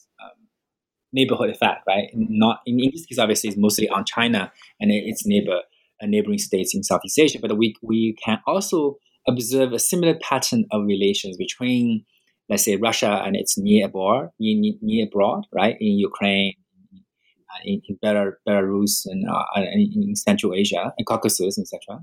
neighborhood 1.12 1.50
effect, 1.50 1.84
right? 1.86 2.08
Not 2.14 2.60
in, 2.66 2.80
in, 2.80 2.90
this 2.92 3.06
case, 3.06 3.18
obviously, 3.18 3.48
it's 3.48 3.58
mostly 3.58 3.88
on 3.88 4.04
China 4.04 4.52
and 4.80 4.90
its 4.90 5.26
neighbor 5.26 5.60
uh, 6.02 6.06
neighboring 6.06 6.38
states 6.38 6.74
in 6.74 6.82
Southeast 6.82 7.18
Asia, 7.18 7.38
but 7.40 7.56
we 7.56 7.74
we 7.82 8.16
can 8.24 8.40
also 8.46 8.96
observe 9.28 9.72
a 9.72 9.78
similar 9.78 10.14
pattern 10.14 10.64
of 10.72 10.86
relations 10.86 11.36
between, 11.36 12.04
let's 12.48 12.64
say, 12.64 12.76
Russia 12.76 13.22
and 13.24 13.36
its 13.36 13.58
near 13.58 13.86
abroad, 13.86 14.30
near, 14.38 14.74
near 14.80 15.06
abroad, 15.06 15.44
right, 15.52 15.76
in 15.80 15.98
Ukraine, 15.98 16.54
uh, 16.94 17.60
in, 17.64 17.82
in 17.88 17.98
Belarus, 18.02 19.02
and, 19.06 19.28
uh, 19.28 19.44
in 19.56 20.16
Central 20.16 20.54
Asia, 20.54 20.92
in 20.96 21.04
Caucasus, 21.04 21.58
etc. 21.58 22.02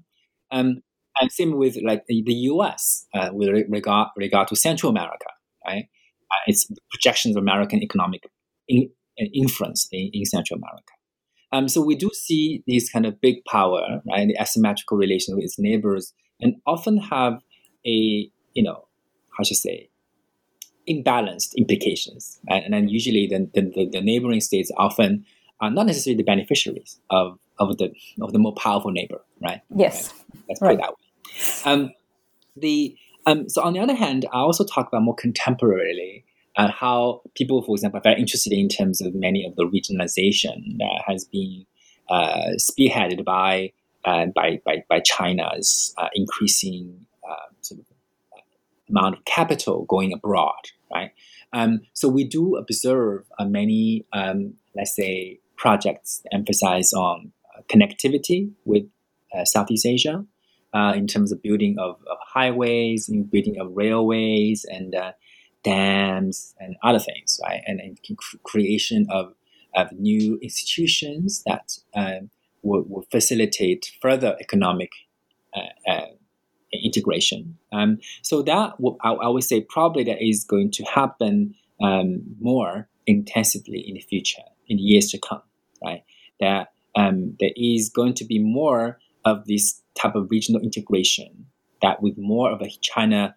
Um, 0.52 0.84
and 1.20 1.32
same 1.32 1.58
with 1.58 1.78
like 1.84 2.04
the 2.08 2.24
U.S. 2.26 3.06
Uh, 3.14 3.30
with 3.34 3.50
regard 3.70 4.10
regard 4.16 4.48
to 4.50 4.56
Central 4.56 4.92
America, 4.92 5.32
right? 5.66 5.86
Uh, 6.32 6.44
it's 6.46 6.68
projections 6.92 7.36
of 7.36 7.42
American 7.42 7.82
economic 7.82 8.30
in, 8.68 8.90
influence 9.34 9.88
in, 9.92 10.10
in 10.14 10.26
Central 10.26 10.60
America. 10.60 10.94
Um, 11.52 11.68
so 11.68 11.82
we 11.82 11.96
do 11.96 12.10
see 12.14 12.64
these 12.68 12.90
kind 12.90 13.06
of 13.06 13.22
big 13.22 13.44
power, 13.46 14.02
right? 14.06 14.28
The 14.28 14.38
asymmetrical 14.40 14.98
relations 14.98 15.36
with 15.36 15.46
its 15.46 15.58
neighbors 15.58 16.14
and 16.42 16.56
often 16.66 16.98
have 16.98 17.42
a 17.86 18.30
you 18.54 18.64
know 18.64 18.88
how 19.38 19.44
should 19.44 19.56
I 19.56 19.60
say 19.60 19.90
imbalanced 20.88 21.56
implications, 21.56 22.40
right? 22.50 22.64
and 22.64 22.74
then 22.74 22.88
usually 22.88 23.28
the, 23.28 23.50
the, 23.54 23.90
the 23.92 24.02
neighboring 24.02 24.40
states 24.40 24.72
often 24.78 25.26
are 25.60 25.70
not 25.70 25.86
necessarily 25.86 26.18
the 26.18 26.24
beneficiaries 26.24 27.00
of, 27.10 27.38
of 27.60 27.78
the 27.78 27.92
of 28.22 28.32
the 28.32 28.40
more 28.40 28.54
powerful 28.56 28.92
neighbor, 28.92 29.22
right? 29.42 29.62
Yes, 29.76 30.14
right? 30.14 30.44
let's 30.50 30.60
put 30.60 30.66
right. 30.66 30.80
it 30.80 30.82
that 30.82 30.90
way. 30.92 31.72
Um, 31.72 31.92
the 32.56 32.96
um, 33.26 33.50
so 33.50 33.62
on 33.64 33.74
the 33.74 33.80
other 33.80 33.96
hand, 33.96 34.26
I 34.32 34.38
also 34.38 34.64
talk 34.64 34.88
about 34.88 35.02
more 35.02 35.16
contemporarily 35.16 36.24
uh, 36.58 36.72
how 36.72 37.22
people, 37.36 37.62
for 37.62 37.76
example, 37.76 38.00
are 38.00 38.04
very 38.04 38.20
interested 38.20 38.52
in 38.52 38.68
terms 38.68 39.00
of 39.00 39.14
many 39.14 39.46
of 39.46 39.56
the 39.56 39.64
regionalization 39.64 40.78
that 40.80 41.04
has 41.06 41.26
been 41.26 41.66
uh, 42.10 42.52
spearheaded 42.58 43.24
by 43.24 43.72
uh, 44.06 44.28
by, 44.34 44.62
by, 44.66 44.84
by 44.90 45.02
China's 45.02 45.94
uh, 45.98 46.08
increasing 46.14 47.06
uh, 47.30 47.52
sort 47.60 47.82
of 47.82 47.86
uh, 48.34 48.42
amount 48.90 49.18
of 49.18 49.26
capital 49.26 49.84
going 49.84 50.14
abroad, 50.14 50.62
right? 50.94 51.12
Um, 51.52 51.82
so 51.92 52.08
we 52.08 52.24
do 52.24 52.56
observe 52.56 53.26
uh, 53.38 53.44
many, 53.44 54.06
um, 54.14 54.54
let's 54.76 54.96
say, 54.96 55.40
projects 55.58 56.24
emphasize 56.32 56.94
on 56.94 57.34
connectivity 57.70 58.52
with 58.64 58.84
Southeast 59.44 59.86
Asia 59.86 60.24
in 60.96 61.08
terms 61.08 61.32
of 61.32 61.42
building 61.42 61.78
of, 61.80 61.96
of 62.10 62.18
highways, 62.22 63.10
in 63.10 63.24
building 63.24 63.60
of 63.60 63.76
railways 63.76 64.66
and 64.70 64.96
dams 65.68 66.56
and 66.60 66.76
other 66.84 67.00
things, 67.00 67.40
right? 67.44 67.62
And, 67.66 67.80
and 67.80 68.00
creation 68.44 69.06
of, 69.10 69.34
of 69.76 69.92
new 69.92 70.40
institutions 70.42 71.44
that 71.46 71.78
um, 71.94 72.30
will, 72.64 72.84
will 72.88 73.06
facilitate 73.12 73.92
further 74.02 74.38
economic 74.40 74.92
uh, 75.56 75.92
uh, 75.92 76.06
integration. 76.72 77.58
Um, 77.74 78.00
so 78.22 78.42
that 78.44 78.80
will, 78.80 78.98
I, 79.04 79.12
I, 79.14 79.28
would 79.28 79.44
say 79.44 79.62
probably 79.62 80.04
that 80.06 80.22
is 80.22 80.44
going 80.44 80.72
to 80.72 80.84
happen 80.84 81.56
um, 81.82 82.22
more 82.40 82.88
intensively 83.06 83.80
in 83.80 83.96
the 83.96 84.02
future, 84.02 84.44
in 84.68 84.78
the 84.78 84.84
years 84.84 85.12
to 85.12 85.18
come, 85.18 85.42
right? 85.84 86.04
That 86.40 86.72
um, 86.96 87.36
there 87.40 87.52
is 87.56 87.90
going 87.90 88.14
to 88.16 88.26
be 88.26 88.40
more 88.40 89.00
of 89.26 89.46
this 89.46 89.82
type 89.96 90.16
of 90.16 90.30
regional 90.30 90.62
integration 90.62 91.48
that 91.82 92.02
with 92.02 92.18
more 92.18 92.52
of 92.52 92.62
a 92.62 92.70
China 92.82 93.36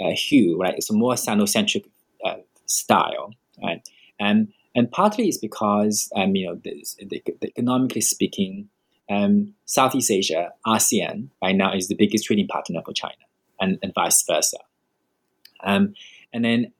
uh, 0.00 0.10
hue, 0.10 0.58
right? 0.58 0.74
It's 0.76 0.90
a 0.90 0.94
more 0.94 1.14
Sinocentric 1.14 1.84
uh, 2.24 2.36
style, 2.66 3.34
right? 3.62 3.86
And 4.18 4.52
and 4.74 4.90
partly 4.90 5.28
it's 5.28 5.38
because 5.38 6.10
um, 6.14 6.34
you 6.34 6.46
know 6.46 6.54
the, 6.56 6.84
the, 6.98 7.22
the 7.40 7.48
economically 7.48 8.02
speaking, 8.02 8.68
um, 9.10 9.54
Southeast 9.64 10.10
Asia, 10.10 10.52
ASEAN, 10.66 11.28
right 11.42 11.56
now 11.56 11.72
is 11.72 11.88
the 11.88 11.94
biggest 11.94 12.24
trading 12.24 12.48
partner 12.48 12.80
for 12.84 12.92
China, 12.92 13.14
and, 13.60 13.78
and 13.82 13.92
vice 13.94 14.22
versa. 14.26 14.58
Um, 15.64 15.94
and 16.32 16.44
then 16.44 16.72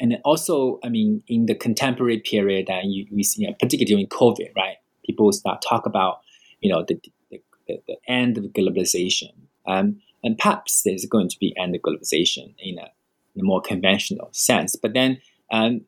and 0.00 0.18
also, 0.24 0.80
I 0.82 0.88
mean, 0.88 1.22
in 1.28 1.46
the 1.46 1.54
contemporary 1.54 2.18
period, 2.18 2.66
that 2.66 2.84
you, 2.84 3.06
we 3.12 3.22
see, 3.22 3.42
you 3.42 3.48
know, 3.48 3.54
particularly 3.54 3.86
during 3.86 4.06
COVID, 4.08 4.54
right? 4.56 4.76
People 5.06 5.30
start 5.32 5.62
talk 5.62 5.86
about, 5.86 6.20
you 6.60 6.70
know, 6.72 6.84
the, 6.86 7.00
the, 7.30 7.40
the 7.86 7.96
end 8.08 8.36
of 8.36 8.44
globalization. 8.46 9.32
Um, 9.66 10.00
and 10.24 10.38
perhaps 10.38 10.82
there's 10.82 11.06
going 11.06 11.28
to 11.28 11.38
be 11.38 11.54
end 11.56 11.78
globalization 11.84 12.54
in 12.58 12.78
a, 12.78 12.88
in 13.34 13.40
a 13.40 13.44
more 13.44 13.60
conventional 13.60 14.30
sense. 14.32 14.74
But 14.74 14.94
then 14.94 15.20
um, 15.52 15.82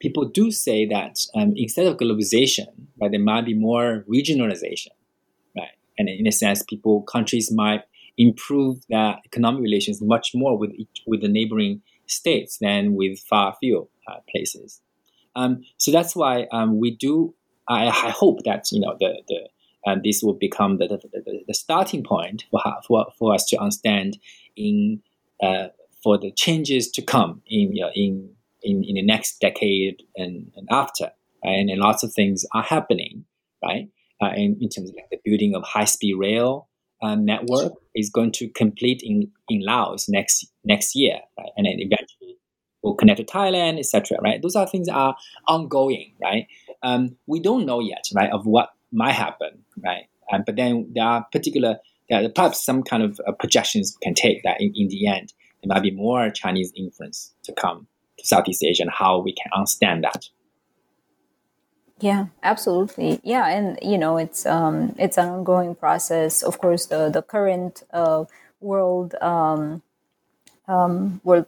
people 0.00 0.24
do 0.24 0.50
say 0.50 0.86
that 0.86 1.18
um, 1.34 1.52
instead 1.56 1.86
of 1.86 1.96
globalization, 1.96 2.68
right, 3.00 3.10
there 3.10 3.20
might 3.20 3.44
be 3.44 3.54
more 3.54 4.04
regionalization, 4.08 4.92
right? 5.56 5.72
And 5.98 6.08
in 6.08 6.26
a 6.26 6.32
sense, 6.32 6.62
people, 6.62 7.02
countries 7.02 7.50
might 7.50 7.82
improve 8.16 8.78
their 8.88 9.16
economic 9.26 9.62
relations 9.62 10.00
much 10.00 10.30
more 10.34 10.56
with 10.56 10.72
each, 10.74 11.02
with 11.06 11.20
the 11.20 11.28
neighboring 11.28 11.82
states 12.06 12.58
than 12.58 12.94
with 12.94 13.18
far 13.18 13.56
field 13.60 13.88
uh, 14.08 14.18
places. 14.30 14.80
Um, 15.34 15.64
so 15.76 15.90
that's 15.90 16.16
why 16.16 16.46
um, 16.52 16.78
we 16.78 16.92
do. 16.92 17.34
I, 17.68 17.88
I, 17.88 18.10
hope 18.10 18.44
that 18.44 18.70
you 18.70 18.80
know 18.80 18.96
the 18.98 19.22
the 19.28 19.48
and 19.86 20.02
this 20.02 20.20
will 20.22 20.34
become 20.34 20.78
the, 20.78 20.88
the, 20.88 21.44
the, 21.46 21.54
starting 21.54 22.02
point 22.02 22.44
for, 22.50 22.60
for, 22.86 23.06
for 23.18 23.32
us 23.34 23.46
to 23.46 23.56
understand 23.56 24.18
in 24.56 25.00
uh, 25.42 25.68
for 26.02 26.18
the 26.18 26.32
changes 26.32 26.90
to 26.90 27.02
come 27.02 27.40
in 27.46 27.74
you 27.74 27.82
know, 27.82 27.90
in 27.94 28.30
in, 28.62 28.82
in 28.84 28.94
the 28.94 29.02
next 29.02 29.40
decade 29.40 30.02
and, 30.16 30.50
and 30.56 30.68
after. 30.70 31.10
Right? 31.44 31.52
And, 31.52 31.70
and 31.70 31.80
lots 31.80 32.02
of 32.02 32.12
things 32.12 32.44
are 32.52 32.62
happening, 32.62 33.24
right? 33.64 33.88
Uh, 34.20 34.32
in, 34.34 34.56
in 34.60 34.68
terms 34.68 34.88
of 34.90 34.96
like 34.96 35.10
the 35.10 35.20
building 35.24 35.54
of 35.54 35.62
high 35.62 35.84
speed 35.84 36.14
rail 36.14 36.68
um, 37.02 37.24
network 37.24 37.74
is 37.94 38.10
going 38.10 38.32
to 38.32 38.48
complete 38.48 39.02
in, 39.04 39.30
in 39.48 39.60
Laos 39.62 40.08
next 40.08 40.46
next 40.64 40.96
year, 40.96 41.20
right? 41.38 41.50
And 41.56 41.66
then 41.66 41.76
eventually 41.78 42.38
will 42.82 42.94
connect 42.94 43.18
to 43.18 43.24
Thailand, 43.24 43.78
etc. 43.78 44.18
Right? 44.22 44.40
Those 44.40 44.56
are 44.56 44.66
things 44.66 44.86
that 44.86 44.94
are 44.94 45.16
ongoing, 45.46 46.14
right? 46.22 46.46
Um, 46.82 47.16
we 47.26 47.40
don't 47.40 47.66
know 47.66 47.80
yet, 47.80 48.04
right, 48.14 48.30
of 48.30 48.46
what 48.46 48.70
might 48.92 49.12
happen 49.12 49.64
right? 49.84 50.08
Um, 50.32 50.42
but 50.44 50.56
then 50.56 50.90
there 50.94 51.04
are 51.04 51.26
particular, 51.30 51.76
there 52.08 52.24
are 52.24 52.28
perhaps 52.28 52.64
some 52.64 52.82
kind 52.82 53.02
of 53.02 53.20
uh, 53.26 53.32
projections 53.32 53.96
can 54.02 54.14
take 54.14 54.42
that 54.42 54.60
in, 54.60 54.72
in 54.74 54.88
the 54.88 55.06
end, 55.06 55.32
there 55.62 55.74
might 55.74 55.82
be 55.82 55.90
more 55.90 56.30
Chinese 56.30 56.72
influence 56.76 57.34
to 57.44 57.52
come 57.52 57.86
to 58.18 58.26
Southeast 58.26 58.64
Asia 58.64 58.82
and 58.82 58.90
how 58.90 59.18
we 59.20 59.32
can 59.34 59.50
understand 59.54 60.04
that. 60.04 60.28
Yeah, 61.98 62.26
absolutely. 62.42 63.20
Yeah, 63.24 63.46
and 63.46 63.78
you 63.80 63.96
know, 63.96 64.18
it's 64.18 64.44
um, 64.44 64.94
it's 64.98 65.16
an 65.16 65.30
ongoing 65.30 65.74
process. 65.74 66.42
Of 66.42 66.58
course, 66.58 66.86
the 66.86 67.08
the 67.08 67.22
current 67.22 67.84
uh, 67.90 68.24
world 68.60 69.14
um, 69.22 69.82
um, 70.68 71.22
world 71.24 71.46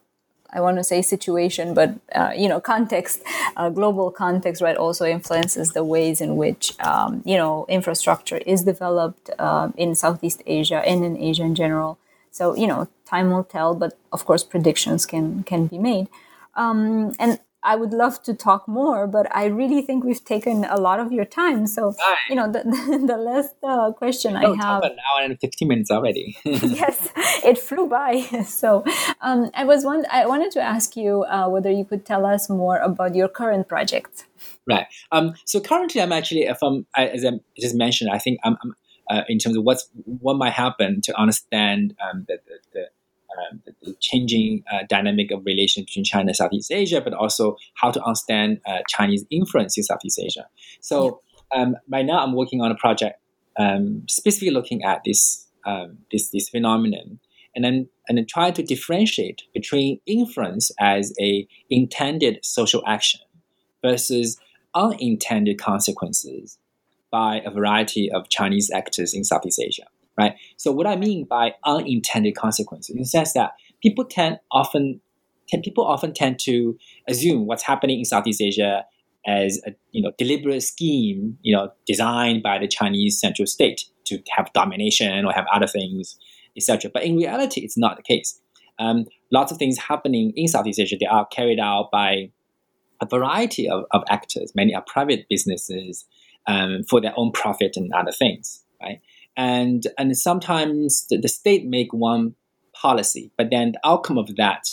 I 0.51 0.61
want 0.61 0.79
to 0.79 0.85
say 0.85 1.03
situation, 1.03 1.75
but 1.75 1.95
uh, 2.15 2.33
you 2.37 2.49
know, 2.49 2.61
context, 2.61 3.23
uh, 3.57 3.69
global 3.69 4.11
context, 4.11 4.63
right, 4.63 4.77
also 4.77 5.05
influences 5.05 5.73
the 5.73 5.85
ways 5.85 6.21
in 6.21 6.37
which 6.37 6.79
um, 6.81 7.23
you 7.25 7.37
know 7.37 7.67
infrastructure 7.69 8.39
is 8.39 8.63
developed 8.63 9.31
uh, 9.39 9.69
in 9.77 9.95
Southeast 9.95 10.43
Asia 10.47 10.83
and 10.87 11.05
in 11.05 11.17
Asia 11.17 11.43
in 11.43 11.55
general. 11.55 11.99
So 12.31 12.55
you 12.55 12.67
know, 12.67 12.89
time 13.05 13.31
will 13.31 13.45
tell, 13.45 13.75
but 13.75 13.99
of 14.13 14.25
course, 14.25 14.43
predictions 14.43 15.05
can 15.07 15.43
can 15.43 15.67
be 15.67 15.79
made. 15.79 16.09
Um, 16.55 17.15
and 17.19 17.39
I 17.63 17.77
would 17.77 17.93
love 17.93 18.23
to 18.23 18.35
talk 18.35 18.69
more, 18.69 19.07
but 19.07 19.27
I 19.35 19.47
really 19.47 19.83
think 19.83 20.05
we've 20.05 20.25
taken 20.25 20.65
a 20.65 20.79
lot 20.79 21.01
of 21.01 21.13
your 21.13 21.25
time. 21.25 21.67
So, 21.67 21.95
you 22.29 22.37
know, 22.37 22.51
the, 22.51 22.61
the, 22.61 23.07
the 23.07 23.17
last 23.17 23.55
uh, 23.63 23.93
question 23.93 24.37
I 24.37 24.55
have. 24.55 24.83
An 24.83 24.93
hour 24.93 25.25
and 25.25 25.39
15 25.41 25.69
minutes 25.69 25.91
already. 25.91 26.37
yes, 26.45 27.09
it 27.45 27.59
flew 27.59 27.89
by. 27.89 28.21
So, 28.47 28.85
um, 29.21 29.51
I 29.55 29.65
was 29.65 29.85
one, 29.85 30.07
I 30.11 30.27
wanted 30.27 30.53
to 30.53 30.61
ask 30.61 30.97
you 30.97 31.25
uh, 31.25 31.49
whether 31.49 31.71
you 31.71 31.85
could 31.85 32.07
tell 32.07 32.25
us 32.25 32.49
more 32.49 32.79
about 32.79 33.15
your 33.15 33.29
current 33.29 33.69
project. 33.69 34.27
Right. 34.67 34.87
Um, 35.11 35.35
so 35.45 35.61
currently, 35.61 36.01
I'm 36.01 36.13
actually, 36.13 36.43
if 36.43 36.63
I'm, 36.63 36.87
as 36.97 37.25
I 37.25 37.41
just 37.59 37.75
mentioned, 37.75 38.11
I 38.13 38.19
think 38.19 38.39
I'm, 38.45 38.57
I'm 38.63 38.75
uh, 39.11 39.23
in 39.29 39.39
terms 39.39 39.57
of 39.57 39.65
what's 39.65 39.89
what 40.05 40.37
might 40.37 40.53
happen 40.53 41.01
to 41.01 41.19
understand 41.19 41.95
um, 42.05 42.27
the, 42.29 42.39
the, 42.47 42.59
the 42.73 42.89
um, 43.37 43.63
the 43.83 43.95
changing 44.01 44.65
uh, 44.73 44.85
dynamic 44.89 45.31
of 45.31 45.45
relations 45.45 45.87
between 45.87 46.05
China 46.05 46.29
and 46.29 46.37
Southeast 46.37 46.71
Asia, 46.73 47.01
but 47.01 47.13
also 47.13 47.57
how 47.75 47.91
to 47.91 48.03
understand 48.03 48.61
uh, 48.67 48.79
Chinese 48.89 49.25
influence 49.31 49.77
in 49.77 49.85
Southeast 49.85 50.19
Asia. 50.19 50.47
So 50.81 51.21
um, 51.55 51.77
right 51.91 52.05
now, 52.05 52.23
I'm 52.23 52.35
working 52.35 52.61
on 52.61 52.71
a 52.71 52.75
project 52.75 53.21
um, 53.59 54.05
specifically 54.09 54.51
looking 54.51 54.85
at 54.85 55.03
this 55.05 55.47
um, 55.67 55.99
this 56.13 56.31
this 56.31 56.49
phenomenon, 56.49 57.19
and 57.55 57.65
then 57.65 57.89
and 58.09 58.19
then 58.19 58.27
try 58.27 58.51
to 58.51 58.63
differentiate 58.63 59.43
between 59.53 60.01
influence 60.07 60.71
as 60.79 61.13
a 61.21 61.47
intended 61.71 62.39
social 62.43 62.83
action 62.87 63.21
versus 63.83 64.39
unintended 64.75 65.59
consequences 65.59 66.59
by 67.11 67.41
a 67.45 67.51
variety 67.51 68.11
of 68.11 68.29
Chinese 68.29 68.71
actors 68.71 69.15
in 69.15 69.25
Southeast 69.25 69.61
Asia 69.61 69.85
right? 70.19 70.35
So 70.57 70.73
what 70.73 70.87
I 70.87 70.97
mean 70.97 71.25
by 71.25 71.55
unintended 71.65 72.37
consequences, 72.37 72.95
in 72.95 73.01
the 73.01 73.07
sense 73.07 73.33
that 73.35 73.53
people 73.83 74.05
tend 74.05 74.41
often 74.51 75.01
people 75.63 75.87
often 75.87 76.13
tend 76.13 76.39
to 76.39 76.77
assume 77.09 77.47
what's 77.47 77.63
happening 77.63 78.01
in 78.01 78.05
Southeast 78.05 78.43
Asia 78.43 78.85
as 79.27 79.61
a 79.67 79.75
you 79.93 80.03
know 80.03 80.13
deliberate 80.19 80.63
scheme, 80.63 81.39
you 81.43 81.55
know, 81.55 81.71
designed 81.87 82.43
by 82.43 82.59
the 82.59 82.69
Chinese 82.69 83.19
central 83.21 83.47
state 83.47 83.85
to 84.07 84.19
have 84.31 84.53
domination 84.53 85.25
or 85.25 85.33
have 85.33 85.47
other 85.53 85.67
things, 85.67 86.19
etc. 86.57 86.91
But 86.93 87.05
in 87.05 87.17
reality, 87.17 87.63
it's 87.63 87.79
not 87.79 87.97
the 87.97 88.03
case. 88.03 88.41
Um, 88.79 89.07
lots 89.33 89.51
of 89.51 89.59
things 89.59 89.79
happening 89.79 90.33
in 90.37 90.49
Southeast 90.49 90.81
Asia 90.81 90.97
they 90.99 91.07
are 91.07 91.27
carried 91.27 91.59
out 91.59 91.91
by 91.91 92.31
a 93.01 93.07
variety 93.07 93.69
of, 93.69 93.85
of 93.93 94.03
actors. 94.09 94.53
Many 94.55 94.75
are 94.75 94.83
private 94.87 95.27
businesses 95.29 96.05
um, 96.47 96.83
for 96.89 97.01
their 97.01 97.13
own 97.17 97.33
profit 97.33 97.77
and 97.77 97.93
other 97.93 98.13
things, 98.13 98.65
right? 98.81 99.01
And 99.39 99.87
and 99.97 100.19
sometimes 100.19 101.07
the, 101.09 101.17
the 101.17 101.29
state 101.29 101.65
make 101.65 101.95
one 101.95 102.35
policy, 102.75 103.31
but 103.39 103.49
then 103.51 103.73
the 103.73 103.81
outcome 103.89 104.19
of 104.19 104.37
that 104.37 104.69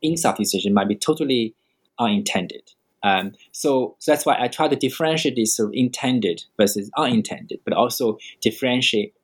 in 0.00 0.16
Southeast 0.16 0.54
Asia 0.54 0.70
might 0.70 0.88
be 0.88 0.96
totally 0.96 1.54
unintended. 1.98 2.70
Um, 3.02 3.32
so, 3.52 3.96
so 3.98 4.12
that's 4.12 4.26
why 4.26 4.36
I 4.38 4.48
try 4.48 4.68
to 4.68 4.76
differentiate 4.76 5.36
this 5.36 5.56
sort 5.56 5.70
of 5.70 5.74
intended 5.74 6.44
versus 6.56 6.90
unintended, 6.96 7.60
but 7.64 7.72
also 7.72 8.18
differentiate 8.40 9.14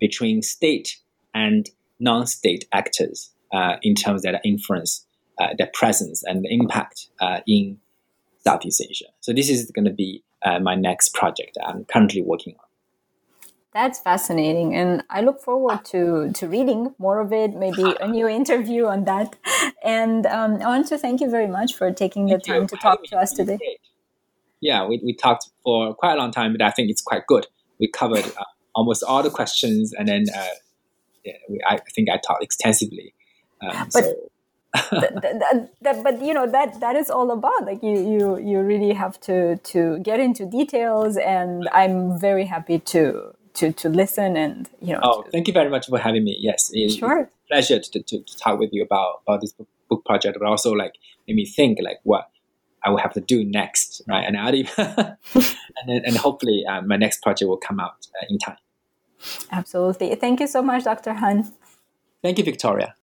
between 0.00 0.42
state 0.42 0.98
and 1.34 1.68
non-state 2.00 2.66
actors 2.72 3.30
uh, 3.52 3.76
in 3.82 3.94
terms 3.94 4.24
of 4.24 4.32
their 4.32 4.40
influence, 4.44 5.06
uh, 5.40 5.48
their 5.56 5.70
presence, 5.72 6.24
and 6.24 6.44
the 6.44 6.52
impact 6.52 7.08
uh, 7.20 7.40
in 7.46 7.78
Southeast 8.44 8.82
Asia. 8.88 9.06
So 9.20 9.32
this 9.32 9.48
is 9.48 9.70
going 9.70 9.84
to 9.84 9.92
be 9.92 10.24
uh, 10.42 10.58
my 10.58 10.74
next 10.74 11.14
project 11.14 11.56
I'm 11.64 11.84
currently 11.84 12.22
working 12.22 12.56
on. 12.58 12.71
That's 13.74 13.98
fascinating, 13.98 14.74
and 14.74 15.02
I 15.08 15.22
look 15.22 15.40
forward 15.40 15.82
to 15.86 16.30
to 16.34 16.46
reading 16.46 16.94
more 16.98 17.20
of 17.20 17.32
it. 17.32 17.54
Maybe 17.54 17.82
a 18.00 18.06
new 18.06 18.28
interview 18.28 18.86
on 18.86 19.04
that. 19.04 19.36
And 19.82 20.26
um, 20.26 20.60
I 20.62 20.66
want 20.66 20.88
to 20.88 20.98
thank 20.98 21.20
you 21.20 21.30
very 21.30 21.48
much 21.48 21.74
for 21.74 21.90
taking 21.90 22.26
the 22.26 22.38
time 22.38 22.66
to 22.66 22.76
talk 22.76 23.02
to 23.04 23.16
us 23.16 23.32
today. 23.32 23.58
Yeah, 24.60 24.86
we, 24.86 25.00
we 25.02 25.14
talked 25.14 25.48
for 25.64 25.94
quite 25.94 26.12
a 26.12 26.16
long 26.16 26.30
time, 26.30 26.52
but 26.52 26.62
I 26.62 26.70
think 26.70 26.90
it's 26.90 27.02
quite 27.02 27.26
good. 27.26 27.46
We 27.80 27.88
covered 27.88 28.24
uh, 28.24 28.44
almost 28.74 29.02
all 29.02 29.22
the 29.22 29.30
questions, 29.30 29.92
and 29.92 30.06
then 30.06 30.26
uh, 30.36 30.46
yeah, 31.24 31.32
we, 31.48 31.58
I 31.66 31.78
think 31.94 32.10
I 32.10 32.18
talked 32.18 32.44
extensively. 32.44 33.14
Um, 33.62 33.88
but 33.92 34.04
so. 34.04 34.14
that, 34.90 35.14
that, 35.22 35.70
that, 35.80 36.02
but 36.04 36.22
you 36.22 36.34
know 36.34 36.46
that 36.46 36.78
that 36.80 36.96
is 36.96 37.10
all 37.10 37.30
about 37.30 37.64
like 37.66 37.82
you 37.82 37.92
you 37.92 38.38
you 38.38 38.60
really 38.60 38.92
have 38.92 39.20
to 39.20 39.56
to 39.58 39.98
get 39.98 40.18
into 40.18 40.46
details 40.46 41.18
and 41.18 41.68
i'm 41.72 42.18
very 42.18 42.46
happy 42.46 42.78
to 42.78 43.34
to 43.54 43.72
to 43.72 43.88
listen 43.88 44.36
and 44.36 44.68
you 44.80 44.94
know. 44.94 45.00
Oh, 45.02 45.22
to... 45.22 45.30
thank 45.30 45.46
you 45.46 45.52
very 45.52 45.70
much 45.70 45.86
for 45.86 45.98
having 45.98 46.24
me. 46.24 46.36
Yes, 46.40 46.70
it, 46.72 46.90
sure. 46.90 47.30
pleasure 47.48 47.78
to, 47.78 48.02
to, 48.02 48.22
to, 48.22 48.38
talk 48.38 48.58
with 48.58 48.70
you 48.72 48.82
about 48.82 49.22
about 49.26 49.40
this 49.40 49.52
book, 49.52 49.68
book 49.88 50.04
project, 50.04 50.38
but 50.38 50.46
also 50.46 50.72
like 50.72 50.94
made 51.26 51.36
me 51.36 51.44
think 51.44 51.78
like 51.82 52.00
what 52.04 52.28
I 52.84 52.90
will 52.90 52.98
have 52.98 53.12
to 53.14 53.20
do 53.20 53.44
next, 53.44 54.02
right? 54.08 54.24
And 54.26 54.36
I 54.36 54.50
even, 54.52 54.72
and 54.86 55.86
then, 55.86 56.02
and 56.04 56.16
hopefully 56.16 56.64
um, 56.66 56.88
my 56.88 56.96
next 56.96 57.22
project 57.22 57.48
will 57.48 57.56
come 57.58 57.78
out 57.78 58.06
uh, 58.20 58.26
in 58.28 58.38
time. 58.38 58.56
Absolutely. 59.50 60.14
Thank 60.16 60.40
you 60.40 60.48
so 60.48 60.62
much, 60.62 60.84
Dr. 60.84 61.12
Han. 61.14 61.52
Thank 62.22 62.38
you, 62.38 62.44
Victoria. 62.44 62.94